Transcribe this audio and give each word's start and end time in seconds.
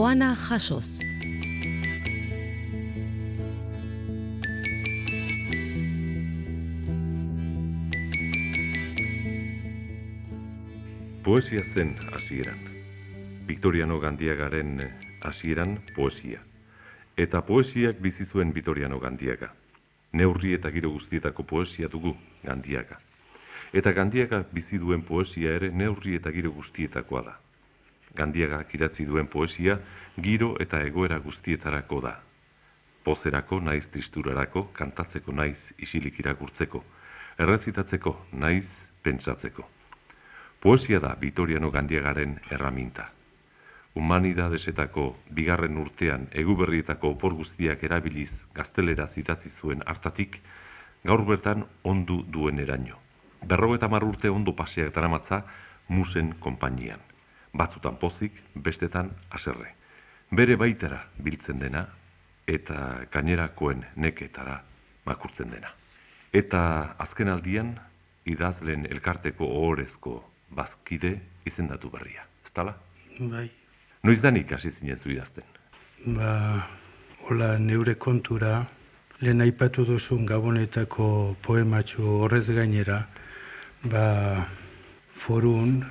doana 0.00 0.34
jasoz. 0.34 0.86
Poesia 11.24 11.60
zen 11.74 11.96
hasieran. 12.12 12.56
Victoriano 13.46 14.00
Gandiagaren 14.00 14.80
hasieran 15.20 15.76
poesia. 15.94 16.40
Eta 17.18 17.42
poesiak 17.42 18.00
bizi 18.00 18.24
zuen 18.24 18.54
Victoriano 18.54 18.98
Gandiaga. 19.00 19.52
Neurri 20.12 20.54
eta 20.54 20.70
giro 20.70 20.94
guztietako 20.96 21.42
poesia 21.42 21.92
dugu 21.92 22.16
Gandiaga. 22.46 22.96
Eta 23.74 23.92
Gandiaga 23.92 24.46
bizi 24.52 24.80
duen 24.80 25.02
poesia 25.02 25.60
ere 25.60 25.70
neurri 25.70 26.16
eta 26.16 26.32
giro 26.32 26.56
guztietakoa 26.56 27.24
da. 27.28 27.38
Gandiaga 28.16 28.64
idatzi 28.74 29.06
duen 29.06 29.26
poesia 29.26 29.78
giro 30.20 30.54
eta 30.60 30.82
egoera 30.86 31.18
guztietarako 31.18 32.00
da. 32.00 32.14
Pozerako 33.04 33.60
naiz 33.60 33.86
tristurarako, 33.88 34.66
kantatzeko 34.76 35.32
naiz 35.32 35.72
isilik 35.78 36.18
irakurtzeko, 36.20 36.82
errezitatzeko 37.38 38.16
naiz 38.32 38.66
pentsatzeko. 39.02 39.64
Poesia 40.60 41.00
da 41.00 41.14
Vitoriano 41.20 41.70
Gandiagaren 41.70 42.36
erraminta. 42.50 43.08
Humanidadesetako 43.96 45.04
bigarren 45.34 45.78
urtean 45.80 46.28
eguberrietako 46.42 47.14
opor 47.16 47.34
guztiak 47.38 47.82
erabiliz 47.88 48.30
gaztelera 48.54 49.08
zitatzi 49.08 49.50
zuen 49.50 49.82
hartatik, 49.86 50.36
gaur 51.04 51.24
bertan 51.24 51.64
ondu 51.82 52.20
duen 52.28 52.60
eraino. 52.60 53.00
Berro 53.42 53.74
eta 53.74 53.88
urte 53.88 54.28
ondo 54.28 54.52
paseak 54.52 54.94
daramatza 54.94 55.42
musen 55.88 56.34
konpainian. 56.38 57.09
Batzutan 57.52 57.96
pozik, 57.98 58.32
bestetan 58.54 59.10
aserre. 59.30 59.74
Bere 60.30 60.56
baitara 60.56 61.02
biltzen 61.18 61.58
dena 61.58 61.86
eta 62.46 63.06
gainerakoen 63.12 63.84
neketara 63.96 64.60
makurtzen 65.06 65.50
dena. 65.50 65.72
Eta 66.32 66.60
azken 67.02 67.28
aldian, 67.28 67.74
idazlen 68.30 68.86
elkarteko 68.90 69.46
ohorezko 69.46 70.20
bazkide 70.54 71.16
izendatu 71.46 71.90
berria. 71.90 72.22
Ez 72.44 72.52
tala? 72.54 72.76
Bai. 73.18 73.48
Noiz 74.02 74.20
danik 74.22 74.52
hasi 74.52 74.70
zinen 74.70 74.98
zu 74.98 75.10
idazten? 75.10 75.44
Ba, 76.06 76.66
hola 77.28 77.56
neure 77.58 77.94
kontura, 77.94 78.64
lehen 79.20 79.42
aipatu 79.44 79.84
duzun 79.84 80.24
gabonetako 80.26 81.36
poematxo 81.44 82.20
horrez 82.22 82.46
gainera, 82.48 83.02
ba, 83.84 84.04
forun, 85.20 85.82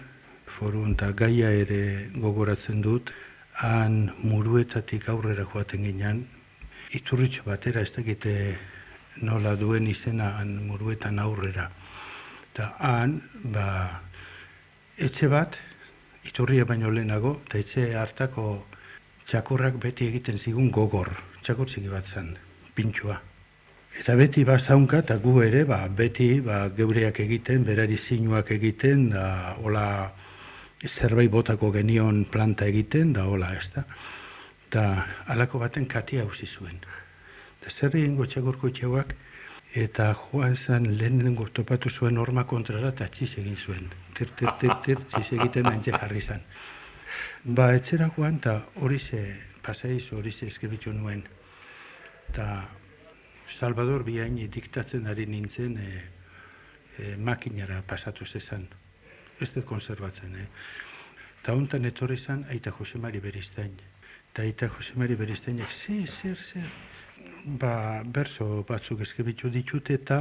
forun 0.60 0.94
eta 0.98 1.12
gaia 1.16 1.50
ere 1.56 2.10
gogoratzen 2.16 2.82
dut, 2.84 3.12
han 3.60 4.12
muruetatik 4.24 5.08
aurrera 5.12 5.46
joaten 5.54 5.86
ginen, 5.88 6.26
iturritxo 6.96 7.46
batera, 7.48 7.82
ez 7.82 7.92
dakite 7.96 8.34
nola 9.30 9.56
duen 9.60 9.88
izena 9.88 10.34
han 10.40 10.56
muruetan 10.68 11.20
aurrera. 11.20 11.70
Eta 12.52 12.70
han, 12.92 13.20
ba, 13.56 13.66
etxe 14.98 15.28
bat, 15.32 15.58
iturria 16.28 16.66
baino 16.68 16.92
lehenago, 16.92 17.38
eta 17.48 17.64
etxe 17.64 17.90
hartako 17.96 18.46
txakurrak 19.30 19.80
beti 19.84 20.08
egiten 20.10 20.40
zigun 20.40 20.72
gogor, 20.76 21.12
txakur 21.44 21.70
txiki 21.70 21.92
bat 21.92 22.08
zen, 22.08 22.34
pintxua. 22.76 23.20
Eta 24.00 24.16
beti 24.16 24.46
ba 24.48 24.56
zaunka, 24.60 25.02
eta 25.04 25.18
gu 25.20 25.36
ere, 25.44 25.66
ba, 25.68 25.84
beti 25.88 26.40
ba, 26.46 26.68
geureak 26.76 27.20
egiten, 27.20 27.66
berari 27.68 27.98
zinuak 27.98 28.52
egiten, 28.56 29.10
da 29.14 29.56
hola 29.60 29.86
zerbait 30.88 31.30
botako 31.32 31.72
genion 31.72 32.24
planta 32.26 32.66
egiten, 32.66 33.14
da 33.14 33.26
hola 33.28 33.54
ez 33.56 33.68
da. 33.76 33.84
Eta 34.70 34.84
alako 35.28 35.60
baten 35.60 35.86
katia 35.86 36.24
hausi 36.24 36.46
zuen. 36.48 36.80
Eta 37.60 37.72
zer 37.72 37.96
egingo 37.96 38.26
txakurko 38.26 38.70
txauak, 38.70 39.16
eta 39.76 40.14
joan 40.14 40.56
zen 40.56 40.88
lehenengo 40.98 41.50
topatu 41.54 41.90
zuen 41.90 42.16
norma 42.16 42.46
kontrara 42.46 42.94
eta 42.96 43.08
txiz 43.08 43.38
egin 43.38 43.58
zuen. 43.58 43.90
Tir, 44.16 44.32
tir, 44.38 44.54
tir, 44.60 44.76
tir, 44.86 45.04
txiz 45.12 45.34
egiten 45.38 45.68
antxe 45.68 45.92
jarri 45.92 46.22
zen. 46.22 46.46
Ba, 47.44 47.74
etxera 47.76 48.10
joan, 48.16 48.40
eta 48.40 48.60
hori 48.76 49.00
ze, 49.00 49.24
pasaiz 49.62 50.12
hori 50.14 50.32
ze 50.32 50.48
eskribitu 50.48 50.94
nuen. 50.94 51.24
Eta 52.30 52.68
Salvador 53.50 54.04
bihain 54.06 54.38
diktatzen 54.52 55.08
ari 55.08 55.26
nintzen 55.26 55.78
e, 55.78 56.04
e, 56.98 57.16
makinara 57.18 57.82
pasatu 57.88 58.26
zezan. 58.26 58.68
Ez 59.40 59.50
dut 59.56 59.66
konservatzen, 59.66 60.36
eh? 60.36 60.48
Eta 61.40 61.56
hontan 61.56 61.86
etorri 61.88 62.18
zen 62.18 62.44
aita 62.52 62.72
Josemari 62.76 63.20
Beristain. 63.24 63.78
Eta 64.32 64.44
aita 64.44 64.68
Josemari 64.70 65.16
Beristainek, 65.16 65.72
zer, 65.72 66.08
zer, 66.08 66.38
zer, 66.38 66.72
ba, 67.62 68.04
berso 68.06 68.64
batzuk 68.68 69.02
eskibitu 69.06 69.50
ditut 69.50 69.90
eta 69.90 70.20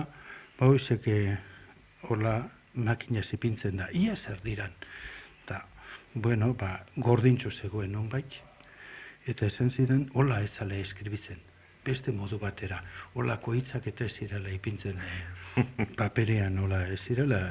ba 0.58 0.66
hoizek 0.66 1.08
hola 2.08 2.36
makina 2.74 3.22
zipintzen 3.22 3.76
da. 3.76 3.88
Ia 3.92 4.16
zer 4.16 4.40
diran. 4.44 4.72
Eta, 5.44 5.64
bueno, 6.14 6.52
ba, 6.54 6.84
gordintxo 6.96 7.50
zegoen 7.50 7.92
nonbait. 7.92 8.38
Eta 9.26 9.46
esan 9.46 9.70
ziren, 9.70 10.08
hola 10.14 10.40
ez 10.42 10.52
zale 10.54 10.80
eskribitzen. 10.80 11.42
Beste 11.84 12.12
modu 12.12 12.38
batera. 12.38 12.80
Hola 13.14 13.36
koitzak 13.40 13.86
eta 13.86 14.04
ez 14.04 14.14
zirela 14.14 14.50
ipintzen 14.50 14.98
eh, 14.98 15.86
paperean, 16.00 16.58
hola 16.58 16.86
ez 16.86 17.00
zirela. 17.00 17.42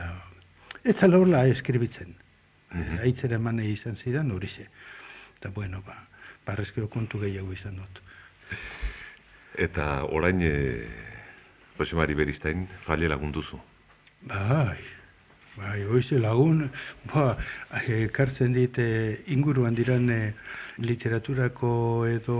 Ez 0.88 0.96
zala 0.96 1.18
hola 1.20 1.44
eskribitzen. 1.52 2.14
Mhm. 2.72 3.00
Aitzera 3.03 3.36
eman 3.36 3.59
izan 3.59 3.98
zidan 4.00 4.31
horixe. 4.31 4.68
Eta, 5.38 5.50
bueno, 5.56 5.81
ba, 5.86 5.98
barrezkeo 6.46 6.88
kontu 6.88 7.20
gehiago 7.20 7.52
izan 7.52 7.75
dut. 7.81 8.00
Eta 9.68 9.88
orain 10.16 10.40
e, 10.42 10.52
Josemari 11.78 12.16
Beristain 12.16 12.68
fale 12.86 13.09
lagun 13.12 13.34
duzu. 13.36 13.59
Bai, 14.30 14.78
bai, 15.58 15.81
hoize 15.92 16.20
lagun, 16.20 16.70
ba, 17.14 17.25
ekartzen 17.98 18.56
dit 18.56 18.80
eh, 18.80 19.19
inguruan 19.36 19.75
diran 19.75 20.09
eh, 20.09 20.34
literaturako 20.80 21.72
edo 22.09 22.38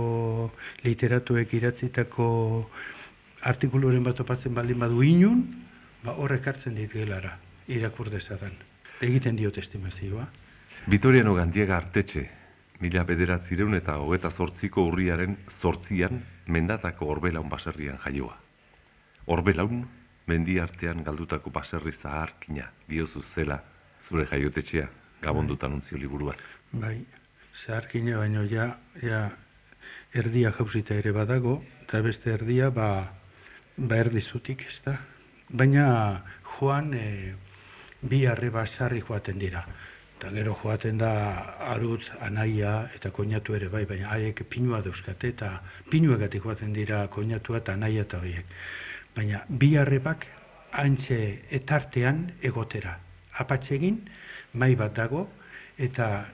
literatuek 0.86 1.52
iratzitako 1.60 2.30
artikuluren 3.52 4.08
bat 4.08 4.16
topatzen 4.18 4.56
baldin 4.56 4.80
badu 4.82 5.04
inun, 5.04 5.44
ba, 6.02 6.16
hor 6.16 6.34
ekartzen 6.38 6.74
dit 6.80 6.90
gelara, 6.92 7.36
irakur 7.68 8.10
dezadan. 8.10 8.56
Egiten 9.04 9.36
diot 9.36 9.58
estimazioa. 9.58 10.26
Vitoriano 10.88 11.34
Gandiega 11.36 11.76
artetxe, 11.76 12.24
mila 12.80 13.04
bederatzireun 13.04 13.76
eta 13.78 13.98
hogeta 14.00 14.30
zortziko 14.30 14.86
urriaren 14.88 15.36
zortzian 15.60 16.22
mendatako 16.46 17.10
orbelaun 17.14 17.48
baserrian 17.48 17.98
jaioa. 18.04 18.36
Orbelaun, 19.26 19.82
mendi 20.26 20.58
artean 20.60 21.02
galdutako 21.04 21.50
baserri 21.50 21.92
zaharkina, 21.92 22.70
diozu 22.88 23.22
zela, 23.34 23.58
zure 24.08 24.24
jaiotetxea, 24.30 24.88
gabondutan 25.22 25.74
untzio 25.76 25.98
liburuan. 25.98 26.40
Bai, 26.72 26.96
zaharkina 27.64 28.18
baino 28.22 28.44
ja, 28.48 28.70
ja 29.02 29.26
erdia 30.14 30.52
jauzita 30.56 30.96
ere 30.96 31.12
badago, 31.12 31.58
eta 31.84 32.00
beste 32.04 32.32
erdia 32.32 32.70
ba, 32.70 32.88
ba 33.76 34.00
erdizutik, 34.00 34.64
ez 34.68 34.80
da. 34.84 34.96
Baina 35.48 35.88
joan 36.56 36.92
e, 36.94 37.34
bi 38.00 38.26
arreba 38.26 38.66
sarri 38.66 39.00
joaten 39.00 39.38
dira. 39.38 39.64
Eta 40.18 40.30
gero 40.34 40.54
joaten 40.62 40.98
da 40.98 41.12
arutz, 41.72 42.10
anaia 42.20 42.90
eta 42.94 43.10
koinatu 43.14 43.54
ere 43.54 43.68
bai, 43.68 43.84
baina 43.86 44.10
haiek 44.10 44.42
pinua 44.50 44.80
dauzkate 44.82 45.28
eta 45.34 45.50
pinuegatik 45.90 46.42
joaten 46.42 46.72
dira 46.72 47.06
koinatua 47.08 47.58
eta 47.62 47.72
anaia 47.78 48.02
eta 48.02 48.18
horiek. 48.18 48.56
Baina 49.14 49.44
bi 49.48 49.76
arrebak 49.76 50.26
antxe 50.72 51.20
etartean 51.50 52.24
egotera. 52.42 52.98
Apatsegin, 53.38 54.00
mai 54.54 54.74
bat 54.74 54.94
dago, 54.94 55.28
eta 55.78 56.26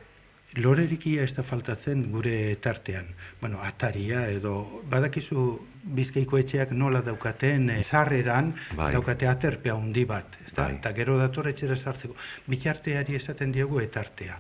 lorerikia 0.57 1.25
ez 1.25 1.35
da 1.37 1.43
faltatzen 1.43 2.07
gure 2.13 2.35
etartean. 2.53 3.07
Bueno, 3.41 3.61
ataria 3.63 4.27
edo, 4.31 4.83
badakizu 4.91 5.45
bizkaiko 5.85 6.39
etxeak 6.41 6.73
nola 6.73 7.03
daukaten 7.05 7.69
e, 7.71 7.83
zarreran 7.85 8.53
Bai. 8.77 8.93
daukate 8.95 9.29
aterpe 9.29 9.71
handi 9.71 10.05
bat. 10.09 10.39
Eta, 10.47 10.63
Bai. 10.63 10.77
eta 10.79 10.93
gero 10.97 11.19
dator 11.19 11.49
etxera 11.49 11.77
sartzeko. 11.77 12.17
Bitarteari 12.49 13.17
esaten 13.17 13.53
diogu 13.53 13.81
etartea. 13.81 14.39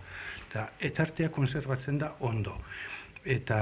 Eta 0.48 0.68
etartea 0.80 1.28
konserbatzen 1.34 1.98
da 1.98 2.14
ondo. 2.20 2.56
Eta 3.24 3.60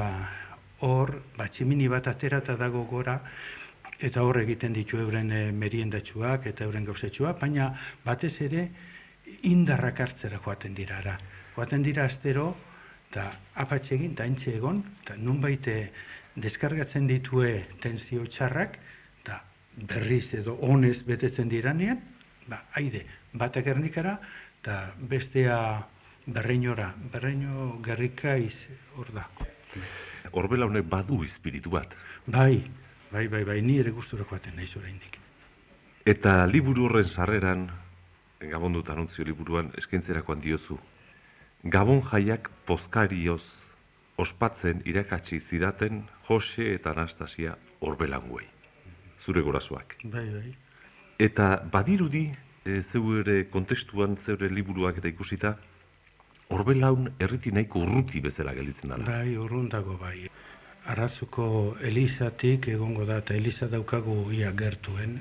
hor, 0.87 1.15
ba, 1.37 1.49
tximini 1.49 1.89
bat 1.89 2.09
aterata 2.11 2.57
dago 2.59 2.85
gora, 2.91 3.21
eta 4.03 4.23
hor 4.27 4.41
egiten 4.43 4.73
ditu 4.75 4.99
euren 4.99 5.31
e, 5.31 5.45
meriendatxuak 5.53 6.47
eta 6.51 6.67
euren 6.67 6.85
gauzetxuak, 6.85 7.39
baina 7.41 7.71
batez 8.05 8.35
ere 8.43 8.67
indarrak 9.49 10.01
hartzera 10.01 10.41
joaten 10.43 10.75
dira 10.75 10.99
ara. 10.99 11.19
Joaten 11.55 11.83
dira 11.87 12.05
astero, 12.05 12.53
eta 13.11 13.29
apatxe 13.63 13.95
egin, 13.95 14.17
eta 14.17 14.27
egon, 14.51 14.83
eta 15.03 15.17
nunbait 15.17 15.69
eh, 15.69 15.93
deskargatzen 16.37 17.07
ditue 17.07 17.67
tensio 17.83 18.27
txarrak, 18.27 18.79
eta 19.23 19.43
berriz 19.89 20.33
edo 20.35 20.59
honez 20.63 21.03
betetzen 21.07 21.49
diranean, 21.49 22.01
ba, 22.49 22.65
haide, 22.75 23.05
batak 23.33 23.67
ernikara, 23.75 24.19
eta 24.61 24.85
bestea 24.99 25.59
Berreinora, 26.27 26.93
berreino 27.11 27.81
gerrikaiz 27.83 28.55
hor 28.95 29.09
da. 29.11 29.25
Horbela 30.31 30.69
honek 30.69 30.87
badu 30.87 31.25
espiritu 31.25 31.71
bat. 31.71 31.97
Bai, 32.27 32.63
bai, 33.11 33.27
bai, 33.27 33.43
bai, 33.45 33.61
ni 33.61 33.81
ere 33.83 33.91
gusturako 33.91 34.37
baten 34.37 34.55
naiz 34.55 34.71
oraindik. 34.77 35.19
Eta 36.07 36.47
liburu 36.47 36.87
horren 36.87 37.09
sarreran, 37.09 37.71
Gabon 38.43 38.73
dut 38.75 38.89
anuntzio 38.91 39.25
liburuan 39.25 39.69
eskaintzerakoan 39.79 40.41
diozu. 40.43 40.79
Gabon 41.63 42.01
jaiak 42.03 42.49
pozkarioz 42.67 43.43
ospatzen 44.23 44.83
irakatsi 44.87 45.41
zidaten 45.41 46.03
Jose 46.29 46.69
eta 46.75 46.91
Anastasia 46.95 47.57
orbelanguei. 47.81 48.47
Zure 49.25 49.43
gorazoak. 49.43 49.97
Bai, 50.05 50.27
bai. 50.35 50.55
Eta 51.19 51.51
badirudi, 51.73 52.25
e, 52.65 52.81
zeure 52.83 53.45
kontestuan, 53.51 54.17
zeure 54.27 54.49
liburuak 54.51 54.99
eta 54.99 55.09
ikusita, 55.13 55.57
orbelaun 56.53 57.13
erriti 57.23 57.53
nahiko 57.55 57.81
urruti 57.87 58.21
bezala 58.21 58.53
gelditzen 58.55 58.91
dela. 58.91 59.05
Bai, 59.07 59.37
urrun 59.39 59.69
dago 59.73 59.97
bai. 60.01 60.27
Arratzuko 60.93 61.77
Elizatik 61.81 62.67
egongo 62.73 63.05
da, 63.07 63.21
eta 63.23 63.35
Eliza 63.39 63.69
daukagu 63.71 64.17
ia 64.35 64.51
gertuen, 64.59 65.21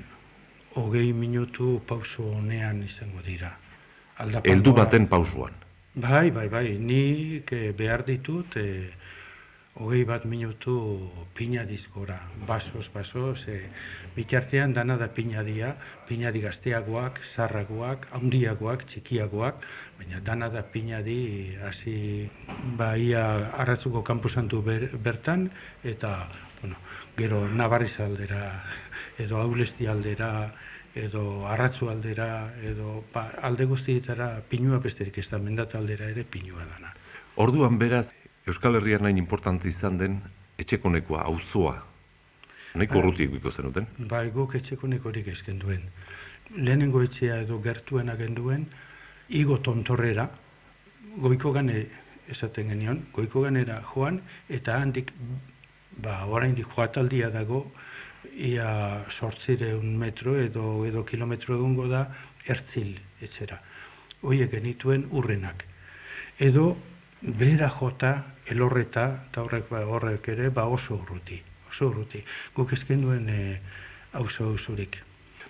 hogei 0.74 1.12
minutu 1.12 1.76
pauso 1.86 2.24
honean 2.36 2.82
izango 2.82 3.22
dira. 3.22 3.52
Aldapagoa- 4.18 4.50
Heldu 4.52 4.72
baten 4.74 5.06
pausuan. 5.08 5.54
Bai, 5.94 6.30
bai, 6.30 6.48
bai, 6.48 6.78
nik 6.80 7.52
eh, 7.52 7.72
behar 7.76 8.02
ditut 8.06 8.54
eh, 8.56 8.94
hogei 9.76 10.04
bat 10.08 10.24
minutu 10.24 10.74
pina 11.36 11.64
dizgora, 11.68 12.16
basoz, 12.48 12.86
basoz, 12.94 13.44
eh, 13.48 13.68
bitartean 14.16 14.72
dana 14.72 14.96
da 14.96 15.08
pinadia, 15.12 15.74
pinadi 16.08 16.40
gazteagoak, 16.40 17.20
zarragoak, 17.34 18.08
handiagoak, 18.16 18.86
txikiagoak, 18.88 19.66
baina 19.98 20.20
dana 20.24 20.48
da 20.48 20.62
pinadi 20.62 21.58
hasi 21.68 22.30
baia 22.80 23.52
arratzuko 23.60 24.02
kanposantu 24.02 24.62
ber, 24.62 24.88
bertan, 24.96 25.50
eta, 25.84 26.14
bueno, 26.62 26.80
gero 27.18 27.46
Navarriz 27.48 27.98
aldera, 28.00 28.62
edo 29.18 29.44
Aulesti 29.44 29.86
aldera, 29.86 30.32
edo 30.94 31.46
arratzu 31.48 31.88
aldera, 31.88 32.52
edo 32.62 33.04
ba, 33.12 33.30
alde 33.42 33.64
guztietara 33.64 34.42
pinua 34.48 34.78
besterik 34.78 35.18
ez 35.18 35.28
da 35.30 35.38
mendat 35.38 35.74
aldera 35.74 36.08
ere 36.10 36.24
pinua 36.24 36.66
dana. 36.66 36.92
Orduan 37.36 37.78
beraz, 37.78 38.12
Euskal 38.46 38.76
Herrian 38.76 39.02
nain 39.06 39.16
importante 39.16 39.68
izan 39.68 39.98
den 39.98 40.20
etxekonekoa, 40.58 41.22
auzoa. 41.30 41.76
Nahiko 42.74 42.98
urruti 42.98 43.24
ikuiko 43.28 43.52
zenuten. 43.52 43.86
Bai, 44.10 44.28
guk 44.34 44.54
etxeko 44.58 44.88
nekorik 44.88 45.28
esken 45.32 45.58
duen. 45.60 45.84
Lehenengo 46.56 47.02
etxea 47.04 47.38
edo 47.44 47.60
gertuena 47.64 48.16
genduen, 48.16 48.66
igo 49.28 49.58
tontorrera, 49.64 50.28
goiko 51.24 51.52
gane 51.52 51.86
esaten 52.32 52.72
genion, 52.72 53.02
goiko 53.12 53.44
ganera 53.44 53.80
joan, 53.92 54.20
eta 54.48 54.78
handik, 54.80 55.12
ba, 56.04 56.22
oraindik 56.26 56.68
joataldia 56.74 57.30
dago, 57.30 57.66
ia 58.30 59.04
sortzireun 59.10 59.96
metro 59.98 60.36
edo, 60.38 60.84
edo 60.86 61.04
kilometro 61.04 61.56
egongo 61.56 61.88
da, 61.88 62.06
ertzil 62.46 62.96
etxera. 63.20 63.60
Hoiek 64.22 64.50
genituen 64.50 65.06
urrenak. 65.10 65.64
Edo, 66.38 66.76
behera 67.22 67.68
jota, 67.70 68.12
elorreta, 68.46 69.06
eta 69.30 69.42
horrek, 69.42 69.68
ba, 69.70 69.84
horrek 69.86 70.28
ere, 70.34 70.50
ba 70.50 70.66
oso 70.70 70.96
urruti, 70.96 71.40
oso 71.70 71.88
urruti. 71.90 72.22
Guk 72.54 72.72
esken 72.72 73.02
duen 73.02 73.28
e, 73.30 73.40
auzo 74.18 74.50
auzurik. 74.50 74.98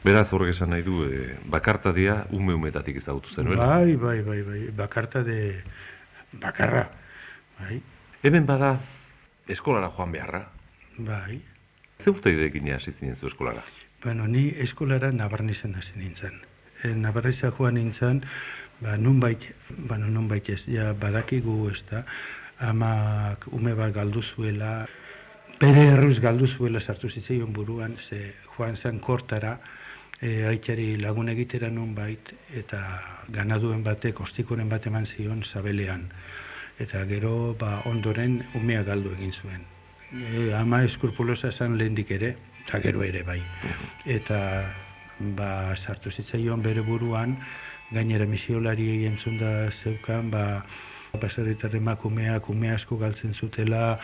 Beraz 0.03 0.33
horrek 0.33 0.55
esan 0.57 0.73
nahi 0.75 0.83
du, 0.83 1.05
e, 1.07 1.37
bakartadia 1.53 2.25
ume 2.35 2.55
umetatik 2.59 2.97
ezagutu 2.99 3.31
zenuen. 3.35 3.59
Bai, 3.61 3.97
bai, 3.97 4.21
bai, 4.27 4.43
bai, 4.43 4.61
bakarta 4.77 5.23
de 5.23 5.63
bakarra. 6.33 6.89
Bai, 7.61 7.81
Hemen 8.23 8.47
bada, 8.47 8.77
eskolara 9.49 9.91
joan 9.97 10.13
beharra. 10.13 10.47
bai. 10.99 11.41
Ze 12.03 12.11
urteidekin 12.11 12.67
hasi 12.75 12.93
zinen 12.93 13.17
zu 13.17 13.29
eskolara? 13.29 13.63
Bueno, 14.03 14.27
ni 14.27 14.49
eskolara 14.59 15.13
nabarnizen 15.13 15.75
hasi 15.79 15.93
nintzen. 15.97 16.41
E, 16.83 16.89
Nabarniza 16.99 17.53
joan 17.55 17.77
nintzen, 17.79 18.25
ba, 18.81 18.97
nunbait, 18.99 19.45
bueno, 19.89 20.09
nunbait 20.11 20.49
ez, 20.51 20.65
ja, 20.67 20.93
badakigu 20.99 21.69
ez 21.71 21.85
da, 21.91 22.03
amak 22.59 23.47
ume 23.53 23.75
bat 23.79 23.95
galdu 23.95 24.23
zuela, 24.23 24.73
bere 25.61 25.85
erruz 25.93 26.19
galdu 26.25 26.49
zuela 26.51 26.81
sartu 26.81 27.09
zitzaion 27.09 27.53
buruan, 27.53 27.95
ze 27.97 28.35
joan 28.57 28.77
zen 28.77 28.99
kortara, 28.99 29.59
e, 30.21 30.43
aitari 30.51 30.97
lagun 30.97 31.31
egitera 31.31 31.71
nunbait, 31.71 32.33
eta 32.51 32.81
ganaduen 33.29 33.85
batek, 33.87 34.25
ostikoren 34.27 34.69
bat 34.69 34.91
eman 34.91 35.07
zion 35.07 35.45
zabelean. 35.45 36.09
Eta 36.81 37.05
gero, 37.07 37.55
ba, 37.61 37.77
ondoren 37.87 38.41
umea 38.59 38.83
galdu 38.83 39.15
egin 39.21 39.39
zuen. 39.39 39.72
E, 40.13 40.53
ama 40.53 40.83
eskurpulosa 40.85 41.49
esan 41.49 41.79
lehendik 41.81 42.11
ere, 42.13 42.35
eta 42.65 42.81
gero 42.85 43.03
ere 43.03 43.23
bai. 43.25 43.41
Eta 44.05 44.39
ba, 45.39 45.75
sartu 45.77 46.11
zitzaion 46.11 46.63
bere 46.63 46.85
buruan, 46.85 47.39
gainera 47.93 48.27
misiolari 48.27 49.07
entzun 49.09 49.39
da 49.41 49.71
zeukan, 49.71 50.31
ba, 50.31 50.45
baserritar 51.21 51.75
emakumeak 51.77 52.49
ume 52.53 52.71
asko 52.73 52.99
galtzen 53.01 53.35
zutela, 53.35 53.99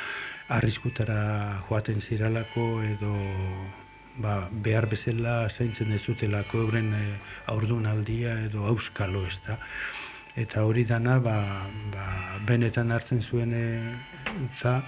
arriskutara 0.49 1.21
joaten 1.69 2.01
ziralako 2.01 2.67
edo 2.85 3.13
ba, 4.17 4.49
behar 4.65 4.89
bezala 4.89 5.49
zaintzen 5.49 5.93
ez 5.93 6.03
zutelako 6.03 6.65
euren 6.67 6.93
e, 6.97 7.05
aurdunaldia 7.53 8.35
edo 8.49 8.65
auskalo 8.73 9.27
ez 9.29 9.39
da. 9.47 9.59
Eta 10.39 10.65
hori 10.65 10.85
dana 10.89 11.19
ba, 11.21 11.39
ba, 11.93 12.05
benetan 12.49 12.93
hartzen 12.95 13.23
zuen 13.23 13.53
eta 13.57 14.79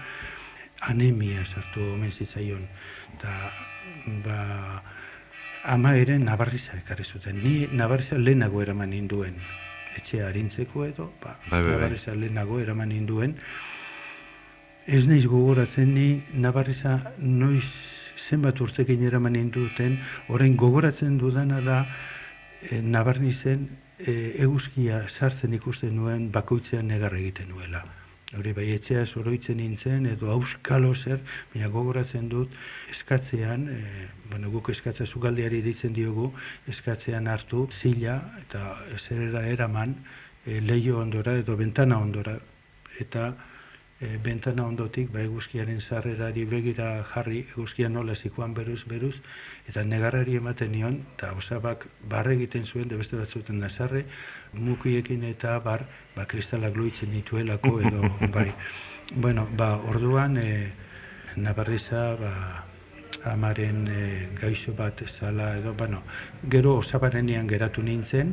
anemia 0.81 1.44
sartu 1.44 1.81
omen 1.94 2.12
zitzaion. 2.12 2.67
Eta 3.17 3.53
ba, 4.25 4.82
ama 5.65 5.94
ere 5.97 6.19
nabarriza 6.19 6.77
ekarri 6.79 7.05
zuten. 7.05 7.43
Ni 7.43 7.67
nabarriza 7.73 8.19
lehenago 8.19 8.62
eraman 8.62 8.91
ninduen. 8.91 9.37
Etxea 9.97 10.29
harintzeko 10.29 10.85
edo, 10.87 11.12
ba, 11.23 11.37
Bai, 11.50 11.61
bai, 11.61 11.62
bai. 11.62 11.73
nabarriza 11.77 12.15
lehenago 12.15 12.61
eraman 12.61 12.88
ninduen. 12.88 13.37
Ez 14.87 15.07
naiz 15.07 15.26
gogoratzen 15.26 15.95
ni 15.95 16.23
nabarriza 16.33 17.12
noiz 17.19 17.64
zenbat 18.28 18.61
urtekin 18.61 19.02
eraman 19.07 19.33
ninduten, 19.33 19.99
orain 20.28 20.57
gogoratzen 20.57 21.19
dudana 21.19 21.61
da 21.61 21.78
e, 22.62 22.81
nabarnizen 22.83 23.69
e, 23.99 24.12
eguzkia 24.45 25.04
sartzen 25.09 25.54
ikusten 25.57 25.95
nuen 25.97 26.31
bakoitzean 26.33 26.87
negar 26.88 27.14
egiten 27.16 27.49
nuela. 27.49 27.85
Hori 28.38 28.52
bai 28.54 28.68
etxea 28.76 29.02
oroitzen 29.18 29.56
nintzen 29.58 30.04
edo 30.06 30.28
auskalo 30.30 30.92
zer, 30.94 31.18
baina 31.52 31.68
gogoratzen 31.75 32.28
dut 32.30 32.52
eskatzean, 32.92 33.66
e, 33.75 34.06
bueno, 34.30 34.52
guk 34.54 34.70
eskatza 34.70 35.06
zugaldeari 35.06 35.58
ditzen 35.64 35.96
diogu, 35.96 36.28
eskatzean 36.70 37.26
hartu 37.26 37.66
zila 37.72 38.20
eta 38.42 38.62
zerera 38.99 39.42
eraman 39.54 39.96
e, 40.46 40.60
leio 40.60 41.00
ondora 41.00 41.34
edo 41.42 41.56
bentana 41.58 41.99
ondora. 41.99 42.37
Eta 43.02 43.32
e, 44.00 44.16
bentana 44.25 44.64
ondotik 44.64 45.11
ba, 45.12 45.21
eguzkiaren 45.23 45.80
sarrerari 45.80 46.45
begira 46.49 46.88
jarri, 47.12 47.42
eguzkia 47.52 47.88
nola 47.92 48.14
zikoan 48.14 48.54
beruz, 48.57 48.80
beruz, 48.88 49.14
eta 49.69 49.85
negarrari 49.85 50.38
ematen 50.40 50.73
nion, 50.73 51.00
eta 51.16 51.33
osabak 51.37 51.87
barre 52.09 52.35
egiten 52.38 52.64
zuen, 52.66 52.88
de 52.88 52.97
beste 53.00 53.21
batzuten 53.21 53.61
nazarre, 53.61 54.07
mukiekin 54.54 55.25
eta 55.28 55.59
bar, 55.64 55.85
ba, 56.16 56.26
kristalak 56.26 56.76
luitzen 56.76 57.12
dituelako, 57.12 57.76
edo, 57.80 58.14
bai. 58.37 58.49
Bueno, 59.16 59.47
ba, 59.57 59.75
orduan, 59.92 60.38
e, 60.38 60.73
nabarriza, 61.37 62.14
ba, 62.21 62.33
amaren 63.28 63.85
e, 63.90 64.00
gaixo 64.40 64.73
bat 64.78 65.04
zala, 65.09 65.52
edo, 65.59 65.75
bueno, 65.75 66.02
gero 66.49 66.78
osabarenean 66.80 67.49
geratu 67.52 67.85
nintzen, 67.85 68.33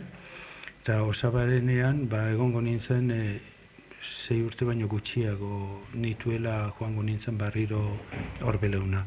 eta 0.79 1.01
osabarenean, 1.03 2.05
ba, 2.07 2.29
egongo 2.31 2.63
nintzen, 2.63 3.11
e, 3.11 3.56
sei 4.03 4.41
urte 4.43 4.65
baino 4.65 4.87
gutxiago 4.87 5.81
nituela 5.93 6.73
joango 6.77 7.03
nintzen 7.03 7.37
barriro 7.37 7.81
horbeleuna. 8.41 9.03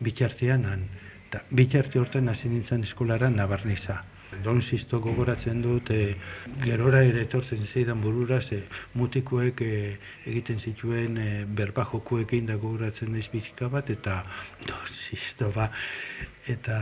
Bitxartean 0.00 0.64
han, 0.64 0.86
eta 1.28 1.42
bitxarte 1.50 2.00
hortan 2.00 2.28
hasi 2.32 2.48
nintzen 2.48 2.86
eskolara 2.88 3.30
nabarniza. 3.30 4.00
Don 4.44 4.60
Sisto 4.62 5.00
gogoratzen 5.02 5.60
dut, 5.62 5.90
e, 5.90 6.14
gerora 6.62 7.02
ere 7.02 7.24
etortzen 7.26 7.64
zeidan 7.66 8.00
burura, 8.00 8.40
ze 8.40 8.62
mutikoek 8.94 9.62
e, 9.66 9.72
egiten 10.32 10.60
zituen 10.60 11.18
e, 11.18 11.28
berba 11.60 11.84
jokuekin 11.92 12.46
da 12.46 12.56
gogoratzen 12.56 13.10
naiz 13.12 13.26
bizika 13.32 13.68
bat, 13.68 13.90
eta 13.90 14.22
Don 14.68 14.94
Sisto 14.94 15.50
ba, 15.56 15.70
eta 16.50 16.76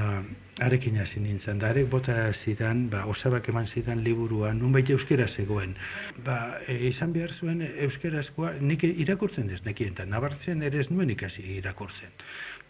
arekin 0.64 0.98
hasi 0.98 1.20
nintzen, 1.22 1.60
da 1.62 1.70
arek 1.70 1.88
bota 1.90 2.14
zidan, 2.32 2.88
ba, 2.90 3.04
osabak 3.12 3.48
eman 3.52 3.66
zidan 3.66 4.02
liburua, 4.04 4.52
nunbait 4.54 4.90
euskera 4.90 5.28
zegoen. 5.28 5.76
Ba, 6.26 6.38
e, 6.66 6.78
izan 6.88 7.12
behar 7.14 7.34
zuen 7.34 7.62
euskerazkoa, 7.68 8.54
nik 8.60 8.84
irakurtzen 8.88 9.50
ez 9.54 9.60
nekien, 9.66 9.94
eta 9.94 10.08
nabartzen 10.08 10.64
ere 10.66 10.80
ez 10.82 10.88
nuen 10.90 11.14
ikasi 11.14 11.44
irakurtzen. 11.58 12.14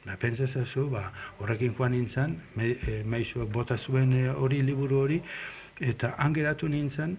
Ba, 0.05 0.19
pentsazazu, 0.21 0.89
ba, 0.93 1.09
horrekin 1.39 1.75
joan 1.79 1.97
nintzen, 1.97 2.37
me, 2.57 2.75
e, 2.77 3.01
maizuak 3.05 3.51
bota 3.55 3.79
zuen 3.79 4.13
e, 4.13 4.29
hori 4.29 4.61
liburu 4.67 5.03
hori, 5.07 5.23
eta 5.81 6.15
han 6.19 6.37
geratu 6.37 6.69
nintzen, 6.69 7.17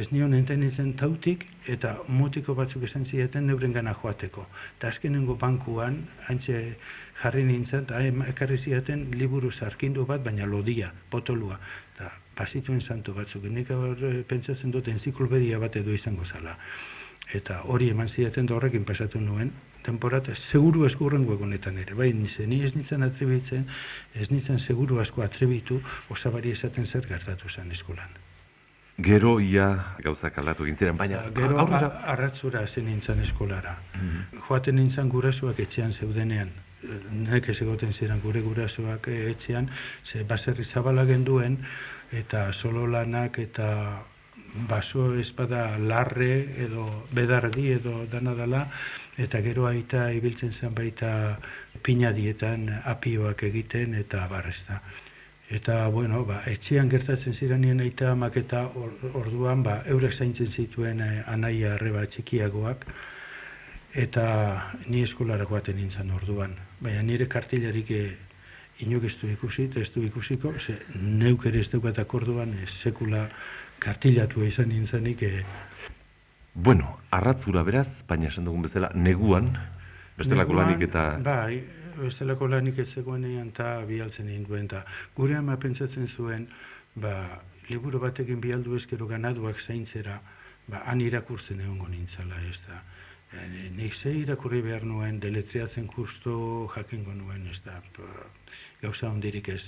ez 0.00 0.08
nion 0.12 0.34
entenitzen 0.36 0.92
tautik, 1.00 1.44
eta 1.74 1.92
mutiko 2.20 2.54
batzuk 2.58 2.84
esan 2.88 3.04
zieten 3.04 3.46
neuren 3.50 3.72
gana 3.76 3.94
joateko. 4.02 4.44
Eta 4.76 4.88
azkenengo 4.94 5.36
bankuan, 5.42 5.98
hantxe 6.28 6.60
jarri 7.22 7.44
nintzen, 7.48 7.84
eta 7.86 8.00
ekarri 8.32 8.58
zieten 8.58 9.04
liburu 9.18 9.50
zarkindu 9.50 10.06
bat, 10.08 10.24
baina 10.24 10.46
lodia, 10.46 10.92
potolua. 11.10 11.58
Eta 11.94 12.10
pasituen 12.38 12.80
santu 12.80 13.14
batzuk, 13.18 13.44
nik 13.58 13.70
eh, 13.70 14.22
pentsatzen 14.28 14.74
dut 14.74 14.88
enziklopedia 14.88 15.60
bat 15.62 15.76
edo 15.82 15.94
izango 15.98 16.24
zala. 16.24 16.56
Eta 17.38 17.60
hori 17.74 17.88
eman 17.90 18.08
zieten 18.08 18.48
da 18.48 18.56
horrekin 18.56 18.84
pasatu 18.88 19.20
nuen, 19.20 19.52
temporat, 19.86 20.28
seguru 20.36 20.86
eskurrengo 20.86 21.38
egunetan 21.38 21.78
ere, 21.84 21.94
bai, 21.98 22.10
nizen, 22.16 22.50
ni 22.52 22.60
ez 22.66 22.74
nintzen 22.76 23.06
atrebitzen, 23.06 23.64
ez 24.14 24.28
nintzen 24.30 24.60
seguru 24.60 25.00
asko 25.04 25.24
atrebitu, 25.26 25.80
osabari 26.16 26.54
esaten 26.58 26.86
zer 26.86 27.08
gertatu 27.14 27.48
zen 27.48 27.72
eskolan. 27.78 28.21
Gero 29.00 29.38
ia 29.40 29.96
gauzak 30.04 30.36
aldatu 30.38 30.66
egin 30.66 30.76
ziren, 30.76 30.96
baina 30.96 31.22
Gero 31.34 31.58
aurrera... 31.58 31.88
arratzura 32.12 32.66
zen 32.66 32.84
nintzen 32.86 33.20
eskolara. 33.20 33.78
Mhm. 33.94 34.42
Joaten 34.48 34.76
nintzen 34.76 35.08
gurasoak 35.08 35.58
etxean 35.64 35.92
zeudenean, 35.92 36.50
nek 37.12 37.48
ez 37.48 37.60
egoten 37.62 37.92
ziren 37.92 38.20
gure 38.20 38.42
gurasoak 38.42 39.08
eh, 39.08 39.30
etxean, 39.30 39.70
ze 40.04 40.24
baserri 40.24 40.64
zabala 40.64 41.04
genduen, 41.04 41.58
eta 42.12 42.52
solo 42.52 42.86
lanak 42.86 43.38
eta 43.38 44.02
baso 44.68 45.14
espada 45.16 45.78
larre 45.78 46.32
edo 46.64 46.84
bedardi 47.12 47.70
edo 47.72 48.04
dana 48.12 48.34
dela, 48.34 48.66
eta 49.16 49.40
gero 49.40 49.66
aita 49.66 50.10
ibiltzen 50.12 50.52
zen 50.52 50.74
baita 50.74 51.38
pinadietan 51.82 52.68
apioak 52.84 53.42
egiten 53.48 53.94
eta 53.94 54.26
barrezta. 54.28 54.82
Eta, 55.52 55.86
bueno, 55.92 56.22
ba, 56.24 56.40
etxean 56.48 56.88
gertatzen 56.88 57.34
zirenien 57.36 57.80
aita 57.84 58.12
amak 58.12 58.38
eta 58.40 58.62
or- 58.82 59.10
orduan, 59.20 59.62
ba, 59.62 59.82
eurek 59.94 60.14
zaintzen 60.16 60.48
zituen 60.48 61.00
eh, 61.04 61.22
anaia 61.28 61.74
arreba 61.74 62.06
txikiagoak, 62.06 62.86
eta 64.04 64.24
ni 64.86 65.02
eskolara 65.04 65.44
joaten 65.50 65.76
nintzen 65.76 66.10
orduan. 66.16 66.54
Baina 66.80 67.02
nire 67.04 67.26
kartilarik 67.28 67.90
eh, 67.92 68.14
inok 68.80 69.04
ez 69.10 69.16
du 69.20 69.28
ikusi, 69.28 69.68
eta 69.68 69.82
ez 69.84 69.90
du 69.92 70.06
ikusiko, 70.06 70.54
ze 70.58 70.78
neuk 70.96 71.44
ere 71.46 71.60
ez 71.60 71.68
daukatak 71.74 72.14
orduan 72.14 72.56
eh, 72.56 72.66
sekula 72.66 73.26
kartilatua 73.78 74.48
izan 74.48 74.72
nintzenik, 74.72 75.22
eh, 75.22 75.44
Bueno, 76.54 76.98
arratzura 77.10 77.62
beraz, 77.64 77.88
baina 78.08 78.28
esan 78.28 78.44
dugun 78.44 78.66
bezala, 78.66 78.90
neguan, 78.94 79.46
bestelako 80.18 80.52
lanik 80.58 80.82
eta... 80.84 81.04
Bai, 81.24 81.62
bestelako 81.96 82.46
lanik 82.46 82.78
ez 82.78 82.88
zegoenean 82.94 83.48
eta 83.52 83.70
bialtzen 83.88 84.28
induen 84.28 84.68
eta 84.70 84.84
gure 85.16 85.36
ama 85.36 85.56
pentsatzen 85.56 86.08
zuen, 86.08 86.48
ba, 86.94 87.14
liburu 87.68 88.00
batekin 88.02 88.40
bialdu 88.40 88.76
ezkero 88.76 89.06
ganaduak 89.06 89.60
zaintzera, 89.60 90.20
ba, 90.66 90.82
han 90.86 91.00
irakurtzen 91.00 91.60
egongo 91.60 91.88
nintzala, 91.88 92.40
ez 92.50 92.60
da. 92.66 92.82
E, 93.32 93.70
Nik 93.76 93.94
ze 93.94 94.12
irakurri 94.12 94.60
behar 94.62 94.84
nuen, 94.84 95.20
deletriatzen 95.20 95.88
justo 95.96 96.68
jakingo 96.74 97.14
nuen, 97.14 97.46
ez 97.50 97.60
da, 97.64 97.80
ba, 97.98 98.28
gauza 98.82 99.08
hondirik 99.08 99.48
ez. 99.48 99.62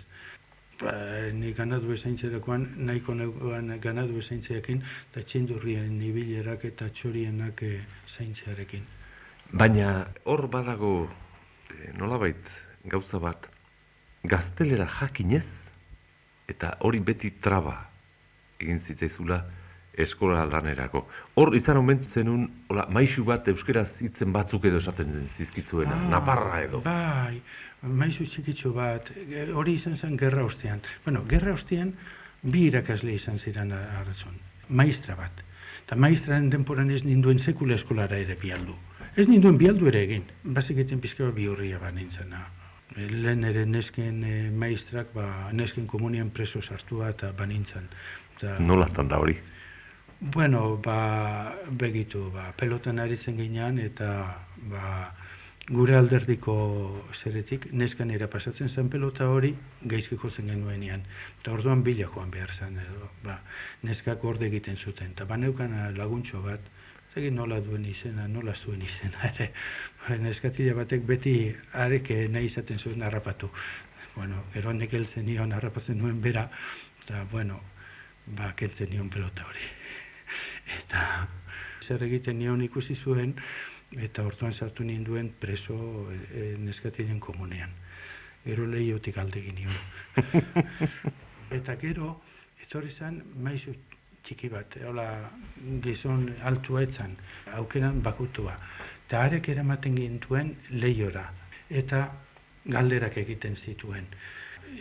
Ba, 0.80 0.92
ni 1.32 1.52
ganadu 1.54 1.92
ezaintzerakoan, 1.94 2.66
nahiko 2.86 3.14
neuan 3.14 3.76
ganadu 3.80 4.18
ezaintzeakin, 4.18 4.82
eta 5.10 5.22
txindurrien 5.22 6.00
ibilerak 6.02 6.64
eta 6.72 6.90
txorienak 6.90 7.62
eh, 7.62 7.78
zaintzearekin. 8.08 8.88
Baina 9.54 9.90
hor 10.24 10.48
badago 10.50 10.94
nolabait 11.98 12.48
gauza 12.84 13.18
bat 13.18 13.48
gaztelera 14.24 14.86
jakinez 15.00 15.46
eta 16.48 16.76
hori 16.80 17.00
beti 17.00 17.30
traba 17.40 17.76
egin 18.60 18.80
zitzaizula 18.80 19.44
eskola 19.96 20.44
lanerako. 20.50 21.04
Hor 21.38 21.54
izan 21.54 21.76
omen 21.78 22.00
zenun, 22.04 22.48
hola, 22.68 22.86
maisu 22.90 23.24
bat 23.24 23.46
euskeraz 23.48 24.00
hitzen 24.02 24.32
batzuk 24.34 24.64
edo 24.66 24.80
esaten 24.82 25.28
zizkitzuena, 25.36 25.94
Ah, 25.94 26.08
naparra 26.10 26.62
edo. 26.64 26.80
Bai, 26.82 27.40
maizu 27.82 28.26
txikitxo 28.26 28.72
bat, 28.74 29.12
e, 29.14 29.44
hori 29.52 29.76
izan 29.78 29.96
zen 29.96 30.16
gerra 30.16 30.44
ostean. 30.44 30.80
Bueno, 31.04 31.22
gerra 31.30 31.54
ostean 31.54 31.92
bi 32.42 32.66
irakasle 32.72 33.14
izan 33.14 33.38
ziren 33.38 33.70
hartzun, 33.72 34.34
maistra 34.68 35.14
bat. 35.14 35.44
Eta 35.84 35.96
maistraren 35.96 36.50
denporan 36.50 36.90
ez 36.90 37.04
ninduen 37.04 37.38
sekula 37.38 37.74
eskolara 37.74 38.16
ere 38.16 38.34
bialdu. 38.40 38.74
Ez 39.14 39.28
ninduen 39.30 39.54
bialdu 39.60 39.86
ere 39.86 40.00
egin, 40.08 40.24
bazeketen 40.56 40.98
pizka 41.02 41.28
bat 41.28 41.36
bi 41.36 41.44
horria 41.46 41.78
ba 41.78 41.92
nintzena. 41.94 42.40
E, 42.96 43.04
Lehen 43.10 43.44
ere 43.46 43.62
nesken 43.66 44.22
e, 44.26 44.34
maistrak, 44.50 45.12
ba, 45.14 45.26
nesken 45.54 45.86
komunian 45.86 46.32
preso 46.34 46.62
sartua 46.62 47.12
eta 47.14 47.30
banintzen. 47.38 47.86
Eta, 48.34 48.56
Nolatan 48.58 49.12
da 49.12 49.20
hori? 49.22 49.36
Bueno, 50.34 50.64
ba, 50.82 51.54
begitu, 51.84 52.24
ba, 52.34 52.48
pelotan 52.58 52.98
aritzen 52.98 53.38
ginean 53.38 53.78
eta 53.78 54.10
ba, 54.72 54.90
gure 55.68 55.94
alderdiko 55.96 56.54
zeretik 57.14 57.70
neskan 57.72 58.10
era 58.10 58.26
pasatzen 58.32 58.68
zen 58.68 58.90
pelota 58.90 59.30
hori 59.30 59.54
gaizki 59.94 60.18
jotzen 60.18 60.50
genuenean. 60.50 61.06
Eta 61.38 61.54
orduan 61.54 61.86
bila 61.86 62.10
joan 62.10 62.34
behar 62.34 62.50
zen 62.50 62.82
edo, 62.82 63.12
ba, 63.22 63.38
neskak 63.86 64.20
gorde 64.26 64.50
egiten 64.50 64.76
zuten. 64.76 65.14
Eta 65.14 65.24
baneukan 65.30 65.78
laguntxo 65.96 66.42
bat, 66.42 66.73
dakit 67.14 67.32
nola 67.32 67.60
duen 67.60 67.84
izena, 67.86 68.26
nola 68.28 68.54
zuen 68.54 68.82
izena 68.82 69.26
ere. 69.32 69.50
Ba, 70.00 70.16
neskatila 70.18 70.74
batek 70.80 71.06
beti 71.06 71.36
areke 71.72 72.26
nahi 72.28 72.50
izaten 72.50 72.78
zuen 72.78 73.02
harrapatu. 73.02 73.50
Bueno, 74.14 74.44
gero 74.54 74.72
nek 74.72 74.92
heltzen 74.94 75.26
nion 75.26 75.52
harrapatzen 75.52 75.98
nuen 75.98 76.20
bera, 76.22 76.48
eta 77.02 77.24
bueno, 77.30 77.60
ba, 78.26 78.52
kentzen 78.56 78.90
nion 78.90 79.10
pelota 79.10 79.44
hori 79.44 79.64
eta 80.78 81.28
zer 81.84 82.02
egiten 82.06 82.38
nion 82.40 82.62
ikusi 82.64 82.94
zuen 82.96 83.34
eta 84.06 84.24
orduan 84.24 84.54
sartu 84.54 84.84
ninduen 84.84 85.28
preso 85.40 85.76
e, 86.10 86.54
neskatilen 86.58 87.20
komunean. 87.20 87.70
Gero 88.44 88.66
lehiotik 88.66 89.18
alde 89.18 89.40
egin 89.40 89.60
nion. 89.60 89.76
eta 91.58 91.76
gero, 91.80 92.08
etorri 92.64 92.90
zen 92.90 93.20
maizu 93.36 93.74
txiki 94.24 94.48
bat, 94.52 94.76
hola 94.88 95.08
gizon 95.84 96.28
altua 96.50 96.84
etzan, 96.86 97.16
aukeran 97.58 98.00
bakutua. 98.02 98.56
Eta 99.06 99.24
arek 99.28 99.50
eramaten 99.52 99.98
gintuen 100.00 100.54
lehiora, 100.70 101.26
eta 101.70 102.06
galderak 102.64 103.20
egiten 103.20 103.56
zituen 103.56 104.08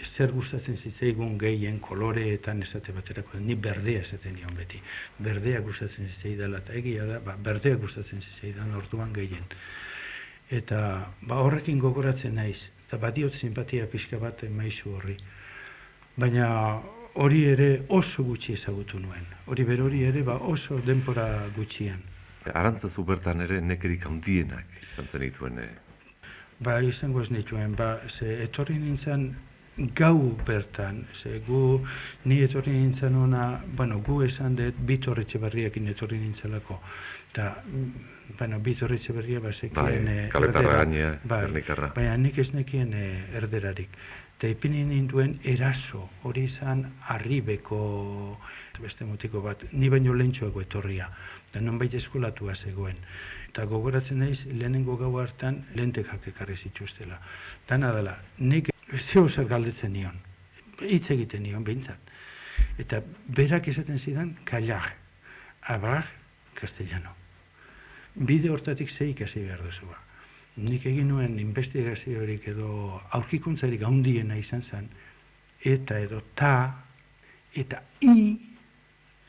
zer 0.01 0.31
gustatzen 0.31 0.77
zitzaigun 0.77 1.38
gehien 1.38 1.79
koloreetan 1.79 2.62
esate 2.63 2.93
baterako 2.95 3.39
ni 3.39 3.55
berdea 3.55 4.01
esaten 4.01 4.35
nion 4.35 4.55
beti. 4.55 4.81
Berdea 5.27 5.62
gustatzen 5.62 6.07
zitzaidala 6.09 6.62
eta 6.63 6.73
egia 6.79 7.05
da, 7.05 7.19
ba, 7.19 7.35
berdea 7.35 7.75
gustatzen 7.81 8.21
zitzaidan 8.21 8.73
orduan 8.79 9.13
gehien. 9.13 9.45
Eta 10.51 10.79
ba, 11.21 11.39
horrekin 11.41 11.79
gogoratzen 11.79 12.35
naiz, 12.39 12.59
eta 12.85 12.97
badiot 12.97 13.35
simpatia 13.35 13.88
pixka 13.88 14.19
bat 14.21 14.43
maizu 14.50 14.95
horri. 14.97 15.17
Baina 16.17 16.50
hori 17.15 17.43
ere 17.46 17.84
oso 17.89 18.24
gutxi 18.24 18.53
ezagutu 18.53 19.00
nuen. 19.00 19.25
Hori 19.46 19.63
berori 19.63 20.03
ere 20.03 20.24
ba, 20.24 20.36
oso 20.36 20.79
denpora 20.86 21.48
gutxian. 21.55 22.01
Arantzazu 22.53 23.03
bertan 23.08 23.41
ere 23.41 23.62
nekerik 23.62 24.05
handienak 24.05 24.65
izan 24.82 25.08
zenituen. 25.08 25.60
Eh? 25.60 25.70
Ba, 26.60 26.79
izango 26.82 27.22
ez 27.22 27.29
nituen, 27.32 27.75
ba, 27.75 28.00
ze 28.10 28.43
etorri 28.43 28.77
nintzen 28.79 29.34
gau 29.96 30.38
bertan, 30.46 31.05
ze 31.13 31.39
gu, 31.48 31.82
ni 32.25 32.41
etorri 32.43 32.72
nintzen 32.72 33.15
ona, 33.15 33.62
bueno, 33.75 34.00
gu 34.05 34.22
esan 34.24 34.55
dut 34.55 34.75
Bitor 34.86 35.20
Etxeberriakin 35.20 35.88
etorri 35.88 36.20
nintzelako. 36.20 36.79
Mm, 37.38 37.88
bueno, 38.38 38.60
Bitor 38.60 38.91
Etxeberria 38.93 39.39
bazekien 39.39 40.05
Bai, 40.05 40.25
eh, 40.25 40.29
Kaletarra 40.29 40.60
erdera. 40.60 40.84
gainea, 40.84 41.20
bai, 41.24 41.41
Gernikarra. 41.48 41.91
baina 41.96 42.17
nik 42.17 42.38
ez 42.38 42.53
nekien 42.53 42.93
eh, 42.93 43.24
erderarik. 43.38 43.89
Eta 44.43 44.51
ipini 44.51 44.81
ninduen 44.83 45.38
eraso, 45.47 46.01
hori 46.27 46.41
izan 46.50 46.81
arribeko 47.13 47.77
beste 48.83 49.05
mutiko 49.07 49.39
bat, 49.39 49.63
ni 49.71 49.88
baino 49.88 50.12
lehentxoago 50.19 50.59
etorria, 50.65 51.07
eta 51.45 51.62
nonbait 51.63 51.95
eskolatua 51.95 52.51
zegoen. 52.51 53.00
Eta 53.47 53.63
gogoratzen 53.71 54.19
naiz, 54.19 54.41
lehenengo 54.50 54.97
gau 55.00 55.13
hartan 55.21 55.62
lentekak 55.79 56.27
ekarri 56.33 56.59
zituztela. 56.59 57.21
Dana 57.71 57.95
dela, 57.95 58.17
nik 58.43 58.67
zeu 59.00 59.29
zer 59.29 59.47
galdetzen 59.47 59.95
nion, 59.95 60.19
hitz 60.81 61.05
egiten 61.15 61.47
nion 61.47 61.63
behintzat. 61.63 62.13
Eta 62.83 63.00
berak 63.39 63.71
esaten 63.71 63.95
zidan, 63.95 64.35
kallaj, 64.43 64.91
abaj, 65.71 66.03
castellano. 66.59 67.15
Bide 68.15 68.51
hortatik 68.51 68.91
ze 68.91 69.07
ikasi 69.15 69.47
behar 69.47 69.63
duzua. 69.63 70.02
Nik 70.55 70.86
egin 70.86 71.07
nuen 71.10 71.39
investigaziorik 71.41 72.48
edo 72.48 73.01
aurkikuntzarik 73.17 73.81
handiena 73.83 74.38
izan 74.38 74.62
zen, 74.62 74.89
eta 75.65 75.98
edo 76.00 76.22
ta, 76.36 76.55
eta 77.57 77.81
i, 78.01 78.38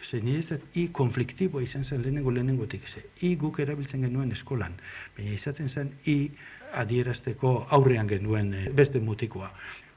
ze 0.04 0.20
nire 0.20 0.40
ez 0.40 0.60
i 0.74 0.88
konfliktiboa 0.92 1.62
izan 1.64 1.84
zen 1.84 2.02
lehenengo 2.02 2.30
lehenengotik, 2.30 2.88
ze 2.88 3.04
i 3.20 3.34
guk 3.36 3.58
erabiltzen 3.64 4.02
genuen 4.04 4.32
eskolan, 4.32 4.74
baina 5.16 5.32
izaten 5.32 5.68
zen 5.68 5.94
i 6.04 6.30
adierazteko 6.74 7.54
aurrean 7.70 8.08
genuen 8.08 8.52
eh, 8.54 8.68
beste 8.72 9.00
mutikoa. 9.00 9.50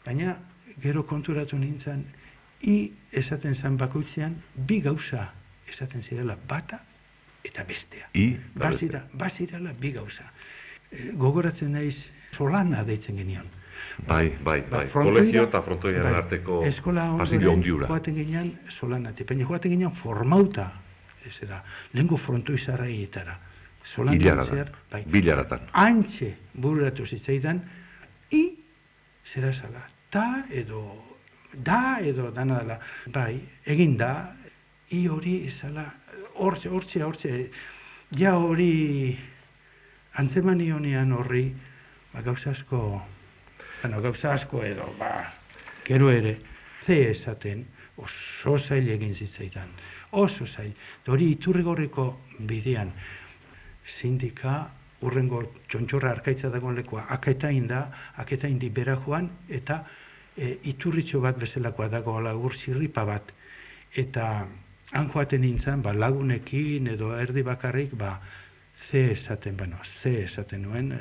Baina 0.05 0.38
gero 0.81 1.03
konturatu 1.03 1.57
nintzen, 1.60 2.05
i 2.62 2.91
esaten 3.12 3.55
zen 3.55 3.77
bakoitzean 3.77 4.36
bi 4.69 4.79
gauza 4.81 5.27
esaten 5.69 6.01
zirela 6.01 6.38
bata 6.48 6.79
eta 7.43 7.63
bestea. 7.63 8.07
I, 8.13 8.36
Bazira, 8.55 9.03
bazirela 9.13 9.74
bi 9.74 9.91
gauza. 9.91 10.24
Gogoratzen 11.20 11.72
naiz 11.74 11.96
solana 12.32 12.84
deitzen 12.84 13.17
genion. 13.17 13.46
Bai, 14.08 14.29
bai, 14.44 14.62
Ba, 14.70 14.77
bai. 14.77 14.88
frontoira- 14.88 15.20
Kolegio 15.20 15.44
eta 15.44 15.62
frontoiaren 15.62 16.12
bai, 16.12 16.22
arteko 16.22 16.63
eskola 16.65 17.17
pasillo 17.17 17.51
handiura. 17.51 17.88
joaten 17.88 18.15
ginean 18.15 18.51
solanati, 18.70 19.24
baina 19.24 19.46
joaten 19.46 19.72
ginean 19.72 19.91
formauta, 19.91 20.72
ez 21.25 21.41
era, 21.44 21.63
lehenko 21.94 22.17
frontoi 22.17 22.58
zarraietara. 22.58 23.39
Solan 23.84 24.15
Ilaratan, 24.15 24.70
bai. 24.91 25.03
bilaratan. 25.08 25.60
Antxe 25.72 26.34
bururatu 26.53 27.06
zitzaidan, 27.06 27.62
i, 28.32 28.41
zera 29.25 29.53
zala, 29.53 29.82
ta 30.10 30.46
edo, 30.51 30.82
da 31.53 31.98
edo 32.01 32.32
dana 32.32 32.60
dela, 32.60 32.79
bai, 33.08 33.39
egin 33.65 33.96
da, 33.98 34.36
i 34.89 35.08
hori 35.08 35.50
zala, 35.51 35.86
hortxe, 36.36 36.70
hortxe, 36.70 37.03
hortxe, 37.03 37.50
ja 38.12 38.36
hori 38.38 39.17
antzemani 40.17 40.71
honean 40.71 41.13
horri, 41.13 41.45
ba, 42.13 42.21
gauza 42.25 42.51
asko, 42.51 43.01
bueno, 43.81 44.01
gauza 44.01 44.33
asko 44.33 44.63
edo, 44.65 44.89
ba, 45.00 45.12
gero 45.86 46.09
ere, 46.12 46.38
ze 46.86 47.12
esaten, 47.12 47.65
oso 47.97 48.57
zail 48.57 48.89
egin 48.89 49.13
zitzaidan, 49.15 49.69
oso 50.12 50.45
zail. 50.47 50.74
Hori 51.07 51.31
iturrigorriko 51.36 52.09
bidean, 52.50 52.91
sindika, 53.86 54.57
urrengo 55.05 55.43
txontxorra 55.69 56.12
arkaitza 56.15 56.50
dagoen 56.50 56.79
lekoa, 56.79 57.05
akaetain 57.13 57.67
da, 57.69 57.83
akaetain 58.17 58.57
di 58.59 58.69
bera 58.74 58.97
joan, 59.05 59.29
eta 59.50 59.83
e, 60.36 60.57
iturritxo 60.71 61.21
bat 61.21 61.38
bezalakoa 61.38 61.89
dagoela 61.93 62.33
ur 62.36 62.57
zirripa 62.57 63.05
bat. 63.05 63.29
Eta 63.93 64.25
han 64.97 65.09
joaten 65.13 65.45
nintzen, 65.45 65.86
ba, 65.86 65.93
lagunekin 65.93 66.89
edo 66.95 67.13
erdi 67.19 67.45
bakarrik, 67.45 67.93
ba, 67.97 68.17
ze 68.81 69.12
esaten, 69.12 69.57
bueno, 69.57 69.77
ze 69.84 70.24
esaten 70.24 70.62
nuen, 70.62 70.91
e, 70.91 71.00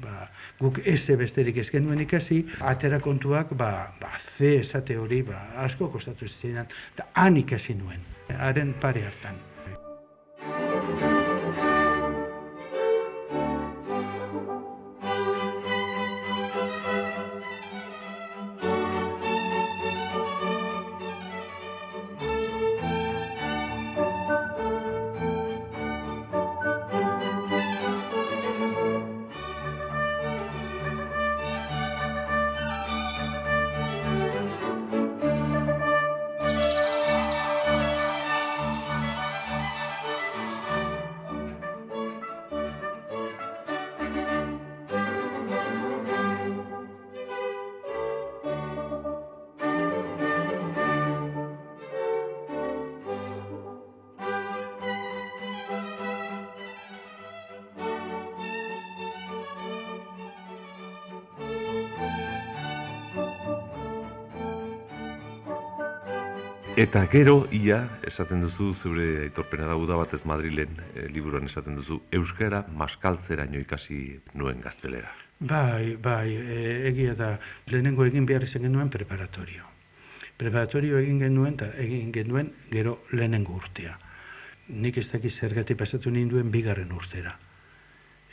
ba, 0.00 0.30
guk 0.58 0.80
eze 0.84 1.16
besterik 1.16 1.60
ez 1.62 1.68
genuen 1.70 2.00
ikasi, 2.00 2.40
atera 2.72 3.00
kontuak, 3.00 3.54
ba, 3.56 3.92
ba, 4.00 4.16
ze 4.36 4.56
esate 4.60 4.96
hori, 4.98 5.22
ba, 5.22 5.44
asko 5.66 5.90
kostatu 5.92 6.28
zidan, 6.28 6.66
eta 6.94 7.06
han 7.14 7.36
ikasi 7.36 7.74
nuen, 7.74 8.02
haren 8.38 8.74
pare 8.80 9.04
hartan. 9.06 9.38
Eta 66.80 67.02
gero, 67.12 67.42
ia, 67.52 67.78
esaten 68.08 68.40
duzu, 68.40 68.70
zure 68.80 69.06
aitorpena 69.26 69.66
da 69.68 69.74
uda 69.76 69.98
batez 70.00 70.22
Madrilen 70.24 70.78
e, 70.94 71.02
liburuan 71.12 71.44
esaten 71.44 71.74
duzu, 71.76 71.98
Euskara 72.16 72.62
maskaltzeraino 72.82 73.60
ikasi 73.60 73.98
nuen 74.40 74.62
gaztelera. 74.64 75.10
Bai, 75.50 75.98
bai, 76.00 76.30
e, 76.40 76.62
egia 76.88 77.12
da, 77.18 77.34
lehenengo 77.68 78.06
egin 78.08 78.24
behar 78.30 78.48
izan 78.48 78.64
genuen 78.64 78.88
preparatorio. 78.94 79.68
Preparatorio 80.40 81.02
egin 81.02 81.20
genuen, 81.20 81.58
eta 81.58 81.68
egin 81.84 82.14
genuen 82.16 82.48
gero 82.72 82.96
lehenengo 83.12 83.60
urtea. 83.60 83.98
Nik 84.72 85.02
ez 85.02 85.10
dakiz 85.12 85.34
zergatik 85.36 85.76
pasatu 85.84 86.08
ninduen 86.16 86.48
bigarren 86.54 86.96
urtera. 86.96 87.36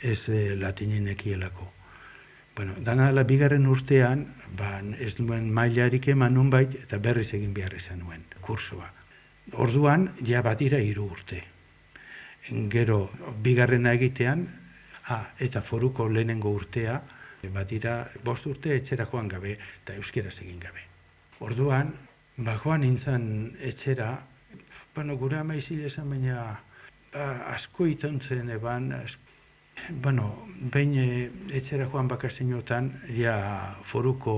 Ez 0.00 0.22
e, 0.32 0.56
latinen 0.56 1.12
ekielako. 1.12 1.68
Bueno, 2.58 2.74
dana 2.82 3.04
dela 3.06 3.22
bigarren 3.22 3.68
urtean, 3.70 4.24
ba, 4.58 4.68
ez 5.06 5.12
nuen 5.20 5.44
mailarik 5.54 6.08
eman 6.10 6.32
nunbait, 6.34 6.72
eta 6.74 6.98
berriz 7.04 7.28
egin 7.36 7.52
behar 7.54 7.76
izan 7.76 8.00
nuen, 8.02 8.24
kursoa. 8.42 8.88
Orduan, 9.64 10.08
ja 10.26 10.40
badira 10.42 10.80
hiru 10.82 11.04
urte. 11.06 11.38
Gero, 12.72 12.96
bigarrena 13.44 13.92
egitean, 13.94 14.42
ah, 15.06 15.20
eta 15.46 15.62
foruko 15.68 16.08
lehenengo 16.10 16.50
urtea, 16.58 16.96
badira 17.54 17.94
bost 18.26 18.50
urte 18.50 18.74
etxera 18.80 19.06
joan 19.12 19.30
gabe, 19.36 19.54
eta 19.84 19.94
euskeraz 20.02 20.34
egin 20.40 20.58
gabe. 20.66 20.82
Orduan, 21.38 21.94
ba, 22.42 22.58
joan 22.64 22.82
nintzen 22.88 23.30
etxera, 23.70 24.10
bueno, 24.98 25.14
gure 25.22 25.38
ama 25.44 25.62
izile 25.62 25.94
baina, 26.10 26.42
ba, 27.14 27.30
asko 27.54 27.86
ituntzen 27.94 28.50
eban, 28.58 28.90
asko, 28.98 29.37
bueno, 30.02 30.46
behin 30.72 30.94
e, 30.98 31.30
etxera 31.58 31.88
joan 31.90 32.08
bakazinotan, 32.08 32.92
ja 33.16 33.76
foruko 33.84 34.34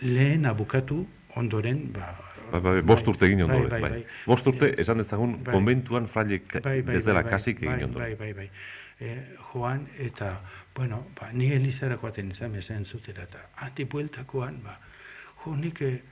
lehena 0.00 0.52
bukatu 0.52 1.06
ondoren, 1.36 1.90
ba, 1.92 2.14
Bai, 2.52 2.60
bai, 2.60 2.80
bost 2.86 3.06
urte 3.08 3.24
egin 3.26 3.42
ondoren, 3.46 3.70
bai, 3.70 3.80
bai, 3.80 3.90
bai. 3.90 4.04
Bost 4.28 4.46
urte, 4.46 4.68
Eh, 4.68 4.80
esan 4.82 4.98
dezagun, 5.00 5.38
bai. 5.42 5.54
konbentuan 5.54 6.06
frailek 6.06 6.60
bai, 6.62 6.82
bai, 6.82 6.96
ez 6.96 7.04
dela 7.04 7.22
bai, 7.22 7.30
bai, 7.30 7.30
kasik 7.32 7.60
bai, 7.60 7.72
egin 7.72 7.86
ondoren. 7.88 8.16
Bai, 8.18 8.32
bai, 8.32 8.32
bai. 8.32 8.50
E, 9.00 9.14
joan 9.52 9.86
eta, 9.98 10.40
bueno, 10.76 11.06
ba, 11.18 11.30
ni 11.32 11.50
elizara 11.52 11.96
joaten 11.96 12.30
izan 12.30 12.54
esan 12.54 12.84
zutera 12.84 13.24
eta 13.24 13.40
ati 13.66 13.84
bueltakoan, 13.84 14.60
ba, 14.62 14.78
jo 15.42 15.56
nik, 15.56 15.80
e, 15.80 16.02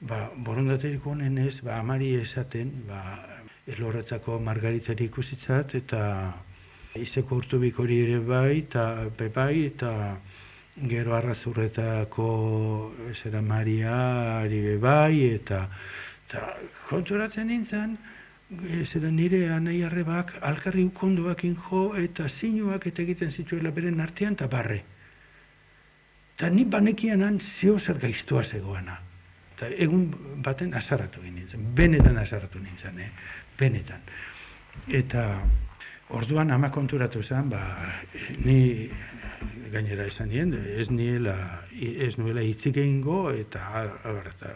ba, 0.00 0.30
borondaterik 0.36 1.04
honen 1.06 1.38
ez, 1.38 1.60
ba, 1.60 1.78
amari 1.80 2.14
esaten, 2.20 2.72
ba, 2.88 3.02
elorretako 3.66 4.38
margaritari 4.38 5.04
ikusitzat 5.10 5.74
eta 5.74 6.00
izeko 6.94 7.40
urtubik 7.42 7.78
hori 7.78 8.00
ere 8.04 8.18
bai, 8.22 8.58
eta 8.58 8.84
be 9.18 9.28
bai, 9.28 9.66
eta 9.66 9.90
gero 10.90 11.14
arrazurretako 11.16 12.26
zera 13.14 13.40
Maria 13.42 13.94
ari 14.40 14.60
be 14.62 14.76
bai, 14.78 15.24
eta, 15.34 15.64
eta 16.26 16.56
konturatzen 16.88 17.50
nintzen, 17.50 17.96
zera 18.84 19.10
nire 19.10 19.48
anai 19.50 19.82
arrebak 19.82 20.34
alkarri 20.42 20.84
ukondoakin 20.84 21.56
jo 21.68 21.84
eta 21.96 22.28
zinuak 22.28 22.86
eta 22.86 23.02
egiten 23.02 23.30
zituela 23.30 23.70
beren 23.70 24.00
artean 24.00 24.38
eta 24.38 24.46
barre. 24.46 24.82
Eta 26.36 26.50
ni 26.50 26.64
banekianan 26.64 27.40
zio 27.40 27.78
zer 27.78 27.98
gaiztua 27.98 28.42
zegoena. 28.44 28.98
Eta 29.54 29.68
egun 29.68 30.08
baten 30.42 30.74
azarratu 30.74 31.22
nintzen, 31.22 31.74
benetan 31.74 32.18
azarratu 32.18 32.58
nintzen, 32.58 32.98
eh? 32.98 33.10
benetan. 33.58 34.00
Eta 34.88 35.42
orduan 36.10 36.50
ama 36.50 36.70
konturatu 36.70 37.22
zen, 37.22 37.48
ba, 37.50 37.62
ni 38.44 38.90
gainera 39.72 40.06
esan 40.06 40.28
nien, 40.28 40.52
ez 40.54 40.90
niela, 40.90 41.36
ez 41.80 42.14
nuela 42.18 42.42
hitzik 42.44 42.76
egingo, 42.76 43.30
eta 43.32 43.64
abar, 44.04 44.28
eta 44.34 44.52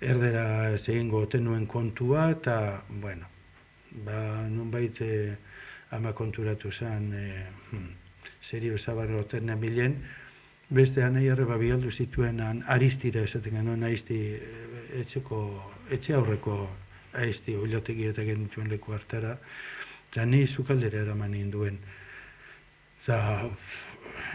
erdera 0.00 0.44
ez 0.74 0.82
egingo 0.88 1.22
oten 1.26 1.44
nuen 1.48 1.66
kontua, 1.66 2.30
eta, 2.36 2.82
bueno, 3.02 3.28
ba, 4.06 4.18
nunbait 4.48 5.00
eh, 5.00 5.36
ama 5.90 6.12
konturatu 6.12 6.72
zen, 6.72 7.12
eh, 7.14 7.46
hmm, 7.70 7.88
serio 8.42 8.78
zabarro 8.78 9.24
nabilen, 9.40 9.96
beste 10.70 11.02
anai 11.04 11.28
arreba 11.28 11.56
bialdu 11.60 11.90
zituen 11.90 12.40
aristira 12.66 13.22
esaten 13.22 13.58
genuen 13.58 13.82
aizti 13.84 14.20
eh, 14.36 15.00
etxeko, 15.02 15.42
etxe 15.90 16.14
aurreko 16.14 16.56
aizti 17.12 17.54
oilotegi 17.56 18.06
eta 18.08 18.24
genituen 18.24 18.70
leku 18.72 18.92
hartara, 18.92 19.36
eta 20.12 20.26
ni 20.28 20.46
zukaldera 20.46 21.00
eraman 21.06 21.32
ninduen. 21.32 21.78
Eta 23.00 23.48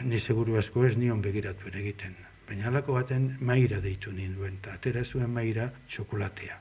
ni 0.10 0.20
seguru 0.20 0.58
asko 0.58 0.88
ez 0.88 0.96
nion 0.98 1.22
begiratu 1.22 1.70
egiten. 1.70 2.16
Baina 2.48 2.66
halako 2.70 2.96
baten 2.96 3.28
maira 3.46 3.78
deitu 3.84 4.12
ninduen, 4.12 4.58
eta 4.58 4.74
atera 4.74 5.04
zuen 5.06 5.30
maira 5.30 5.68
txokolatea. 5.94 6.58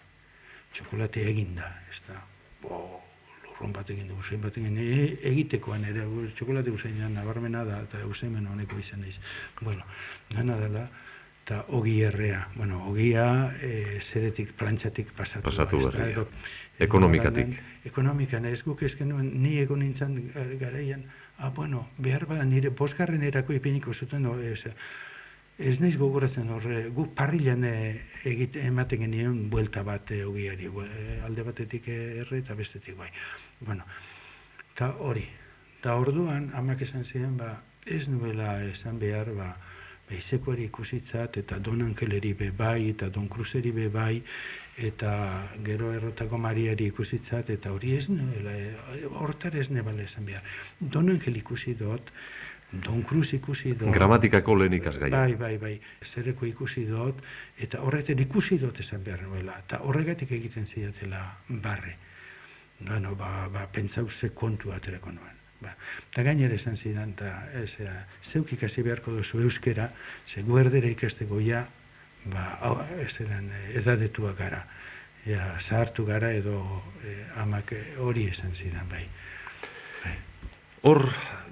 Txokolatea 0.76 1.32
eginda, 1.32 1.70
ez 1.88 2.02
da. 2.08 2.20
Bo, 2.60 3.00
lurrun 3.46 3.72
bat 3.72 3.90
egin 3.94 4.10
du, 4.12 4.18
usain 4.20 4.42
bat 4.42 4.58
egin 4.60 4.76
e, 4.82 5.08
egitekoan 5.32 5.88
ere, 5.88 6.04
txokolate 6.36 6.74
usainan 6.76 7.16
nabarmena 7.16 7.64
da, 7.64 7.80
eta 7.88 8.04
usaimen 8.10 8.50
honeko 8.52 8.82
izan 8.82 9.00
naiz. 9.00 9.16
Bueno, 9.62 9.86
gana 10.34 10.58
dela, 10.60 10.84
eta 11.46 11.64
ogi 11.68 12.00
errea. 12.02 12.48
Bueno, 12.56 12.80
ogia 12.90 13.54
e, 13.62 14.00
zeretik 14.02 14.50
plantxatik 14.58 15.12
pasatu. 15.14 15.44
Pasatu 15.46 15.78
berria. 15.84 16.08
edo- 16.10 16.28
Ekonomikatik. 16.82 17.54
Ekonomikan, 17.88 18.44
ez 18.50 18.58
guk 18.66 18.82
ezken 18.82 19.08
nuen, 19.08 19.30
ni 19.40 19.54
egon 19.62 19.78
nintzen 19.80 20.16
eh, 20.34 20.56
garaian, 20.60 21.04
ah, 21.38 21.48
bueno, 21.54 21.86
behar 21.96 22.26
ba 22.28 22.42
nire 22.44 22.68
bosgarren 22.68 23.22
erako 23.22 23.54
ipiniko 23.56 23.94
zuten, 23.94 24.26
no, 24.26 24.34
ez, 24.42 24.66
ez 25.56 25.78
naiz 25.80 25.94
gogoratzen 25.96 26.50
horre, 26.52 26.82
guk 26.92 27.14
parrilan 27.16 27.64
eh, 27.64 28.02
egite, 28.28 28.60
ematen 28.66 29.06
genien 29.06 29.38
buelta 29.48 29.86
bat 29.86 30.10
eh, 30.12 30.24
ogiari, 30.26 30.66
eh, 30.68 31.20
alde 31.24 31.46
batetik 31.46 31.88
eh, 31.88 32.20
erre 32.26 32.42
eta 32.42 32.58
bestetik 32.58 32.98
bai. 32.98 33.08
Bueno, 33.60 33.86
eta 34.74 34.90
hori, 34.98 35.24
eta 35.78 35.94
orduan 35.96 36.50
amak 36.58 36.82
esan 36.84 37.06
ziren, 37.06 37.38
ba, 37.40 37.54
ez 37.86 38.04
nuela 38.08 38.58
esan 38.66 38.98
behar, 38.98 39.30
ba, 39.32 39.54
Beisekoari 40.08 40.64
ikusitzat 40.70 41.36
eta 41.42 41.58
Don 41.58 41.82
Angeleri 41.82 42.32
be 42.38 42.50
bai 42.50 42.90
eta 42.90 43.08
Don 43.10 43.28
Cruzeri 43.28 43.72
be 43.74 43.88
bai 43.88 44.22
eta 44.88 45.12
gero 45.66 45.92
errotako 45.96 46.38
Mariari 46.38 46.86
ikusitzat 46.92 47.50
eta 47.50 47.72
hori 47.72 47.96
ez 47.96 48.06
hortar 49.10 49.56
ez 49.56 49.70
nebala 49.70 50.02
esan 50.02 50.26
behar. 50.26 50.42
Don 50.80 51.08
Angel 51.10 51.36
ikusi 51.36 51.74
dut, 51.74 52.12
Don 52.72 53.02
Cruz 53.02 53.32
ikusi 53.32 53.72
dut. 53.72 53.92
Gramatikako 53.94 54.56
lehen 54.58 54.74
ikasgaia. 54.78 55.14
Bai, 55.14 55.34
bai, 55.40 55.56
bai, 55.58 55.74
zereko 56.04 56.46
ikusi 56.46 56.84
dut, 56.90 57.22
eta 57.62 57.80
horretan 57.80 58.20
ikusi 58.22 58.58
dut 58.58 58.80
esan 58.82 59.04
behar 59.06 59.22
nuela, 59.22 59.58
eta 59.64 59.80
horregatik 59.86 60.34
egiten 60.38 60.66
zidatela 60.66 61.22
barre. 61.48 61.96
Bueno, 62.80 63.14
ba, 63.16 63.48
ba, 63.48 63.66
pentsau 63.72 64.10
ze 64.10 64.30
kontu 64.34 64.72
aterako 64.72 65.14
nuen. 65.14 65.35
Ba, 65.66 65.74
eta 66.12 66.22
gainera 66.22 66.54
esan 66.54 66.76
zidan, 66.76 67.16
eta 67.16 67.32
ez, 67.62 67.72
eh, 67.82 67.92
zeuk 68.22 68.52
ikasi 68.54 68.84
beharko 68.86 69.16
duzu 69.18 69.42
euskera, 69.42 69.90
ze 70.26 70.42
gu 70.46 70.60
erdera 70.62 70.90
ikasteko 70.92 71.40
ja, 71.42 71.64
ba, 72.30 72.44
hau, 72.60 72.76
ez 73.02 73.14
eran, 73.24 73.50
eh, 73.50 73.78
edadetuak 73.80 74.38
gara. 74.38 74.62
Ja, 75.26 75.56
zahartu 75.58 76.04
gara 76.06 76.30
edo 76.30 76.60
eh, 77.02 77.42
amak 77.42 77.72
eh, 77.74 77.84
hori 77.98 78.28
esan 78.30 78.54
zidan, 78.54 78.86
bai. 78.90 79.06
Hor, 80.86 81.02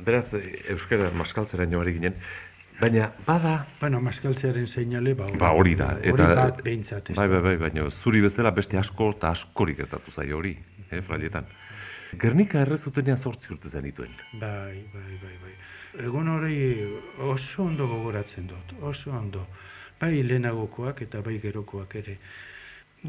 beraz, 0.06 0.28
euskara 0.70 1.08
maskaltzera 1.10 1.66
ari 1.66 1.94
ginen, 1.96 2.14
baina 2.78 3.08
bada, 3.26 3.66
Bueno, 3.80 4.00
maskaltzearen 4.00 4.68
seinale, 4.68 5.14
ba, 5.18 5.26
hori, 5.26 5.38
ba 5.38 5.50
hori 5.58 5.74
da, 5.74 5.88
hori 5.98 6.22
eta 6.22 6.34
bat 6.38 6.62
behintzat. 6.62 7.10
bai, 7.16 7.26
bai, 7.28 7.40
bai, 7.48 7.56
baina 7.56 7.88
zuri 7.90 8.20
bezala 8.20 8.50
beste 8.54 8.78
asko 8.78 9.10
eta 9.16 9.32
askorik 9.34 9.78
gertatu 9.82 10.14
zaio 10.14 10.38
hori, 10.38 10.54
eh, 10.90 11.02
frailetan. 11.02 11.50
Gernika 12.20 12.60
errezutenean 12.64 13.18
zortzi 13.18 13.52
urte 13.54 13.68
zenituen. 13.68 14.12
Bai, 14.40 14.84
bai, 14.94 15.18
bai, 15.22 15.34
bai. 15.42 15.52
Egun 16.06 16.28
hori 16.28 16.56
oso 17.18 17.64
ondo 17.64 17.86
gogoratzen 17.88 18.48
dut, 18.50 18.74
oso 18.80 19.12
ondo. 19.12 19.46
Bai 20.00 20.22
lehenagokoak 20.22 21.02
eta 21.06 21.20
bai 21.22 21.38
gerokoak 21.42 21.94
ere. 22.02 22.18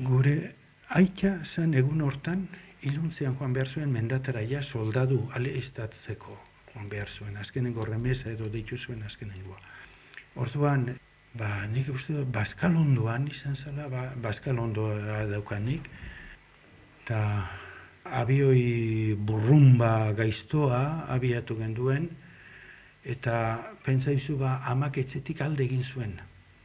Gure 0.10 0.36
aita 1.00 1.38
zen 1.44 1.74
egun 1.74 2.02
hortan, 2.06 2.48
iluntzean 2.86 3.38
joan 3.40 3.54
behar 3.54 3.68
zuen 3.68 3.92
mendatara 3.92 4.44
ja 4.46 4.62
soldadu 4.62 5.24
ale 5.34 5.58
estatzeko 5.58 6.38
joan 6.74 6.90
behar 6.90 7.10
zuen, 7.10 7.38
azkenengo 7.38 7.86
remesa 7.86 8.30
edo 8.30 8.50
deitu 8.52 8.78
zuen 8.78 9.04
azkenengoa. 9.04 9.60
Orduan, 10.36 10.90
ba, 11.40 11.66
nik 11.72 11.90
uste 11.94 12.14
dut, 12.14 12.32
Baskalondoan 12.36 13.30
izan 13.32 13.56
zela, 13.56 13.88
ba, 13.92 14.10
Baskalondoa 14.22 15.24
daukanik, 15.32 15.88
eta 17.04 17.22
abioi 18.06 19.16
burrumba 19.18 20.14
gaiztoa 20.14 21.06
abiatu 21.10 21.58
genduen, 21.58 22.10
eta 23.04 23.36
pentsa 23.86 24.12
izu 24.12 24.38
ba, 24.38 24.62
amak 24.66 24.98
etxetik 24.98 25.42
alde 25.42 25.66
egin 25.66 25.84
zuen. 25.84 26.16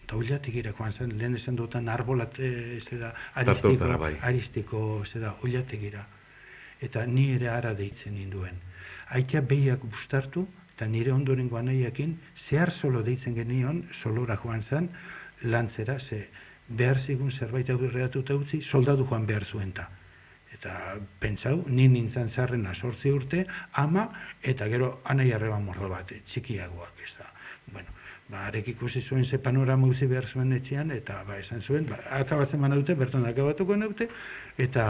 Eta 0.05 0.16
uliatik 0.16 0.57
joan 0.66 0.92
zen, 0.92 1.16
lehen 1.18 1.37
esan 1.37 1.57
dutan 1.57 1.88
arbolat, 1.88 2.38
e, 2.38 2.76
ez 2.76 2.98
da, 2.98 3.14
aristiko, 3.35 3.98
bai. 3.98 4.16
aristiko, 4.22 5.03
ez 5.03 5.20
da, 5.20 5.37
uliategira. 5.42 6.07
Eta 6.81 7.07
ni 7.07 7.31
ere 7.35 7.48
ara 7.48 7.74
deitzen 7.74 8.14
ninduen. 8.14 8.57
Aitea 9.11 9.40
behiak 9.40 9.85
bustartu, 9.85 10.46
eta 10.74 10.87
nire 10.87 11.12
ondorengo 11.12 11.57
anaiakin, 11.57 12.18
zehar 12.37 12.70
solo 12.70 13.03
deitzen 13.03 13.35
genion, 13.35 13.85
solora 13.92 14.37
joan 14.37 14.62
zen, 14.62 14.88
lantzera, 15.42 15.98
ze 16.00 16.29
behar 16.68 16.98
zigun 16.98 17.31
zerbait 17.31 17.70
aurreratuta 17.70 18.35
utzi, 18.35 18.62
soldadu 18.62 19.07
joan 19.07 19.26
behar 19.26 19.44
zuen 19.44 19.72
ta. 19.72 19.88
Eta 20.61 20.99
pentsau, 21.23 21.62
ni 21.73 21.87
nintzen 21.88 22.29
zarrena 22.29 22.75
sortzi 22.75 23.09
urte, 23.16 23.46
ama, 23.81 24.03
eta 24.44 24.66
gero 24.68 24.90
anai 25.09 25.31
arreba 25.33 25.57
morro 25.59 25.88
bat, 25.88 26.12
txikiagoak, 26.29 27.01
ez 27.01 27.14
da. 27.16 27.29
Bueno, 27.73 27.94
ba, 28.29 28.42
arek 28.51 28.68
ikusi 28.75 29.01
zuen 29.01 29.25
ze 29.25 29.38
panorama 29.40 29.88
utzi 29.88 30.07
behar 30.11 30.29
zuen 30.29 30.53
etxean, 30.53 30.92
eta 30.92 31.23
ba, 31.25 31.38
esan 31.40 31.64
zuen, 31.64 31.88
ba, 31.88 32.03
akabatzen 32.18 32.61
bana 32.61 32.77
dute, 32.77 32.94
berton 32.94 33.25
akabatuko 33.25 33.79
naute, 33.81 34.11
eta, 34.59 34.87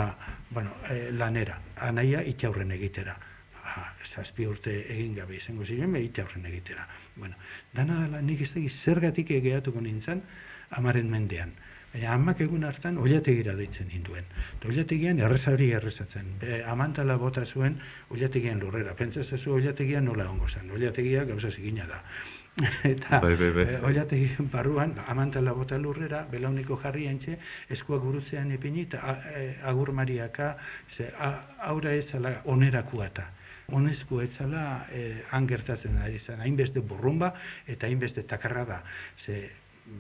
bueno, 0.51 0.75
e, 0.91 1.13
lanera, 1.23 1.61
anaia 1.89 2.27
itxaurren 2.35 2.75
egitera. 2.75 3.15
Ba, 3.61 3.87
zazpi 4.03 4.51
urte 4.51 4.75
egin 4.91 5.15
gabe 5.23 5.39
izango 5.39 5.63
ziren, 5.63 5.95
be, 5.95 6.03
itxaurren 6.11 6.51
egitera. 6.51 6.89
Bueno, 7.15 7.39
dana 7.79 8.03
dela, 8.09 8.27
nik 8.27 8.43
ez 8.43 8.51
zergatik 8.75 9.31
egeatuko 9.39 9.87
nintzen, 9.87 10.27
amaren 10.83 11.15
mendean. 11.15 11.55
Baina 11.93 12.13
amak 12.15 12.41
egun 12.45 12.65
hartan 12.65 12.99
oilategira 13.03 13.55
deitzen 13.59 13.89
ninduen. 13.91 14.27
Eta 14.59 14.69
oilategian 14.71 15.19
errezari 15.27 15.71
errezatzen. 15.79 16.29
Be, 16.43 16.61
amantala 16.75 17.17
bota 17.19 17.43
zuen 17.47 17.81
oilategian 18.15 18.61
lurrera. 18.63 18.95
Pentsa 18.95 19.25
zezu 19.25 19.57
oilategian 19.57 20.05
nola 20.07 20.29
ongo 20.31 20.49
zen. 20.49 20.71
Oilategia 20.71 21.25
gauza 21.25 21.51
zigina 21.51 21.87
da. 21.91 21.99
Eta 22.85 23.19
Bai, 23.23 23.35
bai, 23.39 23.51
bai. 23.57 23.65
oilategi 23.89 24.47
barruan, 24.53 24.95
ba, 24.95 25.05
amantala 25.13 25.53
bota 25.57 25.79
lurrera, 25.79 26.25
belauniko 26.31 26.77
jarri 26.83 27.07
entxe, 27.11 27.37
eskuak 27.71 28.03
gurutzean 28.03 28.51
ipini, 28.53 28.83
eta 28.89 29.15
eh, 29.35 29.55
agur 29.71 29.93
mariaka, 29.95 30.57
ze, 30.91 31.07
a, 31.19 31.31
aura 31.71 31.95
ez 31.95 32.09
zala 32.11 32.35
onerakuata. 32.45 33.29
Honezko 33.71 34.19
etzala 34.23 34.65
eh, 34.93 35.23
han 35.31 35.47
gertatzen 35.47 35.97
ari 36.03 36.19
zen, 36.19 36.41
hainbeste 36.43 36.83
burrumba 36.83 37.33
eta 37.71 37.87
hainbeste 37.87 38.23
takarra 38.27 38.65
da. 38.67 38.81
Ze, 39.17 39.45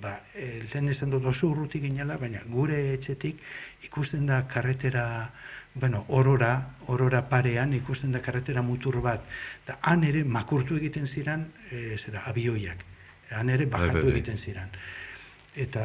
ba, 0.00 0.20
e, 0.34 0.62
lehen 0.72 0.88
esan 0.92 1.10
dut 1.10 1.24
oso 1.26 1.48
urrutik 1.50 1.82
ginela, 1.82 2.16
baina 2.18 2.42
gure 2.48 2.78
etxetik 2.94 3.40
ikusten 3.86 4.26
da 4.26 4.42
karretera, 4.48 5.30
bueno, 5.74 6.04
orora, 6.08 6.52
orora 6.88 7.22
parean 7.28 7.74
ikusten 7.74 8.12
da 8.12 8.20
karretera 8.22 8.62
mutur 8.62 9.00
bat. 9.02 9.24
Da, 9.66 9.78
han 9.82 10.04
ere 10.04 10.24
makurtu 10.24 10.76
egiten 10.76 11.06
ziren, 11.06 11.46
e, 11.70 11.96
zera, 11.98 12.24
abioiak. 12.26 12.84
Han 13.36 13.50
ere 13.50 13.66
Bai, 13.66 13.88
bai, 13.88 14.02
bai. 14.02 14.10
egiten 14.12 14.38
ziren. 14.38 14.70
Eta, 15.54 15.84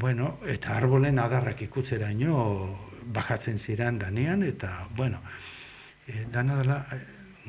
bueno, 0.00 0.38
eta 0.48 0.76
arbolen 0.76 1.18
adarrak 1.18 1.62
ikutzeraino 1.62 2.34
bajatzen 3.12 3.58
ziren 3.58 3.98
danean, 3.98 4.42
eta, 4.42 4.86
bueno, 4.96 5.20
e, 6.06 6.24
dana 6.32 6.56
dela, 6.62 6.84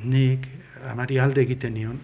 nik 0.04 0.48
amari 0.88 1.18
alde 1.18 1.42
egiten 1.42 1.74
nion, 1.74 2.00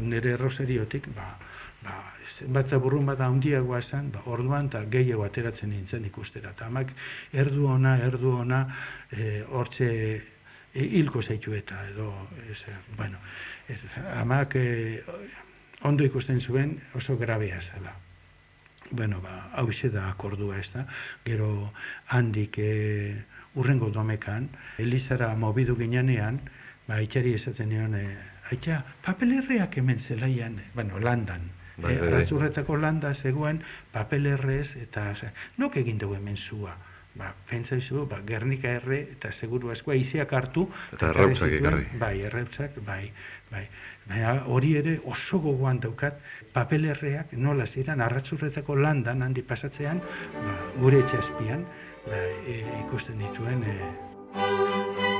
nire 0.00 0.32
erroseriotik, 0.36 1.08
ba, 1.14 1.36
ba, 1.86 1.96
zenbat 2.26 2.68
eta 2.68 2.78
burrun 2.82 3.06
bat 3.10 3.20
handiagoa 3.24 3.80
esan, 3.82 4.10
ba, 4.14 4.22
orduan 4.32 4.70
eta 4.70 4.82
gehiago 4.92 5.24
ateratzen 5.26 5.70
nintzen 5.72 6.06
ikustera. 6.08 6.52
Eta 6.56 6.66
amak 6.70 6.92
erdu 7.44 7.68
ona, 7.72 7.96
erdu 8.08 8.34
ona, 8.42 8.62
e, 9.10 9.42
hortxe 9.46 9.90
e, 9.94 10.86
hilko 11.00 11.22
zaitu 11.22 11.54
eta 11.56 11.78
edo, 11.92 12.10
ez, 12.50 12.58
bueno, 12.98 13.22
ez, 13.72 13.78
amak 14.16 14.58
e, 14.60 14.66
ondo 15.86 16.04
ikusten 16.04 16.40
zuen 16.40 16.76
oso 16.94 17.16
grabea 17.16 17.62
zela. 17.62 17.94
Bueno, 18.90 19.20
ba, 19.20 19.50
hau 19.58 19.66
da 19.92 20.08
akordua 20.10 20.58
ez 20.58 20.70
da. 20.72 20.86
Gero 21.24 21.72
handik 22.08 22.58
e, 22.58 23.16
urrengo 23.54 23.90
domekan, 23.90 24.48
Elizara 24.78 25.34
mobidu 25.34 25.76
ginenean, 25.76 26.40
ba, 26.86 27.00
itxari 27.02 27.34
esaten 27.34 27.68
nion, 27.68 27.94
e, 27.94 28.16
aitxa, 28.50 28.84
papelerreak 29.02 29.78
hemen 29.78 29.98
zelaian, 29.98 30.60
bueno, 30.74 31.00
landan. 31.00 31.55
Bai, 31.76 31.92
E, 31.92 31.98
bai, 31.98 32.00
bai. 32.00 32.08
Arratzurretako 32.08 32.76
landa 32.80 33.14
zegoen 33.14 33.62
papelerrez, 33.92 34.76
eta 34.80 35.14
ze, 35.14 35.32
nok 35.56 35.76
egin 35.76 35.98
dugu 35.98 36.16
hemen 36.16 36.36
zua? 36.36 36.76
Ba, 37.16 37.30
pentsa 37.48 37.78
izu, 37.80 38.04
ba, 38.08 38.18
Gernika 38.28 38.74
erre, 38.76 38.98
eta 39.14 39.30
seguru 39.32 39.70
askoa 39.72 39.94
iziak 39.96 40.32
hartu. 40.36 40.66
Eta 40.92 41.08
errautzak 41.14 41.54
ekarri. 41.58 41.86
Bai, 42.00 42.12
errautzak, 42.28 42.76
bai, 42.84 43.10
bai. 43.50 43.64
Baina 44.06 44.34
hori 44.52 44.74
ere 44.76 44.98
oso 45.04 45.40
gogoan 45.40 45.80
daukat, 45.80 46.20
papelerreak 46.52 47.32
nola 47.32 47.66
ziren 47.66 48.04
arratzurretako 48.04 48.76
landan 48.76 49.24
handi 49.24 49.42
pasatzean, 49.42 50.04
ba, 50.36 50.56
gure 50.78 51.00
etxe 51.04 51.22
azpian, 51.24 51.64
ba, 52.06 52.24
e, 52.44 52.60
ikusten 52.84 53.24
dituen 53.24 53.64
e, 53.64 55.15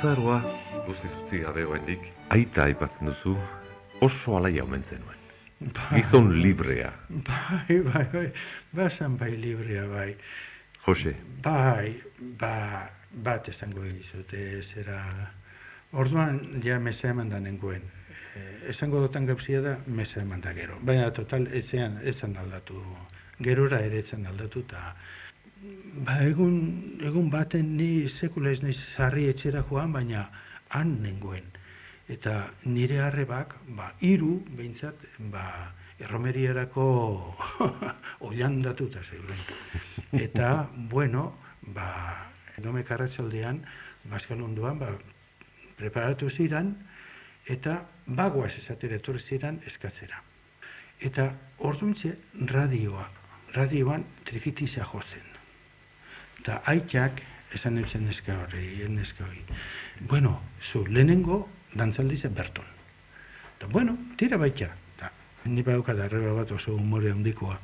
Hortzaroa, 0.00 0.38
guztiz 0.86 1.10
utzi 1.12 1.38
gabe 1.42 1.60
oraindik, 1.68 2.06
aita 2.32 2.62
aipatzen 2.64 3.10
duzu, 3.10 3.34
oso 4.06 4.38
alaia 4.38 4.62
omen 4.64 4.80
zenuen. 4.80 5.18
Bai, 5.76 5.98
Gizon 5.98 6.30
librea. 6.40 6.88
Bai, 7.26 7.76
bai, 7.84 8.06
bai, 8.14 8.22
basan 8.72 9.18
bai 9.20 9.28
librea 9.36 9.84
bai. 9.90 10.14
Jose, 10.86 11.12
Bai, 11.44 11.92
ba, 12.40 12.54
bat 13.12 13.52
esango 13.52 13.84
dizute, 13.90 14.62
zera... 14.62 15.02
Orduan, 15.92 16.40
ja 16.64 16.80
mesa 16.80 17.12
eman 17.12 17.28
da 17.28 17.44
nengoen. 17.44 17.84
Eh, 18.40 18.70
esango 18.72 19.04
dutan 19.04 19.28
gauzia 19.28 19.60
da, 19.60 19.76
mesa 19.86 20.24
eman 20.24 20.40
da 20.40 20.56
gero. 20.56 20.80
Baina, 20.80 21.10
total, 21.12 21.44
etzean, 21.52 22.00
etzan 22.00 22.40
aldatu. 22.40 22.80
Gerora 23.44 23.84
ere 23.90 24.00
etzan 24.00 24.24
aldatu, 24.32 24.64
eta... 24.64 24.94
Ba, 25.60 26.14
egun, 26.24 26.54
egun 27.04 27.26
baten 27.32 27.74
ni 27.76 28.08
sekula 28.08 28.52
ez 28.54 28.62
naiz 28.64 28.78
sarri 28.96 29.26
etxera 29.28 29.60
joan, 29.68 29.92
baina 29.92 30.22
han 30.76 30.94
nengoen. 31.02 31.50
Eta 32.14 32.36
nire 32.64 33.00
arrebak, 33.04 33.52
ba, 33.76 33.90
hiru 34.00 34.38
behintzat, 34.56 35.04
ba, 35.34 35.44
erromerierako 36.00 36.86
oilandatuta 38.28 39.02
zeuden. 39.04 39.42
Eta, 40.16 40.48
bueno, 40.94 41.26
ba, 41.76 41.90
domek 42.56 42.92
arratsaldean, 42.96 43.60
Baskalondoan, 44.08 44.80
ba, 44.80 44.94
preparatu 45.76 46.30
ziran, 46.30 46.72
eta 47.52 47.82
bagoaz 48.06 48.54
esatera 48.62 48.96
etorri 48.96 49.20
ziran 49.20 49.60
eskatzera. 49.68 50.22
Eta 51.04 51.28
orduntze 51.68 52.14
radioa, 52.54 53.04
radioan 53.52 54.08
trikitiza 54.24 54.88
jotzen. 54.88 55.30
Eta 56.40 56.62
aitak 56.72 57.20
esan 57.52 57.78
eutzen 57.78 58.06
neska 58.08 58.36
hori, 58.44 58.66
neska 58.88 59.24
hori. 59.26 59.42
Bueno, 60.08 60.40
zu, 60.60 60.86
lehenengo 60.86 61.42
dantzaldize 61.74 62.28
berton. 62.28 62.64
Eta, 63.58 63.66
bueno, 63.66 63.96
tira 64.16 64.38
baita. 64.40 64.70
Eta, 64.96 65.10
ni 65.44 65.62
badauka 65.62 65.94
da 65.94 66.06
arreba 66.08 66.32
bat 66.38 66.52
oso 66.56 66.74
humore 66.76 67.12
handikoa. 67.12 67.58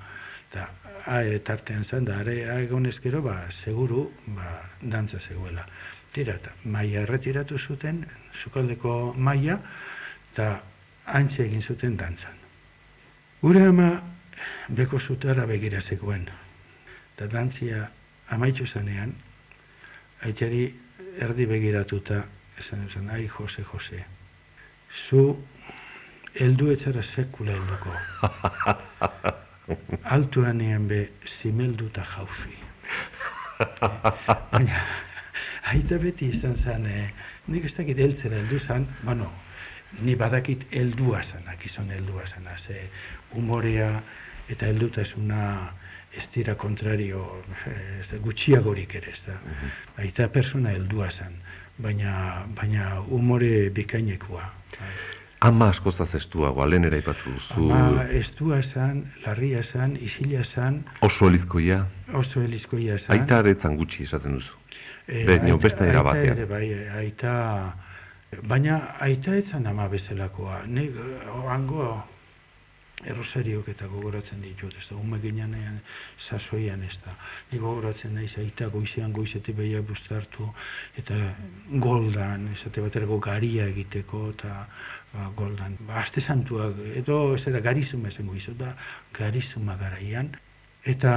Eta, 0.51 0.69
are 1.07 1.39
tartean 1.41 1.85
zen, 1.85 2.05
da, 2.05 2.21
are 2.21 2.37
egon 2.62 2.87
ezkero, 2.87 3.23
ba, 3.23 3.39
seguru, 3.51 4.11
ba, 4.37 4.61
dantza 4.83 5.21
zegoela. 5.21 5.65
Tira, 6.12 6.37
eta, 6.37 6.53
maia 6.65 7.07
erretiratu 7.07 7.59
zuten, 7.59 8.05
sukaldeko 8.43 9.15
maia, 9.17 9.61
eta 10.33 10.51
antxe 11.07 11.47
egin 11.47 11.62
zuten 11.62 11.97
dantzan. 11.97 12.37
Gure 13.41 13.62
ama 13.71 13.91
beko 14.69 15.01
zutara 15.01 15.47
begira 15.47 15.81
zegoen. 15.81 16.27
Eta 17.15 17.29
dantzia 17.33 17.87
amaitu 18.31 18.67
zanean, 18.67 19.15
aitari 20.25 20.75
erdi 21.21 21.47
begiratuta, 21.47 22.23
esan 22.59 22.87
esan, 22.89 23.11
ai, 23.11 23.27
Jose, 23.27 23.62
Jose, 23.62 24.05
zu 25.09 25.37
heldu 26.41 26.71
etzara 26.73 27.03
sekula 27.03 27.53
helduko. 27.57 27.95
Altuanean 30.17 30.87
be 30.89 31.01
zimelduta 31.27 32.05
jauzi. 32.15 32.57
Baina, 34.53 34.83
aita 35.73 35.99
beti 35.99 36.31
izan 36.35 36.57
zen, 36.57 36.87
eh, 36.87 37.09
nik 37.49 37.65
ez 37.67 37.75
dakit 37.79 37.99
heltzera 37.99 38.39
heldu 38.43 38.61
zen, 38.61 38.87
bueno, 39.03 39.31
ni 40.03 40.15
badakit 40.19 40.67
heldua 40.71 41.23
zana, 41.23 41.57
gizon 41.62 41.91
heldua 41.91 42.27
zana, 42.27 42.57
ze 42.59 42.89
humorea 43.35 43.91
eta 44.49 44.67
heldutasuna 44.67 45.73
ez 46.16 46.29
dira 46.35 46.55
kontrario, 46.55 47.42
eh, 47.66 48.00
ez 48.00 48.09
da, 48.11 48.18
gutxiagorik 48.18 48.94
ere, 48.94 49.11
ez 49.12 49.22
da. 49.26 49.35
Aita 50.02 50.29
persona 50.29 50.70
heldua 50.72 51.11
zen, 51.11 51.35
baina, 51.79 52.44
baina 52.57 53.00
humore 53.09 53.70
bikainekoa. 53.70 54.50
ama 55.40 55.68
asko 55.68 55.90
zazestuagoa, 55.92 56.66
lehen 56.66 56.85
ere 56.88 56.96
aipatu 56.96 57.31
duzu, 57.31 57.66
Ama 57.72 58.05
estua 58.11 58.62
zen, 58.62 59.05
larria 59.26 59.62
zen, 59.62 59.96
isila 60.00 60.42
zen, 60.44 60.85
oso 61.02 61.29
elizkoia, 61.29 61.85
oso 62.14 62.40
elizkoia 62.42 62.96
zen. 62.98 63.20
aita 63.20 63.38
aretzan 63.38 63.76
gutxi 63.76 64.02
esaten 64.05 64.33
duzu. 64.33 64.52
Eh, 65.09 65.26
Baina 65.26 65.44
aita- 65.52 65.62
beste 65.62 65.85
era 65.85 65.98
aita 66.00 66.02
batean. 66.02 66.38
ere 66.38 66.46
bai, 66.46 66.72
aita, 66.98 67.74
baina 68.42 68.81
aita 69.00 69.37
etzan 69.37 69.66
ama 69.66 69.88
bezalakoa. 69.88 70.62
Nik 70.66 70.90
eh, 70.90 71.48
hango 71.50 72.02
errosariok 73.12 73.69
eta 73.73 73.88
gogoratzen 73.90 74.42
ditut, 74.45 74.75
ez 74.79 74.87
da, 74.90 74.97
ume 74.97 75.19
ginean 75.23 75.55
sasoian 76.19 76.83
ez 76.83 76.97
da. 77.05 77.14
Nik 77.53 77.62
gogoratzen 77.62 78.14
naiz 78.19 78.33
aita 78.42 78.69
goizean 78.75 79.12
goizetik 79.16 79.57
behia 79.57 79.83
bustartu, 79.83 80.49
eta 81.03 81.16
goldan, 81.87 82.49
esate 82.55 82.85
baterako 82.85 83.19
garia 83.29 83.66
egiteko, 83.73 84.23
eta 84.37 84.66
ba, 85.12 85.31
goldan. 85.37 85.77
Ba, 85.88 86.01
aste 86.03 86.21
santuak, 86.21 86.81
edo 87.03 87.21
ez 87.35 87.45
da 87.45 87.62
garizuma 87.71 88.09
esango 88.09 88.35
izo, 88.35 88.55
da 88.59 88.75
garizuma 89.16 89.77
garaian, 89.83 90.33
eta 90.85 91.12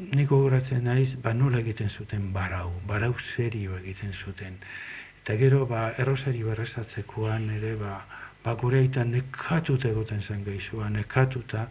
nik 0.00 0.30
gogoratzen 0.30 0.86
naiz, 0.88 1.12
ba 1.24 1.34
nola 1.36 1.60
egiten 1.60 1.90
zuten 1.90 2.32
barau, 2.32 2.70
barau 2.88 3.12
serio 3.20 3.76
egiten 3.82 4.14
zuten. 4.24 4.56
Eta 5.20 5.36
gero, 5.36 5.66
ba, 5.68 5.90
errosario 6.00 6.52
errezatzekoan 6.54 7.50
ere, 7.58 7.74
ba, 7.76 7.98
ba 8.44 8.54
gure 8.54 8.78
aita 8.78 9.04
nekatuta 9.04 9.88
egoten 9.88 10.22
zen 10.22 10.44
gehizua, 10.44 10.88
nekatuta, 10.90 11.66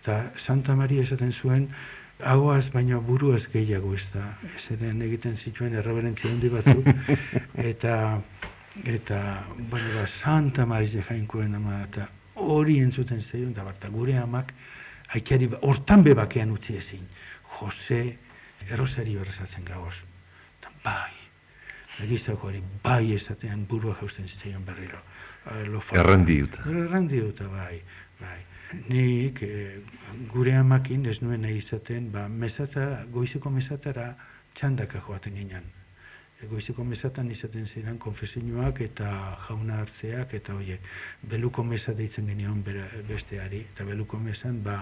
eta 0.00 0.22
Santa 0.36 0.74
Maria 0.76 1.02
esaten 1.02 1.32
zuen, 1.32 1.68
hauaz 2.24 2.70
baina 2.72 2.98
buruaz 3.00 3.44
gehiago 3.52 3.94
ez 3.94 4.06
da. 4.14 4.24
Zeren 4.66 5.02
egiten 5.02 5.36
zituen 5.36 5.74
erreberentzia 5.74 6.30
handi 6.30 6.50
batzuk, 6.52 6.88
eta, 7.70 7.96
eta, 8.84 9.20
bueno, 9.70 9.94
ba, 9.98 10.06
Santa 10.06 10.66
Maria 10.66 11.02
jainkoen 11.08 11.54
ama, 11.60 11.82
eta 11.88 12.08
hori 12.34 12.78
entzuten 12.80 13.20
zeion, 13.20 13.52
da 13.54 13.64
bat, 13.64 13.76
eta 13.80 13.92
gure 13.92 14.16
amak, 14.18 14.54
aikari, 15.14 15.50
ba- 15.52 15.60
hortan 15.62 16.02
bebakean 16.06 16.54
utzi 16.54 16.78
ezin. 16.80 17.04
Jose, 17.58 18.00
errosario 18.70 19.20
errezatzen 19.20 19.64
gagoz. 19.64 19.94
Eta 20.58 20.72
bai, 20.84 21.12
egizako 22.04 22.48
hori, 22.48 22.62
bai 22.82 23.12
esatean 23.14 23.66
burua 23.70 23.94
jausten 24.00 24.28
zitzaion 24.28 24.64
berriro. 24.66 24.98
Eh, 25.46 25.64
lo 25.66 25.80
fa- 25.80 25.96
Errendiuta. 26.00 26.62
Errendiuta, 26.68 27.48
bai, 27.48 27.80
bai. 28.20 28.40
Nik 28.88 29.42
eh, 29.42 29.80
gure 30.32 30.54
amakin 30.56 31.06
ez 31.06 31.20
nuen 31.22 31.42
nahi 31.44 31.58
izaten, 31.60 32.10
ba, 32.12 32.26
mesata, 32.28 33.04
goizeko 33.12 33.50
mesatara 33.50 34.14
txandaka 34.54 35.00
joaten 35.06 35.34
ginen. 35.34 35.64
E, 36.40 36.46
Goizeko 36.50 36.84
mesatan 36.84 37.30
izaten 37.30 37.66
ziren 37.66 37.98
konfesioak 37.98 38.80
eta 38.80 39.10
jauna 39.46 39.78
hartzeak 39.82 40.34
eta 40.34 40.54
hoiek. 40.56 40.80
Beluko 41.30 41.62
mesa 41.64 41.92
deitzen 41.94 42.26
genion 42.26 42.62
bera, 42.66 42.88
besteari, 43.08 43.60
eta 43.74 43.84
beluko 43.84 44.18
mesan, 44.18 44.62
ba, 44.62 44.80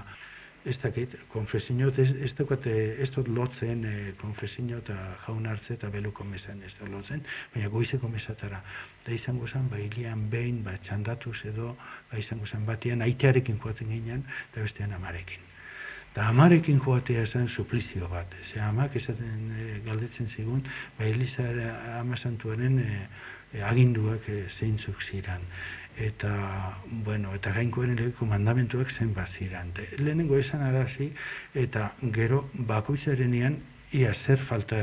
ez 0.65 0.79
dakit, 0.79 1.15
konfesio, 1.29 1.89
ez, 1.99 2.11
ez 2.23 2.33
daukate, 2.39 2.73
ez 3.03 3.11
dut 3.11 3.29
lotzen 3.29 3.85
e, 3.85 3.95
konfesio 4.21 4.79
eta 4.79 4.97
jauna 5.27 5.51
hartze 5.51 5.75
eta 5.75 5.91
beluko 5.91 6.25
mesan 6.25 6.63
ez 6.63 6.75
dut 6.79 6.91
lotzen, 6.93 7.25
baina 7.55 7.69
goizeko 7.69 8.09
mesatara. 8.09 8.63
Da 9.07 9.13
izango 9.13 9.47
zen, 9.47 9.69
ba, 9.71 9.81
hilian 9.83 10.29
behin, 10.31 10.63
ba, 10.63 10.77
txandatuz 10.87 11.41
edo, 11.51 11.75
ba, 12.11 12.19
izango 12.19 12.47
zen 12.47 12.67
batean, 12.69 13.03
aitearekin 13.03 13.59
joaten 13.59 13.91
ginen, 13.91 14.23
eta 14.53 14.63
bestean 14.63 14.95
amarekin. 14.99 15.51
Eta 16.13 16.29
amarekin 16.29 16.81
joatea 16.85 17.27
zen 17.27 17.49
suplizio 17.49 18.09
bat. 18.09 18.35
Ze 18.45 18.61
amak 18.61 18.97
esaten 18.97 19.53
e, 19.59 19.69
galdetzen 19.87 20.29
zigun, 20.29 20.63
ba, 20.99 21.07
Elisa 21.11 21.49
ama 21.99 22.17
santuaren 22.17 22.79
e, 22.79 23.63
aginduak 23.67 24.29
e, 24.29 24.45
zeintzuk 24.49 25.03
ziran. 25.03 25.43
Eta, 26.01 26.79
bueno, 27.05 27.35
eta 27.37 27.53
gainkoen 27.53 27.97
legeko 27.97 28.27
mandamentuak 28.27 28.91
zenbat 28.91 29.29
ziran. 29.29 29.73
Te, 29.77 29.87
lehenengo 29.99 30.39
esan 30.39 30.63
arazi, 30.65 31.11
eta 31.55 31.91
gero 32.15 32.49
bakoitzarenean 32.55 33.59
ia 33.93 34.15
zer 34.15 34.41
falta, 34.41 34.79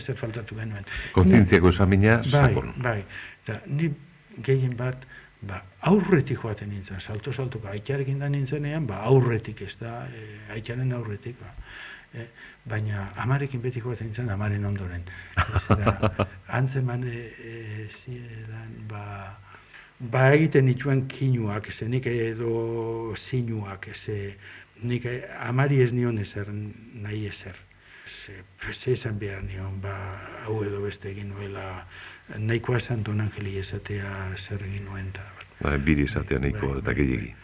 zer 0.00 0.16
faltatu 0.16 0.56
genuen. 0.56 0.86
Kontzientziako 1.12 1.68
esamina, 1.68 2.16
Bai, 2.32 2.54
sakon. 2.54 2.72
bai. 2.82 3.02
Eta 3.44 3.60
ni 3.66 3.90
gehien 4.42 4.72
bat, 4.76 5.04
ba, 5.42 5.60
aurretik 5.90 6.40
joaten 6.40 6.70
nintzen, 6.72 7.00
salto 7.00 7.32
salto, 7.32 7.60
aitzarekin 7.68 8.18
da 8.18 8.28
nintzenean, 8.32 8.86
ba, 8.88 9.02
aurretik 9.10 9.60
ez 9.66 9.74
da, 9.80 10.06
e, 10.08 10.38
aitzaren 10.56 10.92
aurretik, 10.96 11.36
ba. 11.42 11.52
E, 12.16 12.24
baina 12.64 13.10
amarekin 13.20 13.60
beti 13.60 13.82
joaten 13.84 14.08
nintzen, 14.08 14.30
amaren 14.32 14.64
ondoren. 14.64 15.04
Zera, 15.66 15.92
antzeman 16.58 17.04
e, 17.04 17.20
e, 17.36 17.86
ziren, 18.00 18.72
ba, 18.88 19.36
ba 19.98 20.30
egiten 20.32 20.64
nituen 20.64 21.06
kinuak, 21.10 21.72
ze 21.72 21.88
nik 21.88 22.06
edo 22.06 23.14
zinuak, 23.16 23.88
ze 23.94 24.34
nik 24.82 25.06
amari 25.40 25.82
ez 25.82 25.92
nion 25.92 26.18
ezer 26.18 26.46
nahi 26.94 27.26
ezer. 27.26 27.56
Ze, 28.08 28.32
ze 28.72 28.92
esan 28.92 29.18
behar 29.18 29.42
nion, 29.42 29.80
ba, 29.80 29.94
hau 30.44 30.62
edo 30.64 30.80
beste 30.82 31.10
egin 31.10 31.28
nuela, 31.28 31.84
nahikoa 32.36 32.76
esan 32.76 33.02
Don 33.02 33.20
Angeli 33.20 33.58
esatea 33.58 34.34
zer 34.36 34.62
egin 34.62 34.84
nuen, 34.84 35.10
eta 35.12 35.26
Ba, 35.60 35.76
biri 35.78 36.04
esatea 36.06 36.38
nahiko 36.38 36.68
Bai, 36.68 36.78
eta 36.78 36.86
bai, 36.86 36.94
gehiegi. 36.94 37.34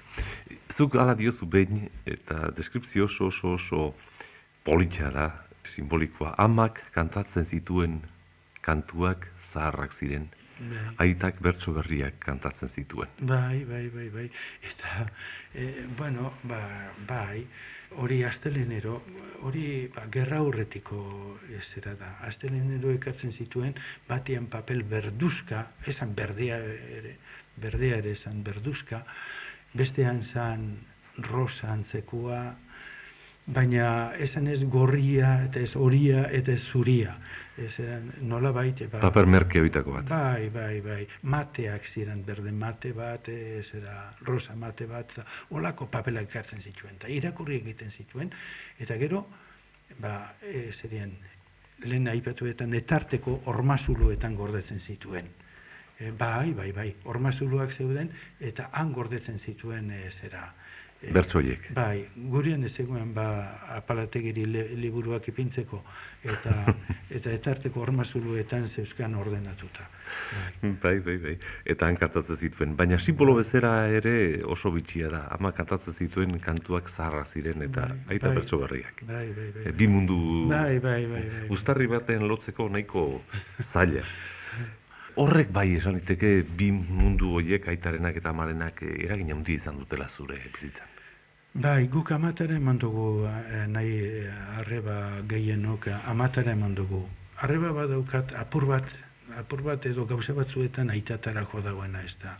Zuk 0.72 0.94
ala 0.94 1.14
diozu 1.18 1.46
behin 1.50 1.88
eta 2.06 2.50
deskripzio 2.56 3.04
oso 3.04 3.26
oso 3.26 3.54
oso 3.58 3.94
politxa 4.64 5.10
da, 5.10 5.26
simbolikoa. 5.74 6.34
Amak 6.38 6.80
kantatzen 6.94 7.44
zituen 7.44 8.00
kantuak 8.62 9.26
zaharrak 9.52 9.92
ziren, 9.92 10.28
Bai. 10.58 11.08
aitak 11.08 11.40
bertso 11.42 11.72
berriak 11.74 12.18
kantatzen 12.22 12.68
zituen. 12.68 13.08
Bai, 13.20 13.64
bai, 13.66 13.88
bai, 13.90 14.08
bai. 14.14 14.26
Eta, 14.70 15.06
e, 15.52 15.86
bueno, 15.98 16.34
ba, 16.44 16.60
bai, 17.08 17.44
hori 17.98 18.22
astelenero, 18.24 19.02
hori 19.42 19.90
ba, 19.94 20.06
gerra 20.10 20.38
aurretiko 20.38 21.38
zera 21.74 21.94
da. 21.98 22.14
Astelenero 22.28 22.92
ekartzen 22.94 23.32
zituen, 23.32 23.74
batian 24.08 24.46
papel 24.46 24.82
berduzka, 24.82 25.66
esan 25.86 26.14
berdea 26.14 26.58
ere, 26.98 27.16
berdea 27.56 27.98
ere 28.02 28.14
esan 28.14 28.42
berduzka, 28.46 29.04
bestean 29.74 30.22
zan 30.22 30.68
rosa 31.30 31.72
antzekua, 31.72 32.40
baina 33.46 33.88
esan 34.22 34.46
ez 34.48 34.62
gorria, 34.64 35.44
eta 35.48 35.60
ez 35.60 35.74
horia, 35.76 36.28
eta 36.30 36.54
ez 36.54 36.62
zuria. 36.62 37.18
Ez 37.56 37.78
eran, 37.78 38.08
nola 38.26 38.50
baite, 38.50 38.88
ba, 38.90 38.98
Paper 39.04 39.28
merke 39.30 39.60
oitako 39.62 39.92
bat. 39.94 40.08
Bai, 40.10 40.48
bai, 40.50 40.80
bai. 40.82 41.04
Mateak 41.30 41.86
ziren 41.86 42.24
berde 42.26 42.50
mate 42.50 42.90
bat, 42.96 43.28
ez 43.30 43.68
era 43.78 44.10
rosa 44.26 44.56
mate 44.58 44.88
bat, 44.90 45.14
olako 45.54 45.86
papelak 45.92 46.26
ekartzen 46.32 46.64
zituen, 46.64 46.98
eta 46.98 47.12
irakurri 47.14 47.60
egiten 47.62 47.94
zituen, 47.94 48.32
eta 48.82 48.98
gero, 48.98 49.22
ba, 50.02 50.34
e, 50.42 50.66
zerien, 50.72 51.14
lehen 51.86 52.10
aipatuetan 52.10 52.74
etarteko 52.74 53.40
ormazuluetan 53.52 54.34
gordetzen 54.34 54.80
zituen. 54.80 55.30
E, 55.98 56.10
bai, 56.10 56.50
bai, 56.58 56.72
bai, 56.74 56.88
ormazuluak 57.06 57.70
zeuden, 57.70 58.10
eta 58.40 58.66
han 58.72 58.90
gordetzen 58.92 59.38
zituen 59.38 59.92
e, 59.94 60.08
zera. 60.10 60.48
Bertsoiek. 61.12 61.70
Bai, 61.74 62.06
gurien 62.30 62.64
ez 62.64 62.72
zegoen 62.76 63.12
ba 63.14 63.26
apalategiri 63.76 64.44
le, 64.46 64.62
liburuak 64.78 65.28
ipintzeko 65.28 65.82
eta 66.22 66.54
eta 67.18 67.30
etarteko 67.30 67.80
ormazuluetan 67.80 68.68
zeuzkan 68.68 69.14
ordenatuta. 69.14 69.88
Bai. 70.62 70.70
Bai, 70.82 70.98
bai, 71.00 71.16
bai. 71.18 71.34
Eta 71.66 71.86
han 71.86 71.96
kantatzen 71.96 72.36
zituen. 72.36 72.76
Baina 72.76 72.98
simbolo 72.98 73.34
bezera 73.34 73.88
ere 73.88 74.42
oso 74.44 74.70
bitxia 74.70 75.10
da. 75.10 75.24
Ama 75.38 75.52
kantatzen 75.52 75.92
zituen 75.94 76.38
kantuak 76.40 76.88
zaharra 76.88 77.24
ziren 77.24 77.62
eta 77.62 77.88
Bai, 77.90 78.16
aita 78.16 78.28
bai. 78.28 78.36
bertso 78.36 78.58
berriak. 78.62 79.02
Bai, 79.08 79.26
bai, 79.32 79.50
bai. 79.54 79.66
E, 79.66 79.72
Bi 79.72 79.86
mundu 79.88 80.48
Bai, 80.48 80.78
bai, 80.78 81.06
bai, 81.06 81.22
bai. 81.28 81.48
uztarri 81.50 81.86
baten 81.86 82.28
lotzeko 82.28 82.68
nahiko 82.68 83.20
zaila. 83.72 84.04
Horrek 85.16 85.52
bai 85.54 85.68
esan 85.76 85.94
liteke 85.94 86.42
bi 86.58 86.72
mundu 86.72 87.36
hoiek 87.38 87.68
aitarenak 87.70 88.16
eta 88.18 88.30
amarenak 88.34 88.82
eragin 88.82 89.30
handi 89.30 89.54
izan 89.54 89.78
dutela 89.78 90.08
zure 90.16 90.40
bizitzan. 90.52 90.88
Bai, 91.54 91.86
guk 91.86 92.10
amatara 92.10 92.56
eman 92.58 92.78
dugu 92.78 93.26
eh, 93.30 93.66
nahi 93.70 93.90
eh, 94.26 94.58
arreba 94.58 95.22
gehienok 95.32 95.86
eh, 95.86 95.98
amatara 96.10 96.50
eman 96.50 96.74
dugu. 96.74 97.02
Arreba 97.46 97.70
badaukat 97.72 98.34
apur 98.34 98.66
bat, 98.66 98.82
apur 99.38 99.62
bat 99.62 99.86
edo 99.86 100.04
gauza 100.04 100.34
batzuetan 100.34 100.90
aitatara 100.90 101.46
jo 101.52 101.62
dagoena 101.62 102.02
ez 102.02 102.16
da. 102.22 102.34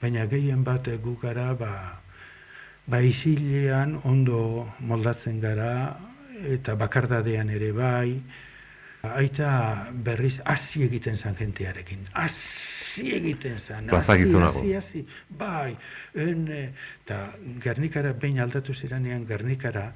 Baina 0.00 0.26
gehien 0.26 0.64
bat 0.64 0.88
eh, 0.88 0.98
gu 0.98 1.14
gara, 1.22 1.54
ba, 1.54 2.00
ba 2.88 3.00
isilean 3.00 4.00
ondo 4.02 4.66
moldatzen 4.80 5.38
gara, 5.40 5.96
eta 6.42 6.74
bakardadean 6.74 7.50
ere 7.50 7.70
bai, 7.72 8.22
Aita 9.02 9.90
berriz 9.92 10.36
hasi 10.46 10.84
egiten 10.86 11.16
zan 11.16 11.34
jentearekin. 11.38 12.06
Hasi 12.14 12.81
egiten 12.98 13.58
zan. 13.58 13.84
hasi, 13.88 13.96
Bazakizunago. 13.96 14.60
hasi, 14.60 14.74
hasi. 14.74 15.06
Bai, 15.28 15.76
en, 16.14 16.48
eh, 16.48 16.72
eta 17.04 17.34
Gernikara 17.60 18.12
behin 18.12 18.40
aldatu 18.40 18.74
ziranean 18.74 19.26
Gernikara, 19.26 19.92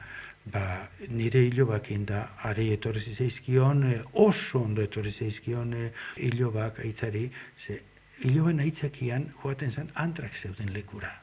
ba, 0.52 0.88
nire 1.08 1.40
hilobakin 1.48 2.04
da, 2.06 2.36
are 2.42 2.72
etorri 2.72 3.00
zaizkion, 3.14 3.82
eh, 3.92 4.00
oso 4.12 4.60
ondo 4.60 4.82
etorri 4.82 5.10
zaizkion 5.10 5.72
eh, 5.74 5.92
hilobak 6.16 6.78
aitari, 6.80 7.30
ze 7.58 7.82
hiloban 8.22 8.60
aitzakian 8.60 9.32
joaten 9.42 9.70
zen 9.70 9.90
antrak 9.94 10.34
zeuden 10.34 10.72
lekura. 10.72 11.20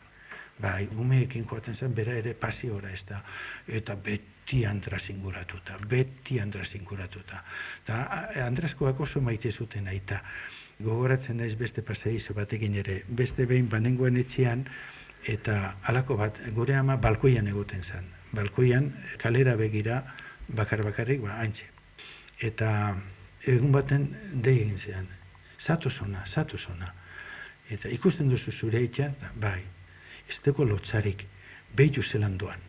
Bai, 0.60 0.88
umeekin 0.98 1.46
joaten 1.50 1.76
zen, 1.76 1.94
bera 1.96 2.14
ere 2.14 2.34
pasiora 2.34 2.92
ez 2.92 3.04
da. 3.10 3.24
Eta 3.68 3.96
beti 3.96 4.66
andras 4.66 5.10
inguratuta, 5.10 5.78
beti 5.90 6.40
andras 6.40 6.76
inguratuta. 6.76 7.44
Eta 7.84 8.04
a- 8.04 8.46
Andraskoak 8.46 9.00
oso 9.00 9.22
maite 9.22 9.52
zuten 9.52 9.88
aita. 9.88 10.22
Gogoratzen 10.84 11.38
naiz 11.40 11.54
beste 11.60 11.82
pasaizo 11.82 12.34
batekin 12.36 12.76
ere, 12.82 13.02
beste 13.08 13.46
behin 13.48 13.70
banengoen 13.72 14.18
etxean, 14.20 14.66
eta 15.30 15.76
halako 15.88 16.18
bat, 16.20 16.40
gure 16.56 16.76
ama 16.76 16.98
balkoian 16.98 17.48
egoten 17.48 17.84
zen. 17.84 18.10
Balkoian, 18.36 18.90
kalera 19.22 19.56
begira, 19.56 20.02
bakar 20.50 20.84
bakarrik, 20.84 21.22
ba, 21.24 21.38
haintxe. 21.40 21.70
Eta 22.44 22.70
egun 23.48 23.72
baten 23.72 24.10
dei 24.44 24.58
egin 24.66 24.78
zean, 24.78 25.08
zatoz 25.60 25.96
ona, 26.04 26.26
zatoz 26.28 26.66
ona. 26.74 26.92
Eta 27.72 27.90
ikusten 27.90 28.30
duzu 28.30 28.52
zure 28.52 28.84
etxean, 28.84 29.16
eta 29.20 29.32
bai, 29.40 29.62
ez 30.30 30.40
teko 30.44 30.68
lotzarik, 30.68 31.24
behitu 31.76 32.04
zelan 32.04 32.38
doan. 32.38 32.60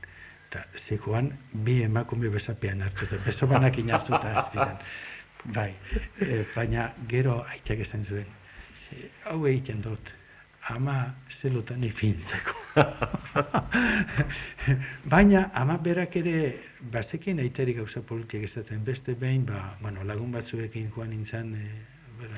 Eta 0.48 0.64
zegoan, 0.79 1.33
bi 1.66 1.81
emakume 1.83 2.31
besapean 2.31 2.83
hartuta, 2.87 3.18
besobanak 3.27 3.81
hartuta 3.90 4.38
azpizan. 4.38 4.79
Bai, 5.52 5.74
e, 6.20 6.44
baina 6.54 6.92
gero 7.09 7.42
aitak 7.44 7.83
esan 7.85 8.04
zuen, 8.04 8.28
ze, 8.80 9.11
hau 9.28 9.46
egiten 9.46 9.83
dut, 9.85 10.12
ama 10.72 11.14
zelutan 11.28 11.83
ipintzeko. 11.85 12.54
baina 15.14 15.50
ama 15.54 15.76
berak 15.76 16.16
ere 16.16 16.37
bazekin 16.92 17.42
aitari 17.44 17.74
gauza 17.76 18.00
politiak 18.00 18.46
esaten 18.48 18.85
beste 18.85 19.14
behin, 19.20 19.44
ba, 19.50 19.76
bueno, 19.83 20.04
lagun 20.04 20.33
batzuekin 20.33 20.88
joan 20.96 21.12
nintzen, 21.12 21.52
e, 21.61 21.66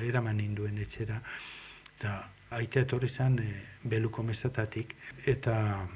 eraman 0.09 0.37
ninduen 0.41 0.77
etxera, 0.83 1.21
eta 1.95 2.17
aita 2.59 2.83
etorri 2.83 3.07
zen 3.07 3.39
e, 3.39 3.47
beluko 3.87 4.23
mesatatik, 4.23 4.97
eta 5.25 5.87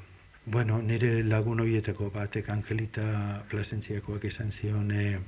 bueno, 0.46 0.80
nire 0.82 1.22
lagun 1.22 1.60
horietako 1.60 2.08
batek 2.10 2.48
Angelita 2.50 3.04
Plasentziakoak 3.50 4.24
esan 4.32 4.50
zion, 4.50 4.90
e, 4.90 5.20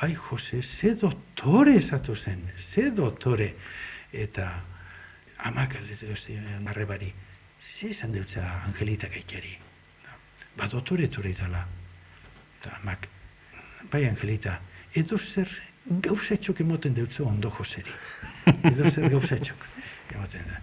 ai 0.00 0.14
Jose, 0.14 0.62
ze 0.62 0.94
doktore 0.94 1.76
esatu 1.76 2.14
zen, 2.16 2.42
ze 2.58 2.90
doktore, 2.90 3.54
eta 4.12 4.48
amak 5.36 5.76
aldetu 5.76 6.16
zion 6.16 6.68
arrebari, 6.68 7.12
ze 7.60 7.88
esan 7.88 8.12
deutza 8.12 8.44
Angelita 8.66 9.08
gaitari, 9.08 9.56
ba 10.56 10.68
doktore 10.68 11.08
etorri 11.08 11.32
dela, 11.32 11.66
eta 12.58 12.76
amak, 12.82 13.08
bai 13.90 14.04
Angelita, 14.08 14.58
edo 14.92 15.18
zer 15.18 15.48
gauzatxok 15.86 16.60
emoten 16.60 16.94
deutzu 16.94 17.24
ondo 17.24 17.50
Joseri, 17.58 17.92
edo 18.62 18.90
zer 18.90 19.08
gauzatxok 19.10 19.75
emoten 20.14 20.46
da. 20.50 20.60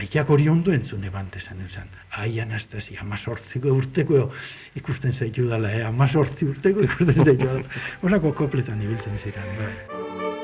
Aitak 0.00 0.30
hori 0.30 0.48
ondo 0.48 0.72
entzun 0.72 1.04
eban 1.04 1.28
esan 1.36 1.60
esan. 1.66 1.88
Ai, 2.10 2.40
Anastasi, 2.40 2.96
amazortziko 3.00 3.72
urteko 3.72 4.30
ikusten 4.76 5.12
zaitu 5.12 5.48
dela, 5.48 5.72
eh? 5.72 5.84
amazortzi 5.86 6.48
urteko 6.52 6.84
ikusten 6.88 7.24
zaitu 7.24 7.44
dela. 7.44 7.62
Horako 8.02 8.32
kopletan 8.44 8.82
ibiltzen 8.82 9.18
ziren, 9.24 9.54
bai. 9.60 10.35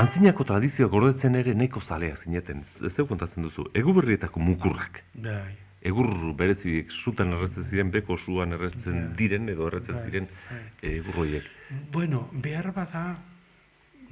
Antzinako 0.00 0.44
tradizioa 0.48 0.88
gordetzen 0.88 1.34
ere 1.36 1.52
neko 1.54 1.80
zalea 1.80 2.16
zineten. 2.16 2.62
Ez 2.86 2.92
zeu 2.94 3.04
kontatzen 3.08 3.44
duzu, 3.44 3.66
eguberrietako 3.76 4.40
mukurrak. 4.40 5.02
Bai. 5.14 5.52
Egur 5.90 6.08
bereziek 6.36 6.90
sutan 6.92 7.32
erretzen 7.36 7.64
ziren, 7.64 7.90
beko 7.92 8.16
suan 8.20 8.52
erretzen 8.56 8.96
Bai. 8.98 9.16
diren 9.18 9.48
edo 9.48 9.66
erretzen 9.68 9.96
Bai, 9.96 10.04
ziren 10.04 10.28
bai. 10.48 10.60
egurroiek. 10.92 11.46
Bueno, 11.92 12.28
behar 12.32 12.70
bada, 12.76 13.04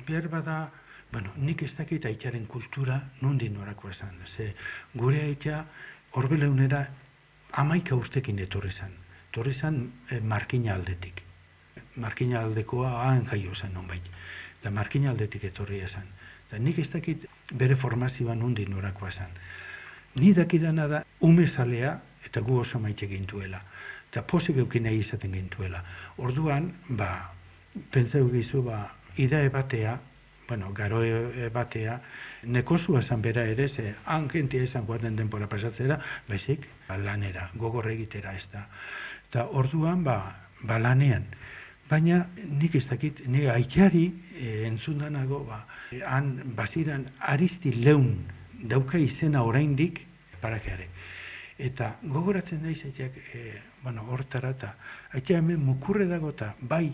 behar 0.08 0.28
bada, 0.32 0.58
bueno, 1.12 1.32
nik 1.36 1.62
ez 1.62 1.74
dakit 1.76 2.04
aitaren 2.08 2.46
kultura 2.46 3.00
nondin 3.20 3.54
norako 3.54 3.90
esan. 3.90 4.16
Ze 4.26 4.54
gure 4.94 5.20
aita 5.22 5.64
horbeleunera 6.12 6.86
amaika 7.52 7.94
urtekin 7.96 8.38
etorri 8.38 8.70
zen. 8.70 8.92
Etorri 9.30 9.54
zen 9.54 9.92
eh, 10.10 10.20
markina 10.20 10.74
aldetik. 10.74 11.22
Markina 11.96 12.40
aldekoa 12.44 12.90
haen 13.04 13.24
jaio 13.26 13.54
zen 13.54 13.72
nonbait. 13.74 14.08
Eta 14.60 14.70
markina 14.74 15.10
aldetik 15.10 15.44
etorri 15.50 15.80
esan. 15.86 16.06
Eta 16.48 16.58
nik 16.58 16.78
ez 16.78 16.88
dakit 16.90 17.26
bere 17.52 17.76
formazioa 17.76 18.34
nondin 18.34 18.70
norakoa 18.74 19.10
zen. 19.10 19.34
Ni 20.16 20.32
dakidana 20.34 20.86
da 20.88 21.02
umezalea 21.20 21.98
eta 22.26 22.40
gu 22.40 22.60
oso 22.60 22.78
maite 22.78 23.06
gintuela. 23.06 23.60
Eta 24.10 24.22
posik 24.22 24.56
eukin 24.56 24.88
nahi 24.88 25.02
izaten 25.04 25.34
gintuela. 25.36 25.82
Orduan, 26.16 26.72
ba, 26.88 27.10
pentsau 27.92 28.24
gizu, 28.32 28.62
ba, 28.64 28.86
idae 29.16 29.48
batea, 29.52 29.98
bueno, 30.48 30.72
garo 30.72 31.02
batea, 31.52 31.98
nekosua 32.42 33.02
esan 33.04 33.22
bera 33.22 33.44
ere, 33.44 33.68
ze 33.68 33.94
han 34.06 34.30
jentia 34.32 34.64
esan 34.64 34.86
guaten 34.86 35.16
denbora 35.16 35.48
pasatzera, 35.48 36.00
baizik, 36.28 36.66
ba, 36.88 36.96
lanera, 36.96 37.50
gogor 37.54 37.90
egitera 37.90 38.32
ez 38.34 38.48
da. 38.52 38.64
Eta 39.28 39.44
orduan, 39.52 40.04
ba, 40.04 40.18
ba 40.62 40.78
lanean. 40.78 41.28
Baina 41.88 42.26
nik 42.36 42.74
ez 42.74 42.84
dakit, 42.88 43.22
ni 43.26 43.46
aitari 43.48 44.10
e, 44.36 44.66
entzundanago, 44.68 45.40
ba, 45.48 45.62
han 46.04 46.34
baziran 46.56 47.06
aristi 47.18 47.72
leun 47.72 48.10
dauka 48.68 48.98
izena 48.98 49.42
oraindik 49.42 50.02
parakeare. 50.42 50.88
Eta 51.58 51.94
gogoratzen 52.02 52.60
naiz 52.62 52.82
aiteak, 52.84 53.16
e, 53.32 53.54
bueno, 53.82 54.04
hortara 54.12 54.52
eta 54.54 54.74
aitea 55.16 55.40
hemen 55.40 55.64
mukurre 55.64 56.06
dago 56.06 56.34
eta 56.34 56.52
bai 56.60 56.92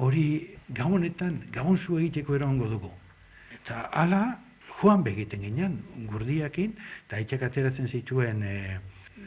hori 0.00 0.26
gabonetan, 0.68 1.42
gabon 1.52 1.76
zu 1.76 1.98
egiteko 1.98 2.38
erango 2.38 2.68
dugu. 2.70 2.90
Eta 3.58 3.82
hala, 3.92 4.22
joan 4.80 5.02
begiten 5.04 5.42
ginen, 5.44 5.80
gurdiakin, 6.08 6.76
eta 7.06 7.18
aiteak 7.18 7.48
ateratzen 7.50 7.88
zituen, 7.88 8.42
e, 8.42 8.78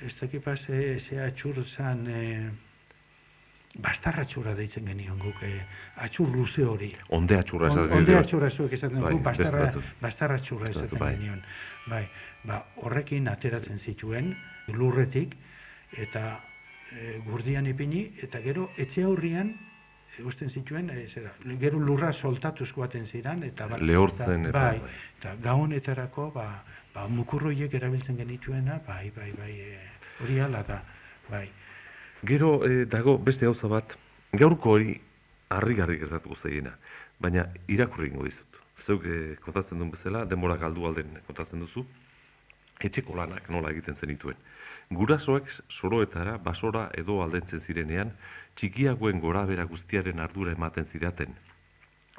ez 0.08 0.16
dakipa 0.20 0.56
ze, 0.58 0.98
ze 1.00 1.20
atxur 1.22 1.60
zan, 1.68 2.08
e, 2.08 2.50
bastarratxura 3.80 4.54
deitzen 4.56 4.86
genion 4.86 5.18
guk, 5.20 5.42
e, 5.44 5.66
atxur 6.06 6.30
luze 6.30 6.64
hori. 6.64 6.92
Onde 7.10 7.38
atxurra 7.40 7.68
On- 7.72 7.78
esaten 7.80 7.98
Onde 7.98 8.12
dira. 8.12 8.20
atxurra 8.20 8.50
zuek 8.50 8.74
esaten 8.74 9.02
Bai, 9.02 9.14
beste 9.16 9.44
bastarra, 9.44 9.74
bastarratxurra 10.02 10.70
esaten 10.70 11.00
bai. 11.00 11.16
genion. 11.16 11.42
Bai, 11.88 12.08
ba, 12.44 12.66
horrekin 12.76 13.28
ateratzen 13.28 13.80
zituen 13.80 14.36
lurretik 14.68 15.36
eta 15.98 16.40
e, 16.92 17.20
gurdian 17.26 17.66
ipini 17.66 18.14
eta 18.22 18.40
gero 18.42 18.70
etxe 18.78 19.04
aurrian 19.04 19.50
e, 20.18 20.22
usten 20.24 20.50
zituen 20.50 20.90
e, 20.90 21.08
zera, 21.10 21.32
gero 21.60 21.80
lurra 21.80 22.14
soltatuz 22.14 22.72
joaten 22.72 23.06
ziran 23.08 23.42
eta 23.44 23.68
ba- 23.68 23.78
Lehortzen 23.80 24.46
eta- 24.46 24.52
bai, 24.70 24.82
eta 25.20 25.36
gaonetarako 25.42 26.32
ba, 26.32 26.64
ba 26.94 27.08
mukurroiek 27.08 27.74
erabiltzen 27.74 28.18
genituena 28.18 28.80
bai 28.88 29.12
bai 29.16 29.32
bai 29.34 29.52
e, 29.52 29.80
hori 30.22 30.40
hala 30.40 30.62
da 30.64 30.84
bai 31.30 31.50
Gero 32.24 32.64
eh, 32.64 32.86
dago 32.88 33.18
beste 33.20 33.44
gauza 33.44 33.68
bat, 33.68 33.94
gaurko 34.32 34.78
hori 34.78 34.94
harrigarri 35.52 35.98
gertatuko 36.00 36.38
zaiena, 36.40 36.72
baina 37.20 37.50
irakurri 37.68 38.08
ingo 38.14 38.24
dizut. 38.24 38.60
Zeuk 38.86 39.04
eh, 39.04 39.36
kontatzen 39.44 39.82
duen 39.82 39.90
bezala, 39.92 40.22
denbora 40.24 40.56
galdu 40.62 40.86
alden 40.88 41.18
kontatzen 41.28 41.60
duzu, 41.60 41.84
etxeko 42.80 43.18
lanak 43.20 43.50
nola 43.52 43.74
egiten 43.76 44.00
zenituen. 44.00 44.40
Gurasoek 44.96 45.50
soroetara, 45.68 46.38
basora 46.46 46.86
edo 47.02 47.18
aldentzen 47.24 47.60
zirenean, 47.60 48.14
txikiagoen 48.56 49.20
gorabera 49.20 49.66
guztiaren 49.68 50.24
ardura 50.24 50.56
ematen 50.56 50.88
zidaten. 50.88 51.36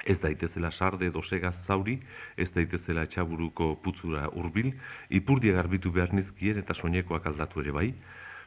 Ez 0.05 0.19
daitezela 0.21 0.69
sarde 0.69 1.09
edo 1.09 1.23
segaz 1.23 1.55
zauri, 1.65 1.95
ez 2.37 2.51
daitezela 2.53 3.07
etxaburuko 3.09 3.71
putzura 3.81 4.27
hurbil, 4.37 4.69
ipurdia 5.09 5.57
garbitu 5.57 5.89
behar 5.91 6.13
nizkien 6.13 6.61
eta 6.61 6.77
soinekoak 6.77 7.25
aldatu 7.31 7.65
ere 7.65 7.73
bai, 7.73 7.89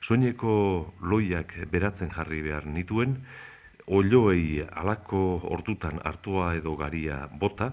soineko 0.03 0.94
loiak 1.01 1.55
beratzen 1.70 2.11
jarri 2.14 2.42
behar 2.42 2.66
nituen, 2.66 3.16
olioei 3.86 4.64
alako 4.82 5.22
hortutan 5.51 6.01
hartua 6.05 6.55
edo 6.57 6.76
garia 6.76 7.26
bota, 7.40 7.72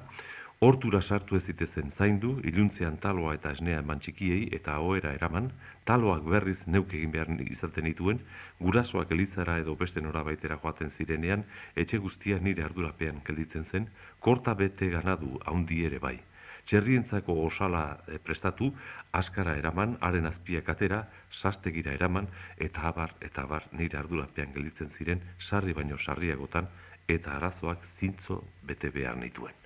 hortura 0.66 1.02
sartu 1.02 1.36
ez 1.36 1.44
zitezen 1.52 1.92
zaindu, 1.92 2.40
iluntzean 2.44 2.98
taloa 3.04 3.34
eta 3.36 3.52
esnea 3.52 3.82
eman 3.84 4.00
txikiei 4.00 4.46
eta 4.58 4.78
ohera 4.80 5.12
eraman, 5.18 5.50
taloak 5.86 6.24
berriz 6.36 6.62
neuk 6.68 6.94
egin 6.94 7.12
behar 7.12 7.34
izaten 7.46 7.86
nituen, 7.90 8.22
gurasoak 8.60 9.12
elizara 9.12 9.58
edo 9.64 9.76
beste 9.76 10.02
norabaitera 10.02 10.58
joaten 10.64 10.90
zirenean, 10.90 11.44
etxe 11.76 12.00
guztia 12.06 12.40
nire 12.40 12.64
ardurapean 12.64 13.22
gelditzen 13.28 13.66
zen, 13.66 13.90
korta 14.20 14.54
bete 14.54 14.90
ganadu 14.96 15.36
haundi 15.46 15.84
ere 15.86 16.00
bai. 16.00 16.18
Txerrientzako 16.66 17.36
osala 17.46 17.84
eh, 18.08 18.18
prestatu, 18.20 18.72
askara 19.14 19.56
eraman, 19.58 19.98
haren 20.02 20.26
azpiak 20.32 20.70
atera, 20.74 21.04
sastegira 21.42 21.94
eraman, 21.94 22.28
eta 22.58 22.88
abar, 22.90 23.14
eta 23.22 23.46
abar 23.46 23.70
nire 23.72 24.00
ardurapean 24.02 24.54
gelditzen 24.56 24.90
ziren, 24.90 25.22
sarri 25.40 25.74
baino 25.78 25.98
sarriagotan, 25.98 26.68
eta 27.08 27.38
arazoak 27.38 27.86
zintzo 28.00 28.42
bete 28.64 28.90
behar 28.90 29.18
nituen. 29.18 29.64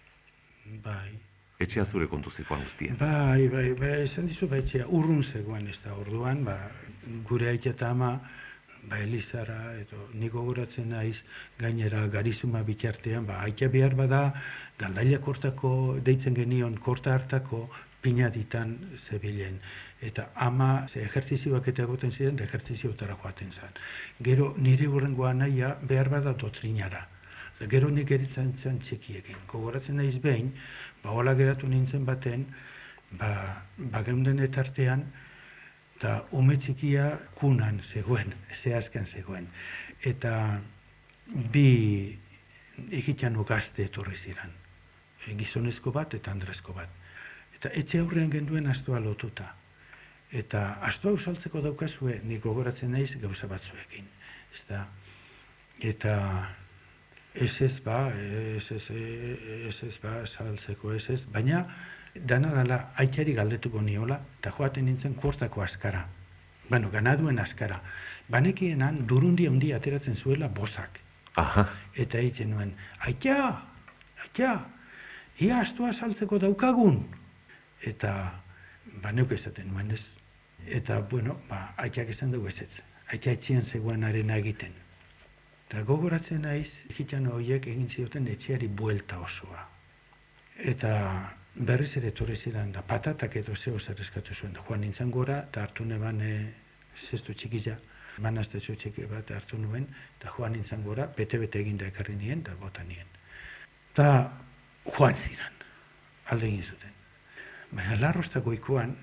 bai 0.83 1.17
Etxea 1.59 1.83
zure 1.85 2.05
kontu 2.07 2.31
zikoan 2.31 2.61
guztia. 2.63 2.93
Bai, 2.99 3.47
bai, 3.51 3.73
bai, 3.75 3.95
esan 4.05 4.29
dizu 4.29 4.47
baitzea, 4.47 4.85
urrun 4.95 5.23
zegoen 5.23 5.67
ez 5.67 5.75
da 5.83 5.91
orduan, 5.91 6.45
ba, 6.47 6.55
gure 7.27 7.49
aita 7.51 7.73
eta 7.73 7.89
ama, 7.91 8.13
ba, 8.83 8.99
Elizara, 8.99 9.59
edo 9.81 10.07
niko 10.13 10.43
goratzen 10.47 10.89
naiz, 10.93 11.23
gainera 11.59 12.05
garizuma 12.07 12.63
bitartean, 12.63 13.25
ba, 13.25 13.41
aita 13.43 13.67
behar 13.67 13.95
bada, 13.95 14.21
galdaila 14.79 15.19
kortako, 15.25 15.71
deitzen 16.09 16.35
genion, 16.37 16.77
korta 16.87 17.13
hartako, 17.13 17.67
pinaditan 18.01 18.77
zebilen. 18.97 19.59
Eta 20.01 20.29
ama, 20.35 20.87
ze 20.87 21.03
ejertzizioak 21.03 21.67
eta 21.67 21.83
egoten 21.83 22.11
ziren, 22.11 22.35
da 22.39 22.45
ejertziziotara 22.47 23.17
joaten 23.23 23.51
zen. 23.51 23.79
Gero, 24.23 24.53
nire 24.57 24.87
hurrengoa 24.87 25.33
naia, 25.33 25.75
behar 25.91 26.09
bada 26.09 26.33
doktrinara. 26.33 27.05
Gero 27.71 27.89
nik 27.91 28.11
eritzen 28.15 28.53
zen 28.57 28.79
txikiekin. 28.79 29.41
Gogoratzen 29.51 29.99
naiz 29.99 30.17
behin, 30.23 30.53
ba, 31.03 31.11
hola 31.11 31.33
geratu 31.35 31.67
nintzen 31.67 32.05
baten, 32.07 32.45
ba, 33.19 33.31
ba 33.77 34.03
geunden 34.07 34.39
etartean, 34.45 35.03
eta 35.99 36.21
ume 36.31 36.55
txikia 36.55 37.09
kunan 37.35 37.81
zegoen, 37.83 38.31
zehazkan 38.55 39.03
zegoen. 39.05 39.49
Eta 40.07 40.31
bi 41.51 42.15
ikitxano 42.95 43.43
gazte 43.43 43.83
etorri 43.89 44.15
ziren. 44.15 44.53
E, 45.27 45.35
Gizonezko 45.41 45.91
bat 45.91 46.15
eta 46.15 46.31
andrezko 46.31 46.71
bat. 46.77 46.87
Eta 47.57 47.73
etxe 47.75 47.99
aurrean 47.99 48.31
genduen 48.31 48.71
astoa 48.71 49.01
lotuta. 49.03 49.49
Eta 50.31 50.63
astoa 50.87 51.17
usaltzeko 51.19 51.59
daukazue, 51.67 52.21
nik 52.23 52.45
gogoratzen 52.47 52.95
naiz 52.95 53.11
gauza 53.19 53.51
batzuekin. 53.51 54.07
Ezta? 54.55 54.85
Eta 55.83 56.15
ez 57.35 57.59
ez 57.59 57.75
ba, 57.83 58.05
ez 58.15 58.71
ez, 58.71 58.85
ez 59.67 59.83
ez 59.83 59.95
ba, 59.99 60.21
saltzeko 60.23 60.95
ez 60.95 61.09
ez, 61.11 61.25
baina 61.35 61.65
dana 62.15 62.53
dala 62.53 62.79
aitari 62.97 63.33
galdetuko 63.33 63.81
niola, 63.81 64.19
eta 64.39 64.51
joaten 64.51 64.85
nintzen 64.85 65.15
kortako 65.15 65.61
askara. 65.61 66.05
Bueno, 66.69 66.89
ganaduen 66.91 67.39
askara. 67.39 67.81
Banekienan 68.29 69.05
durundi 69.07 69.47
handi 69.47 69.71
ateratzen 69.73 70.15
zuela 70.15 70.47
bozak. 70.47 70.99
Aha, 71.37 71.69
Eta 71.95 72.19
egiten 72.19 72.51
nuen, 72.51 72.73
aita, 72.99 73.35
aita, 74.23 74.51
ia 75.39 75.59
astua 75.59 75.93
saltzeko 75.93 76.39
daukagun. 76.39 76.99
Eta, 77.81 78.13
ba, 79.01 79.11
neuk 79.11 79.31
esaten 79.31 79.71
nuen 79.71 79.91
ez. 79.91 80.03
Eta, 80.67 80.99
bueno, 81.11 81.39
ba, 81.49 81.73
aitak 81.77 82.09
esan 82.09 82.31
dugu 82.31 82.47
ez 82.47 82.61
ez. 82.61 82.83
Aita 83.13 83.31
etxean 83.31 83.63
zegoen 83.63 84.03
arena 84.03 84.37
egiten. 84.37 84.73
Eta 85.69 85.83
gogoratzen 85.85 86.41
naiz, 86.43 86.69
hitan 86.97 87.27
horiek 87.29 87.67
egin 87.67 87.89
zioten 87.89 88.27
etxeari 88.27 88.67
buelta 88.67 89.19
osoa. 89.21 89.67
Eta 90.57 90.93
berriz 91.59 91.91
ere 91.99 92.13
etorri 92.13 92.35
ziren 92.39 92.71
da 92.71 92.81
patatak 92.81 93.35
edo 93.35 93.55
zeo 93.55 93.79
zer 93.79 93.99
eskatu 93.99 94.33
zuen. 94.33 94.53
Da, 94.53 94.63
joan 94.67 94.81
nintzen 94.81 95.11
gora, 95.11 95.39
eta 95.49 95.63
hartu 95.67 95.85
neban 95.85 96.21
e, 96.23 96.33
zestu 96.95 97.33
txikiza, 97.33 97.75
manaztetxo 98.23 98.75
txiki 98.79 99.07
bat 99.11 99.31
hartu 99.35 99.59
nuen, 99.59 99.87
eta 100.17 100.31
joan 100.35 100.55
nintzen 100.55 100.83
gora, 100.83 101.07
bete-bete 101.17 101.59
eginda 101.59 101.87
ekarri 101.91 102.15
nien, 102.15 102.43
eta 102.45 102.55
bota 102.61 102.83
nien. 102.87 103.11
Eta 103.91 104.07
joan 104.95 105.19
ziren, 105.19 105.59
alde 106.31 106.47
egin 106.47 106.63
zuten. 106.63 106.95
Baina 107.71 107.99
larrostako 107.99 108.53
ikuan, 108.55 108.95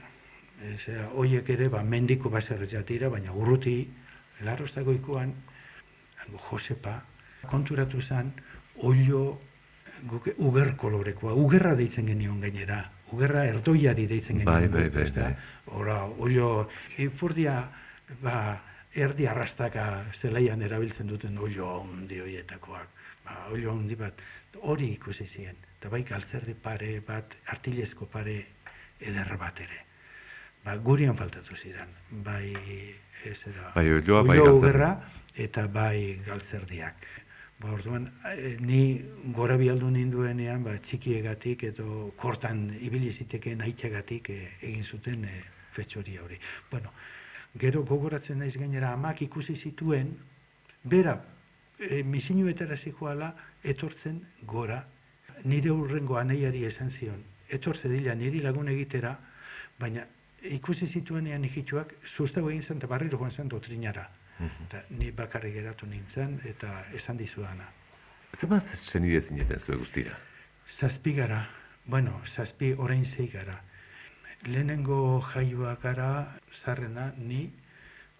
e, 0.62 0.76
zera, 0.78 1.11
hoiek 1.12 1.50
ere, 1.52 1.68
ba, 1.72 1.82
mendiko 1.84 2.32
baserre 2.32 2.68
jatira, 2.72 3.12
baina 3.12 3.36
urruti, 3.36 3.76
larrostako 4.48 4.96
ikuan, 4.96 5.34
hango 6.22 6.40
Josepa, 6.48 6.96
konturatu 7.52 8.00
zen, 8.00 8.32
olio 8.88 9.26
guk 10.11 10.28
uger 10.36 10.74
kolorekoa, 10.76 11.34
ugerra 11.34 11.74
deitzen 11.78 12.07
genion 12.07 12.40
gainera, 12.40 12.82
ugerra 13.12 13.44
erdoiari 13.49 14.07
deitzen 14.07 14.42
genion. 14.42 14.53
Bai, 14.53 14.68
bai, 14.68 14.88
bai, 14.90 15.11
bai. 15.16 15.32
Ora, 15.78 16.03
olio, 16.05 16.68
ipurdia, 17.03 17.57
ba, 18.22 18.36
erdi 18.97 19.26
arrastaka 19.28 19.86
zelaian 20.14 20.62
erabiltzen 20.62 21.09
duten 21.11 21.38
olio 21.38 21.80
handi 21.80 22.20
horietakoak. 22.20 23.03
Ba, 23.26 23.38
olio 23.53 23.72
handi 23.72 23.97
bat, 23.99 24.20
hori 24.62 24.92
ikusi 24.94 25.26
ziren. 25.26 25.59
Eta 25.76 25.90
bai 25.92 26.03
galtzerdi 26.09 26.55
pare 26.55 27.01
bat, 27.07 27.36
artilezko 27.53 28.07
pare 28.12 28.38
eder 29.01 29.36
bat 29.40 29.61
ere. 29.61 29.82
Ba, 30.64 30.76
gurian 30.82 31.16
faltatu 31.16 31.57
ziren. 31.57 31.92
Bai, 32.11 32.55
ez 33.24 33.38
era, 33.51 33.72
Bai, 33.74 33.90
olioa, 33.99 34.22
bai 34.22 34.38
olio 34.38 34.57
ugerra 34.61 34.90
eta 35.36 35.66
bai 35.68 36.22
galtzerdiak. 36.26 37.07
Ba, 37.59 37.72
orduan, 37.72 38.11
eh, 38.36 38.57
ni 38.61 39.00
gora 39.32 39.57
bialdu 39.57 39.88
ninduenean, 39.90 40.64
ba, 40.64 40.74
txikiegatik 40.88 41.62
edo 41.70 42.11
kortan 42.20 42.66
ibili 42.84 43.12
zitekeen 43.12 43.62
aitagatik 43.64 44.28
eh, 44.34 44.42
egin 44.61 44.84
zuten 44.84 45.24
eh, 45.24 45.38
fetxori 45.72 46.18
hori. 46.20 46.36
Bueno, 46.70 46.92
gero 47.62 47.82
gogoratzen 47.88 48.42
naiz 48.44 48.52
gainera 48.61 48.92
amak 48.92 49.22
ikusi 49.24 49.57
zituen, 49.57 50.12
bera, 50.84 51.16
e, 51.78 52.02
misinuetara 52.02 52.76
zikoala 52.76 53.32
etortzen 53.64 54.20
gora, 54.52 54.82
nire 55.44 55.72
urrengo 55.72 56.20
aneiari 56.20 56.64
esan 56.68 56.90
zion, 56.90 57.24
etortze 57.48 57.88
dila 57.88 58.14
niri 58.14 58.40
lagun 58.44 58.68
egitera, 58.72 59.16
baina 59.80 60.04
ikusi 60.59 60.86
zituenean 60.86 61.44
ikituak 61.48 61.96
sustago 62.04 62.52
egin 62.52 62.62
zen 62.62 62.80
eta 62.82 62.92
barriro 62.92 63.18
joan 63.18 63.32
zen 63.32 63.48
dotrinara. 63.48 64.07
Mhm. 64.39 64.66
Eta 64.68 64.82
ni 64.91 65.11
bakarrik 65.11 65.55
geratu 65.55 65.87
nintzen 65.87 66.41
eta 66.45 66.84
esan 66.95 67.16
dizudana. 67.16 67.68
Zenbat 68.37 68.64
zenide 68.91 69.20
zineten 69.20 69.61
zue 69.61 69.76
guztira? 69.76 70.18
Zazpi 70.68 71.14
gara, 71.14 71.49
bueno, 71.87 72.20
zazpi 72.26 72.72
orain 72.76 73.05
zei 73.05 73.28
gara. 73.28 73.61
Lehenengo 74.43 75.20
jaioa 75.32 75.76
gara 75.82 76.39
zarrena 76.53 77.12
ni, 77.16 77.51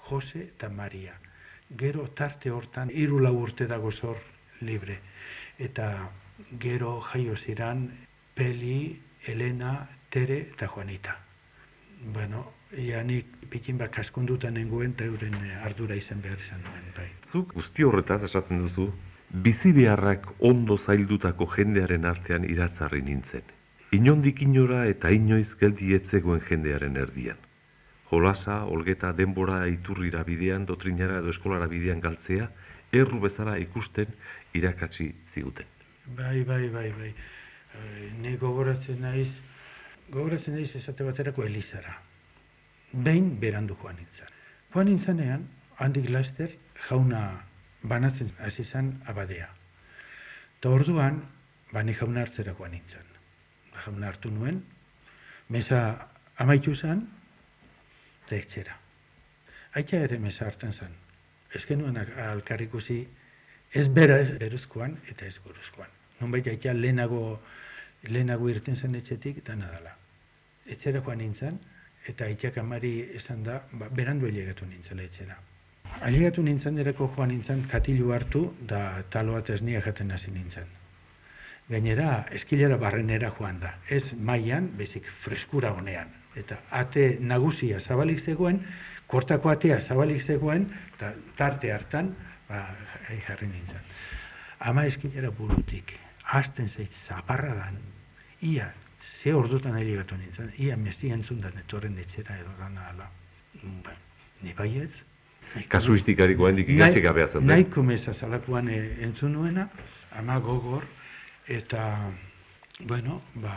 Jose 0.09 0.41
eta 0.41 0.69
Maria. 0.69 1.14
Gero 1.77 2.07
tarte 2.09 2.51
hortan 2.51 2.91
hiru 2.91 3.19
lau 3.21 3.35
urte 3.43 3.67
dago 3.67 3.91
zor 3.91 4.23
libre. 4.61 5.01
Eta 5.59 6.11
gero 6.61 7.01
jaio 7.01 7.37
ziran 7.37 7.91
Peli, 8.35 9.03
Elena, 9.27 9.89
Tere 10.11 10.39
eta 10.53 10.69
Juanita. 10.69 11.19
Bueno, 12.14 12.53
ja 12.73 13.03
nik 13.03 13.27
pikin 13.51 13.79
bat 13.79 13.93
kaskundutan 13.95 14.55
nengoen 14.55 14.95
eta 14.97 15.05
euren 15.05 15.35
eh, 15.35 15.64
ardura 15.64 15.95
izan 15.95 16.21
behar 16.21 16.39
izan 16.41 16.62
nuen, 16.64 16.87
bai. 16.97 17.09
Zuk 17.31 17.55
guzti 17.55 17.85
horretaz 17.87 18.23
esaten 18.27 18.62
duzu, 18.64 18.91
bizi 19.31 19.73
beharrak 19.73 20.27
ondo 20.41 20.77
zaildutako 20.79 21.47
jendearen 21.57 22.05
artean 22.05 22.45
iratzarri 22.45 23.03
nintzen. 23.03 23.43
Inondik 23.93 24.43
inora 24.43 24.85
eta 24.91 25.11
inoiz 25.14 25.55
geldi 25.61 25.95
etzegoen 25.95 26.43
jendearen 26.49 26.97
erdian. 26.97 27.39
Jolasa, 28.11 28.64
olgeta, 28.64 29.12
denbora 29.12 29.67
iturrira 29.67 30.23
bidean, 30.25 30.67
dotrinara 30.67 31.21
edo 31.23 31.31
eskolara 31.31 31.67
bidean 31.71 32.01
galtzea, 32.01 32.49
erru 32.93 33.21
bezala 33.21 33.57
ikusten 33.59 34.12
irakatsi 34.55 35.12
ziguten. 35.27 35.67
Bai, 36.19 36.43
bai, 36.45 36.69
bai, 36.71 36.91
bai. 36.99 37.14
Eh, 37.77 38.11
ni 38.23 38.37
gogoratzen 38.37 39.01
naiz, 39.03 39.31
gogoratzen 40.11 40.55
naiz 40.55 40.71
esate 40.79 41.05
baterako 41.05 41.47
Elizara. 41.47 41.97
Behin 42.93 43.41
berandu 43.41 43.76
joan 43.82 43.97
nintzen. 43.97 44.28
Joan 44.72 44.87
nintzenean, 44.87 45.49
handik 45.78 46.09
laster 46.11 46.51
jauna 46.89 47.22
banatzen 47.82 48.30
hasi 48.39 48.64
zen 48.64 48.93
abadea. 49.07 49.49
Eta 50.59 50.70
orduan, 50.70 51.20
bani 51.72 51.95
jauna 51.95 52.22
hartzera 52.22 52.55
joan 52.59 52.70
nintzen. 52.70 53.05
Jauna 53.84 54.09
hartu 54.09 54.30
nuen, 54.30 54.62
mesa 55.49 55.80
amaitu 56.39 56.74
zen, 56.74 57.07
eta 58.24 58.37
etxera. 58.37 58.78
Aita 59.76 60.01
ere 60.09 60.18
mesa 60.18 60.47
hartzen 60.47 60.72
zen. 60.72 60.95
Ez 61.55 61.64
genuen 61.66 61.97
alkar 61.99 62.62
ikusi, 62.62 63.03
ez 63.72 63.87
bera 63.89 64.18
ez 64.22 64.32
beruzkoan 64.39 64.97
eta 65.11 65.26
ez 65.26 65.37
buruzkoan. 65.45 65.89
Nonbait 66.20 66.47
aita 66.49 66.72
lehenago, 66.72 67.41
lehenago 68.09 68.49
irten 68.49 68.76
zen 68.76 68.95
etxetik 68.95 69.43
eta 69.43 69.55
nadala. 69.55 69.93
Etxera 70.66 71.03
joan 71.05 71.18
nintzen, 71.22 71.59
eta 72.09 72.25
aitak 72.25 72.59
amari 72.59 72.95
esan 73.19 73.43
da, 73.45 73.61
ba, 73.73 73.89
berandu 73.91 74.27
ailegatu 74.27 74.67
nintzela 74.67 75.03
etxera. 75.03 75.37
Ailegatu 76.07 76.43
nintzen 76.43 76.79
erako 76.79 77.09
joan 77.17 77.33
nintzen 77.33 77.63
katilu 77.71 78.13
hartu 78.13 78.43
da 78.73 79.03
taloa 79.11 79.43
tesnia 79.43 79.81
jaten 79.85 80.11
hasi 80.13 80.31
nintzen. 80.31 80.69
Gainera, 81.69 82.11
eskilera 82.39 82.77
barrenera 82.79 83.33
joan 83.39 83.59
da. 83.61 83.73
Ez 83.91 84.13
mailan, 84.15 84.69
bezik 84.79 85.09
freskura 85.25 85.73
honean. 85.75 86.13
Eta 86.37 86.61
ate 86.71 87.17
nagusia 87.21 87.81
zabalik 87.81 88.21
zegoen, 88.21 88.61
kortako 89.11 89.51
atea 89.51 89.81
zabalik 89.81 90.23
zegoen, 90.23 90.69
eta 90.95 91.13
tarte 91.37 91.73
hartan, 91.73 92.15
ba, 92.49 92.63
jarri 93.27 93.49
nintzen. 93.51 93.93
Ama 94.61 94.87
eskilera 94.87 95.31
burutik, 95.31 95.97
hasten 96.23 96.69
zait 96.69 96.93
zaparradan, 96.93 97.81
ia, 98.43 98.71
ze 99.23 99.35
ordutan 99.35 99.75
ailegatu 99.75 100.17
nintzen, 100.17 100.53
ia 100.59 100.77
mesti 100.77 101.11
entzundan 101.15 101.59
etorren 101.65 101.99
etxera 101.99 102.39
edo 102.39 102.55
dana 102.59 102.89
ala. 102.93 103.11
Ba, 103.85 103.93
ni 104.43 104.53
baietz, 104.53 105.03
Kasuistikari 105.69 106.35
goendik 106.35 106.69
ikasi 106.69 107.01
gabea 107.01 107.27
zen. 107.27 107.47
da? 107.47 107.55
Nahiko 107.55 107.83
meza 107.83 108.13
zalakuan 108.13 108.69
e, 108.69 108.79
entzun 109.07 109.33
nuena, 109.33 109.69
ama 110.13 110.39
gogor, 110.41 110.85
eta, 111.49 112.11
bueno, 112.81 113.23
ba, 113.35 113.55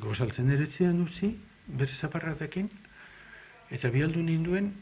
gozaltzen 0.00 0.50
eretzean 0.50 1.00
utzi, 1.02 1.32
bere 1.66 1.92
zaparratekin, 1.92 2.68
eta 3.70 3.90
bialdu 3.90 4.22
ninduen 4.22 4.72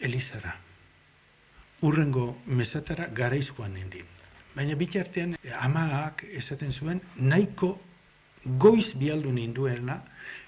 Elizara. 0.00 0.56
Urrengo 1.82 2.36
mesatara 2.46 3.06
garaiz 3.14 3.46
joan 3.52 3.74
nindin. 3.74 4.04
Baina 4.56 4.74
bitartean 4.74 5.36
amaak 5.60 6.24
esaten 6.32 6.72
zuen 6.72 7.00
nahiko 7.16 7.78
goiz 8.58 8.94
bialdu 8.98 9.32
ninduela 9.32 10.00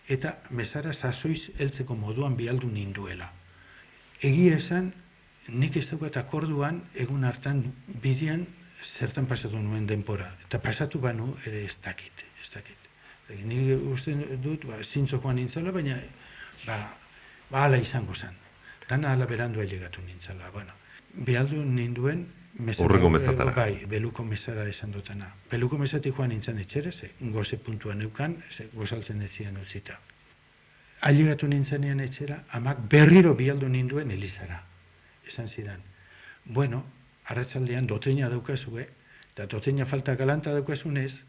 eta 0.08 0.38
mesara 0.50 0.92
sasoiz 0.92 1.50
heltzeko 1.58 1.96
moduan 1.96 2.36
bialdu 2.36 2.70
ninduela. 2.72 3.30
Egia 4.22 4.56
esan, 4.56 4.92
nik 5.48 5.76
ez 5.76 5.86
daukat 5.90 6.16
akorduan 6.16 6.80
egun 6.94 7.24
hartan 7.24 7.62
bidean 8.02 8.46
zertan 8.82 9.26
pasatu 9.26 9.58
nuen 9.58 9.86
denpora. 9.86 10.30
Eta 10.46 10.58
pasatu 10.62 10.98
banu 10.98 11.34
ere 11.46 11.64
ez 11.64 11.76
dakit, 11.84 12.24
ez 12.42 12.50
dakit. 12.54 12.76
Nik 13.44 13.84
uste 13.92 14.14
dut, 14.42 14.64
ba, 14.64 14.80
zintzo 14.82 15.20
joan 15.20 15.36
nintzala, 15.36 15.72
baina 15.72 15.98
ba, 16.64 16.78
ba 17.50 17.64
ala 17.64 17.78
izango 17.78 18.14
zen. 18.14 18.34
Dana 18.88 19.12
ala 19.12 19.26
berandu 19.26 19.60
ailegatu 19.60 20.00
nintzala. 20.06 20.50
Bueno, 20.50 20.72
bialdu 21.14 21.62
ninduen 21.64 22.26
mesara, 22.58 22.86
Hurrengo 22.86 23.10
mesatara. 23.10 23.52
Bai, 23.52 23.86
beluko 23.86 24.24
mesara 24.24 24.68
esan 24.68 24.92
dutena. 24.92 25.32
Beluko 25.50 25.78
mesatik 25.78 26.14
joan 26.16 26.30
nintzen 26.34 26.58
etxere, 26.58 26.92
ze 26.92 27.10
goze 27.20 27.56
puntuan 27.58 27.98
neukan, 27.98 28.36
ze 28.50 28.68
gozaltzen 28.74 29.22
etzian 29.22 29.56
utzita. 29.56 29.98
Ailegatu 31.00 31.46
nintzenean 31.46 32.00
etxera, 32.00 32.42
amak 32.50 32.80
berriro 32.90 33.34
bialdu 33.38 33.68
ninduen 33.68 34.10
Elizara. 34.10 34.62
Esan 35.26 35.48
zidan, 35.48 35.82
bueno, 36.44 36.84
arratsaldean 37.26 37.86
dotrina 37.86 38.28
daukazue, 38.28 38.88
eta 39.32 39.46
dotrina 39.46 39.86
falta 39.86 40.16
galanta 40.16 40.52
daukazunez, 40.56 41.20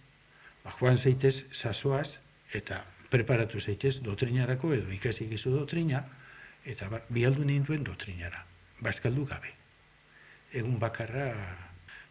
ba, 0.63 0.73
joan 0.79 0.97
zaitez 0.97 1.45
sasoaz, 1.51 2.17
eta 2.53 2.81
preparatu 3.13 3.61
zaitez 3.61 3.99
dotrinarako 4.01 4.73
edo 4.73 4.91
ikasi 4.95 5.29
gizu 5.29 5.53
dotrina, 5.53 6.03
eta 6.65 6.89
ba, 6.89 7.03
bialdu 7.09 7.45
ninduen 7.45 7.83
dotrinara, 7.83 8.45
bazkaldu 8.81 9.25
gabe. 9.29 9.58
Egun 10.53 10.79
bakarra, 10.81 11.29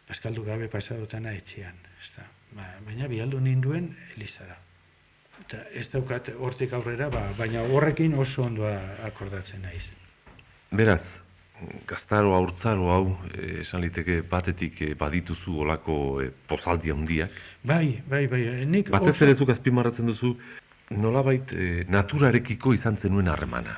bazkaldu 0.07 0.43
gabe 0.47 0.67
pasadotana 0.71 1.33
etxean. 1.35 1.75
Ezta? 2.03 2.25
Ba, 2.55 2.65
baina 2.85 3.07
bialdu 3.11 3.39
ninduen 3.43 3.89
Elizara. 4.15 4.55
Eta 5.43 5.63
ez 5.75 5.87
daukat 5.91 6.29
hortik 6.39 6.73
aurrera, 6.75 7.09
ba, 7.11 7.25
baina 7.37 7.63
horrekin 7.63 8.13
oso 8.19 8.43
ondo 8.43 8.67
a- 8.67 8.95
akordatzen 9.07 9.61
naiz. 9.63 9.83
Beraz, 10.71 11.03
gaztaro 11.87 12.33
haurtzaro 12.35 12.89
hau, 12.93 13.03
eh, 13.33 13.61
esan 13.61 13.81
liteke 13.83 14.21
batetik 14.21 14.81
eh, 14.81 14.93
badituzu 14.99 15.59
olako 15.65 15.97
eh, 16.23 16.31
pozaldi 16.47 16.91
handiak. 16.91 17.31
Bai, 17.63 18.01
bai, 18.07 18.25
bai, 18.27 18.41
nik 18.65 18.89
Batez 18.91 19.15
oso- 19.15 19.25
ere 19.25 19.35
zuk 19.35 19.49
azpimarratzen 19.55 20.05
duzu, 20.07 20.35
nolabait 20.91 21.51
eh, 21.53 21.85
naturarekiko 21.87 22.73
izan 22.73 22.97
zenuen 22.97 23.27
harremana. 23.27 23.77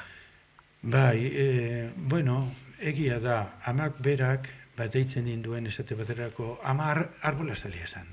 Bai, 0.82 1.26
e, 1.28 1.90
bueno, 1.96 2.52
egia 2.82 3.20
da, 3.20 3.38
amak 3.70 4.00
berak, 4.04 4.48
bat 4.78 4.92
deitzen 4.94 5.26
ninduen 5.26 5.68
esate 5.70 5.96
baterako, 5.96 6.60
ama 6.64 6.90
ar, 6.92 7.02
arbola 7.22 7.56
zalia 7.56 7.88
zen. 7.88 8.08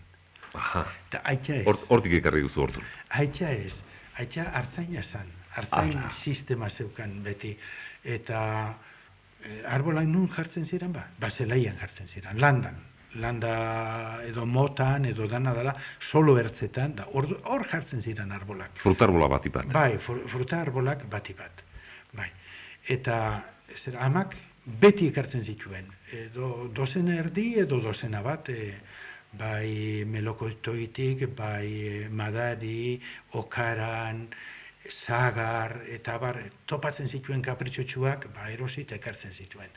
Aha, 0.54 0.86
Eta 1.08 1.20
aitza 1.24 1.54
ez, 1.56 1.66
Hort- 1.66 1.86
hortik 1.92 2.12
ekarri 2.18 2.40
duzu 2.42 2.62
ordu. 2.62 2.80
aitza 3.10 3.50
ez, 3.52 3.74
aitza 4.18 4.44
hartzaina 4.52 5.02
zen, 5.02 5.28
hartzain 5.54 5.96
Ala. 5.98 6.10
sistema 6.10 6.68
zeukan 6.70 7.22
beti. 7.22 7.56
Eta 8.04 8.74
e, 9.44 9.62
arbolak 9.66 10.06
nun 10.06 10.28
jartzen 10.28 10.64
ziren 10.66 10.92
ba? 10.92 11.04
Ba, 11.20 11.30
zelaian 11.30 11.76
jartzen 11.78 12.06
ziren, 12.08 12.40
landan. 12.40 12.76
landa 13.14 14.20
edo 14.26 14.44
motan 14.46 15.04
edo 15.08 15.26
dana 15.26 15.54
dela 15.54 15.72
solo 15.98 16.34
ertzetan, 16.38 16.94
da 16.94 17.06
hor, 17.12 17.24
hor 17.44 17.64
jartzen 17.66 18.02
ziren 18.02 18.30
arbolak. 18.32 18.70
Frutarbola 18.82 19.26
bati 19.28 19.48
bat. 19.48 19.64
Bai, 19.72 19.96
fr 19.98 20.18
fruta 20.28 20.60
arbolak 20.60 21.06
bati 21.10 21.32
bat. 21.34 21.62
Bai. 22.12 22.28
Eta 22.86 23.42
zer, 23.74 23.96
amak 23.96 24.36
beti 24.80 25.08
ekartzen 25.12 25.44
zituen. 25.44 25.88
Edo 26.12 26.68
dozen 26.74 27.08
erdi 27.14 27.48
edo 27.64 27.80
dozena 27.84 28.22
bat, 28.22 28.48
e, 28.48 28.74
bai 29.38 30.04
melokotoitik, 30.08 31.26
bai 31.36 32.08
madari, 32.10 33.00
okaran, 33.40 34.26
zagar, 34.88 35.82
eta 35.92 36.16
bar, 36.18 36.42
topatzen 36.66 37.08
zituen 37.08 37.42
kapritxotxuak, 37.44 38.30
ba, 38.34 38.50
erosit 38.52 38.92
ekartzen 38.96 39.32
zituen 39.32 39.74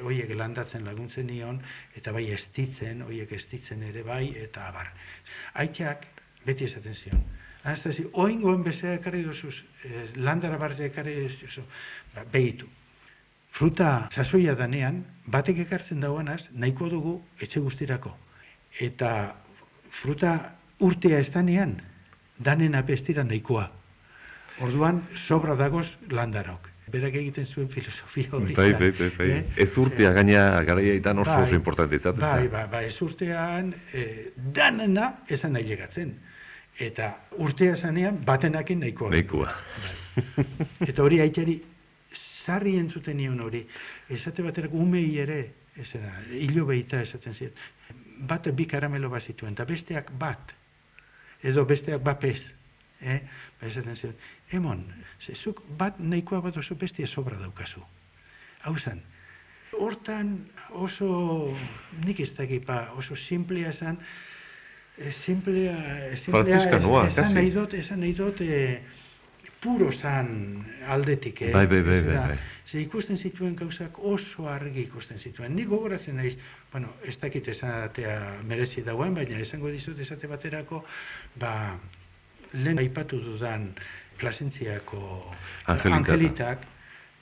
hoiek 0.00 0.30
landatzen 0.36 0.84
laguntzen 0.86 1.26
nion, 1.28 1.60
eta 1.98 2.12
bai 2.12 2.28
estitzen, 2.32 3.02
hoiek 3.06 3.32
estitzen 3.36 3.82
ere 3.88 4.04
bai, 4.06 4.24
eta 4.40 4.68
abar. 4.68 4.92
Aitak 5.60 6.06
beti 6.46 6.64
esaten 6.64 6.94
zion. 6.94 7.24
Anastasi, 7.62 8.06
oingoen 8.18 8.62
bezea 8.66 8.96
ekarri 8.98 9.22
duzuz, 9.26 9.54
landara 10.16 10.58
barzea 10.58 10.88
ekarri 10.90 11.18
duzuz, 11.26 11.64
ba, 12.14 12.24
behitu. 12.32 12.70
Fruta 13.52 14.08
sasoia 14.10 14.54
danean, 14.56 15.02
batek 15.28 15.62
ekartzen 15.66 16.00
dauanaz, 16.00 16.46
nahiko 16.52 16.88
dugu 16.88 17.14
etxe 17.40 17.60
guztirako. 17.60 18.14
Eta 18.80 19.12
fruta 20.00 20.34
urtea 20.80 21.20
ez 21.20 21.28
danean, 21.30 21.76
danen 22.40 22.74
apestira 22.74 23.24
nahikoa. 23.24 23.68
Orduan, 24.64 25.02
sobra 25.16 25.56
dagoz 25.56 25.86
landarok 26.10 26.72
berak 26.92 27.14
egiten 27.16 27.46
zuen 27.46 27.68
filosofia 27.72 28.28
hori. 28.36 28.54
Bai, 28.56 28.72
bai, 28.76 28.90
bai, 28.98 29.08
bai. 29.16 29.28
Eh? 29.30 29.42
Ez 29.64 29.70
urtea 29.80 30.10
eh, 30.10 30.14
gaina 30.18 30.42
garaia 30.66 31.12
oso 31.12 31.30
bai, 31.30 31.42
oso 31.46 31.54
importante 31.54 31.96
izaten. 31.96 32.20
Bai, 32.20 32.48
bai, 32.48 32.66
bai, 32.68 32.84
ez 32.86 33.00
urtean 33.02 33.72
eh, 33.92 34.32
danena 34.36 35.12
esan 35.28 35.54
nahi 35.56 35.68
legatzen. 35.68 36.14
Eta 36.80 37.12
urtea 37.38 37.76
zanean 37.76 38.18
batenakin 38.24 38.80
nahikoa. 38.80 39.10
Nahikoa. 39.10 39.54
Bai. 39.84 40.46
Eta 40.88 41.02
hori 41.02 41.20
aitari 41.20 41.60
sarri 42.44 42.76
entzuten 42.78 43.16
nion 43.20 43.40
hori. 43.40 43.62
Esate 44.10 44.42
baterak 44.42 44.74
umei 44.74 45.06
ere, 45.22 45.38
esera, 45.78 46.10
hilo 46.34 46.66
behita 46.66 47.02
esaten 47.02 47.34
ziren. 47.34 47.54
Bat 48.28 48.50
bi 48.56 48.66
karamelo 48.70 49.10
bazituen, 49.10 49.54
eta 49.56 49.66
besteak 49.68 50.12
bat. 50.18 50.52
Edo 51.42 51.64
besteak 51.66 52.02
bapez. 52.02 52.40
Eh? 53.02 53.18
Ba, 53.60 53.66
esaten 53.70 53.96
ziren, 53.96 54.18
emon, 54.58 54.84
zezuk 55.20 55.62
bat 55.78 55.98
nahikoa 55.98 56.42
bat 56.44 56.58
oso 56.62 56.76
bestia 56.78 57.06
sobra 57.06 57.38
daukazu. 57.40 57.82
Hau 58.62 58.76
zen, 58.78 59.00
hortan 59.78 60.36
oso, 60.70 61.54
nik 62.04 62.20
ez 62.20 62.30
dakipa, 62.36 62.84
oso 62.98 63.16
simplea 63.16 63.72
zen, 63.72 63.98
simplea, 65.18 65.76
simplea 66.20 66.60
esan 67.08 67.34
nahi 67.34 67.50
dut, 67.50 67.74
esan 67.74 68.02
nahi 68.04 68.12
dut, 68.14 68.40
e, 68.44 68.80
puro 69.62 69.92
zan 69.92 70.64
aldetik, 70.90 71.40
eh? 71.46 71.52
Bai, 71.54 71.66
bai, 71.70 71.82
bai, 71.86 72.00
bai, 72.02 72.16
bai. 72.32 72.38
Ze 72.66 72.80
ikusten 72.82 73.18
zituen 73.18 73.54
gauzak 73.56 73.98
oso 73.98 74.48
argi 74.50 74.82
ikusten 74.88 75.18
zituen. 75.22 75.54
Nik 75.54 75.68
gogoratzen 75.70 76.18
naiz, 76.18 76.34
bueno, 76.72 76.90
ez 77.06 77.14
dakit 77.22 77.48
esatea 77.52 78.16
merezi 78.48 78.82
dagoen, 78.82 79.14
baina 79.14 79.38
esango 79.38 79.70
dizut 79.70 80.00
esate 80.02 80.30
baterako, 80.30 80.82
ba, 81.38 81.54
lehen 82.52 82.82
aipatu 82.82 83.20
dudan 83.22 83.70
Plasentziako 84.18 85.00
angelitak, 85.66 86.66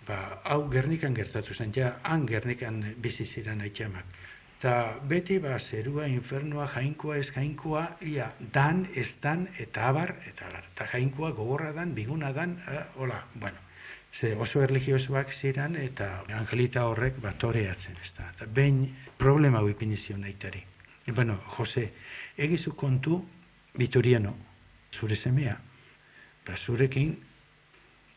ba, 0.09 0.19
hau 0.45 0.63
Gernikan 0.73 1.15
gertatu 1.15 1.55
zen, 1.55 1.73
ja, 1.77 1.95
han 2.03 2.27
Gernikan 2.29 2.83
bizi 3.05 3.29
ziren 3.29 3.61
aitxamak. 3.61 4.17
Ta 4.61 5.01
beti 5.09 5.39
ba 5.41 5.59
zerua 5.59 6.07
infernua 6.07 6.67
jainkoa 6.69 7.17
ez 7.17 7.31
jainkoa 7.33 7.97
ia 8.05 8.27
dan 8.53 8.87
ez 8.95 9.15
dan 9.23 9.49
eta 9.59 9.89
abar 9.89 10.15
eta 10.29 10.51
lar. 10.53 10.67
Ta 10.75 10.85
jainkoa 10.93 11.31
gogorra 11.33 11.73
dan, 11.73 11.95
biguna 11.95 12.33
dan, 12.33 12.59
eh, 12.69 12.85
hola, 12.97 13.25
bueno. 13.35 13.57
Ze 14.13 14.35
oso 14.35 14.61
erlijiosoak 14.63 15.33
ziren 15.33 15.77
eta 15.77 16.25
angelita 16.35 16.85
horrek 16.87 17.21
ba 17.23 17.33
toreatzen, 17.33 17.97
ezta. 18.03 18.33
Ta 18.39 18.47
behin 18.47 18.97
problema 19.17 19.59
hau 19.59 19.69
ipinizio 19.69 20.19
naitari. 20.19 20.63
E, 21.07 21.13
bueno, 21.13 21.41
Jose, 21.57 21.93
egizu 22.37 22.75
kontu 22.77 23.25
Vitoriano, 23.79 24.35
zure 24.93 25.17
semea, 25.17 25.57
eta 26.43 26.57
zurekin 26.57 27.15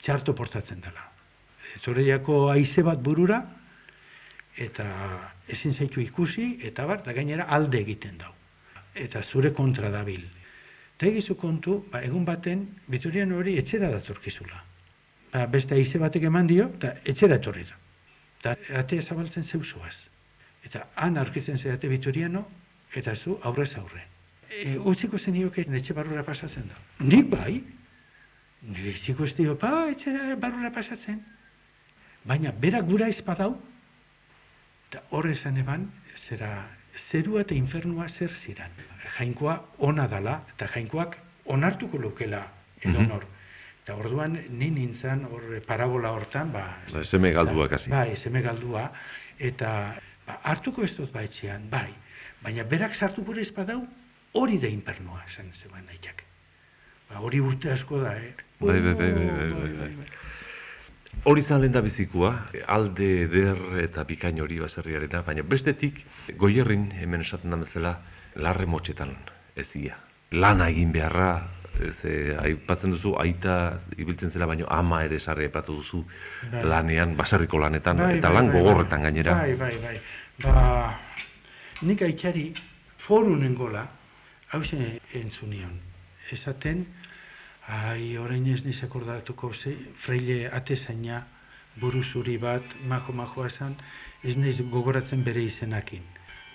txarto 0.01 0.33
portatzen 0.35 0.81
dela. 0.81 1.05
Etorreiako 1.77 2.49
haize 2.51 2.83
bat 2.83 2.99
burura, 2.99 3.39
eta 4.57 5.32
ezin 5.47 5.73
zaitu 5.73 6.01
ikusi, 6.01 6.59
eta 6.63 6.85
bat, 6.87 7.03
da 7.05 7.13
gainera 7.13 7.47
alde 7.49 7.81
egiten 7.81 8.17
dau. 8.17 8.31
Eta 8.95 9.23
zure 9.23 9.51
kontra 9.53 9.89
dabil. 9.91 10.23
Eta 10.95 11.09
egizu 11.09 11.35
kontu, 11.35 11.79
ba, 11.91 12.03
egun 12.05 12.25
baten, 12.25 12.67
Vitorian 12.87 13.31
hori 13.33 13.57
etxera 13.59 13.89
datorkizula. 13.91 14.63
Ba, 15.33 15.45
beste 15.51 15.75
haize 15.75 15.99
batek 15.99 16.29
eman 16.29 16.47
dio, 16.47 16.69
eta 16.77 16.95
etxera 17.03 17.41
etorri 17.41 17.65
da. 17.69 17.79
Eta 18.39 18.55
atea 18.79 19.01
zabaltzen 19.01 19.43
zeuzuaz. 19.43 19.95
Eta 20.63 20.87
han 20.95 21.17
aurkitzen 21.17 21.57
zeate 21.57 21.89
Vitoriano, 21.91 22.45
eta 22.93 23.15
zu 23.15 23.39
aurrez 23.41 23.73
aurre. 23.77 24.05
E, 24.49 24.77
utziko 24.77 25.17
zen 25.17 25.35
etxe 25.35 25.93
barrura 25.93 26.23
pasatzen 26.23 26.67
da. 26.69 26.75
Nik 26.99 27.29
bai, 27.29 27.63
Nire 28.63 28.93
ziko 28.95 29.25
ez 29.27 29.33
dio, 29.35 29.57
ba, 29.59 29.89
etxera 29.91 30.35
barrura 30.39 30.71
pasatzen. 30.71 31.19
Baina, 32.23 32.53
bera 32.55 32.79
gura 32.81 33.09
izpadau, 33.11 33.57
eta 34.93 35.01
horre 35.09 35.31
esan 35.33 35.57
eban, 35.57 35.87
zera, 36.13 36.51
zerua 36.93 37.41
eta 37.41 37.55
infernua 37.57 38.05
zer 38.09 38.33
ziran. 38.37 38.73
Jainkoa 39.15 39.55
ona 39.87 40.05
dala, 40.07 40.35
eta 40.53 40.67
jainkoak 40.69 41.17
onartuko 41.49 41.97
lukela 41.97 42.43
edo 42.81 42.99
mm 42.99 43.09
-hmm. 43.09 43.31
Eta 43.83 43.95
orduan, 43.95 44.37
ni 44.49 44.69
nintzen, 44.71 45.25
hor, 45.25 45.41
parabola 45.67 46.11
hortan, 46.11 46.51
ba... 46.53 46.77
Ba, 46.93 47.01
eseme 47.01 47.31
galdua, 47.31 47.67
kasi. 47.67 47.89
Ba, 47.89 48.05
eseme 48.07 48.41
galdua, 48.41 48.91
eta 49.39 49.95
ba, 50.27 50.39
hartuko 50.43 50.83
ez 50.83 50.95
dut 50.95 51.11
baitzean, 51.11 51.69
bai. 51.69 51.89
Baina 52.41 52.63
berak 52.63 52.95
sartu 52.95 53.23
gure 53.23 53.41
izpadau, 53.41 53.85
hori 54.31 54.57
da 54.57 54.67
infernua, 54.67 55.23
esan 55.27 55.51
zeban 55.53 55.83
nahiak. 55.85 56.23
Ba, 57.09 57.19
hori 57.19 57.39
urte 57.39 57.71
asko 57.71 57.99
da, 57.99 58.15
eh? 58.15 58.33
Bai, 58.59 58.79
bai, 58.79 58.93
bai, 58.93 59.11
bai, 59.11 59.27
bai, 59.51 59.73
bai, 59.73 59.95
bai. 59.95 60.22
Hori 61.23 61.41
zan 61.41 61.61
lehen 61.61 61.71
da 61.71 61.81
bizikua, 61.81 62.33
alde 62.67 63.09
eder 63.23 63.59
eta 63.83 64.03
bikain 64.03 64.41
hori 64.43 64.59
baserriarena, 64.59 65.21
baina 65.23 65.43
bestetik, 65.47 66.01
goierrin 66.37 66.89
hemen 66.99 67.21
esaten 67.23 67.53
da 67.53 67.59
bezala, 67.61 67.93
larre 68.35 68.65
motxetan 68.65 69.15
ezia. 69.55 69.95
Lana 70.31 70.67
egin 70.73 70.91
beharra, 70.91 71.47
ze, 71.91 72.35
aipatzen 72.39 72.91
duzu, 72.91 73.13
aita 73.21 73.79
ibiltzen 73.97 74.31
zela, 74.31 74.47
baina 74.49 74.67
ama 74.69 75.03
ere 75.05 75.19
sarri 75.19 75.45
epatu 75.45 75.77
duzu 75.79 76.03
bai. 76.51 76.63
lanean, 76.63 77.15
baserriko 77.17 77.57
lanetan, 77.57 77.97
bai, 77.97 78.17
eta 78.17 78.29
bai, 78.29 78.35
lan 78.35 78.49
bai, 78.49 78.59
gogorretan 78.59 79.01
gainera. 79.07 79.37
Bai, 79.39 79.55
bai, 79.55 79.77
bai. 79.81 79.97
Ba, 80.43 80.99
nik 81.81 82.01
aitxari 82.01 82.53
foru 82.97 83.35
nengola, 83.37 83.87
hau 84.51 84.63
zen 84.63 84.99
entzunion 85.13 85.79
esaten, 86.31 86.85
ai, 87.67 88.17
orain 88.17 88.47
ez 88.47 88.63
niz 88.65 88.83
akordatuko, 88.83 89.53
ze, 89.53 89.75
freile 90.03 90.49
atezaina, 90.51 91.23
buruzuri 91.79 92.37
bat, 92.37 92.63
majo 92.85 93.45
esan, 93.45 93.75
ez 94.23 94.35
niz 94.37 94.59
gogoratzen 94.61 95.23
bere 95.23 95.43
izenakin. 95.43 96.03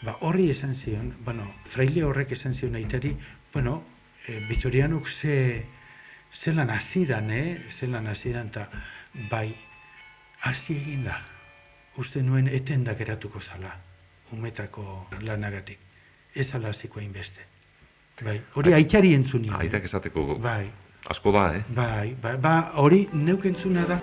Ba, 0.02 0.16
horri 0.20 0.50
esan 0.50 0.74
zion, 0.74 1.14
bueno, 1.24 1.46
fraile 1.70 2.04
horrek 2.04 2.32
esan 2.32 2.54
zion 2.54 2.74
aitari, 2.74 3.16
bueno, 3.52 3.82
e, 4.26 4.38
Vitorianuk 4.48 5.08
ze, 5.08 5.66
zelan 6.32 6.70
azidan, 6.70 7.30
eh? 7.30 7.58
zelan 7.70 8.06
azidan, 8.06 8.48
eta 8.48 8.68
bai, 9.30 9.56
hasi 10.40 10.76
egin 10.76 11.04
da, 11.04 11.18
uste 11.96 12.22
nuen 12.22 12.48
eten 12.48 12.84
da 12.84 12.94
geratuko 12.94 13.40
zala, 13.40 13.74
umetako 14.32 15.08
lanagatik, 15.22 15.78
ez 16.34 16.54
ala 16.54 16.72
zikoa 16.72 17.02
inbeste. 17.02 17.46
Bai, 18.22 18.40
hori 18.54 18.72
aitari 18.74 19.14
entzun 19.14 19.44
Aitak 19.54 19.84
esateko 19.86 20.34
bai. 20.42 20.68
Asko 21.08 21.32
da, 21.32 21.52
eh? 21.56 21.62
Bai, 21.68 22.16
bai, 22.22 22.36
ba, 22.36 22.56
hori 22.76 23.06
neuk 23.12 23.44
entzuna 23.48 23.86
da. 23.88 24.00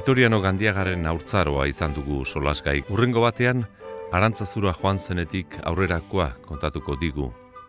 Vitoriano 0.00 0.38
Gandiagaren 0.40 1.02
aurtzaroa 1.04 1.66
izan 1.68 1.92
dugu 1.92 2.22
solasgai. 2.24 2.78
Urrengo 2.94 3.20
batean, 3.20 3.66
arantzazura 4.16 4.72
joan 4.78 4.96
zenetik 4.96 5.58
aurrerakoa 5.68 6.30
kontatuko 6.46 6.96
digu 7.02 7.26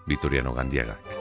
Vitoriano 0.08 0.54
Gandiagak. 0.56 1.12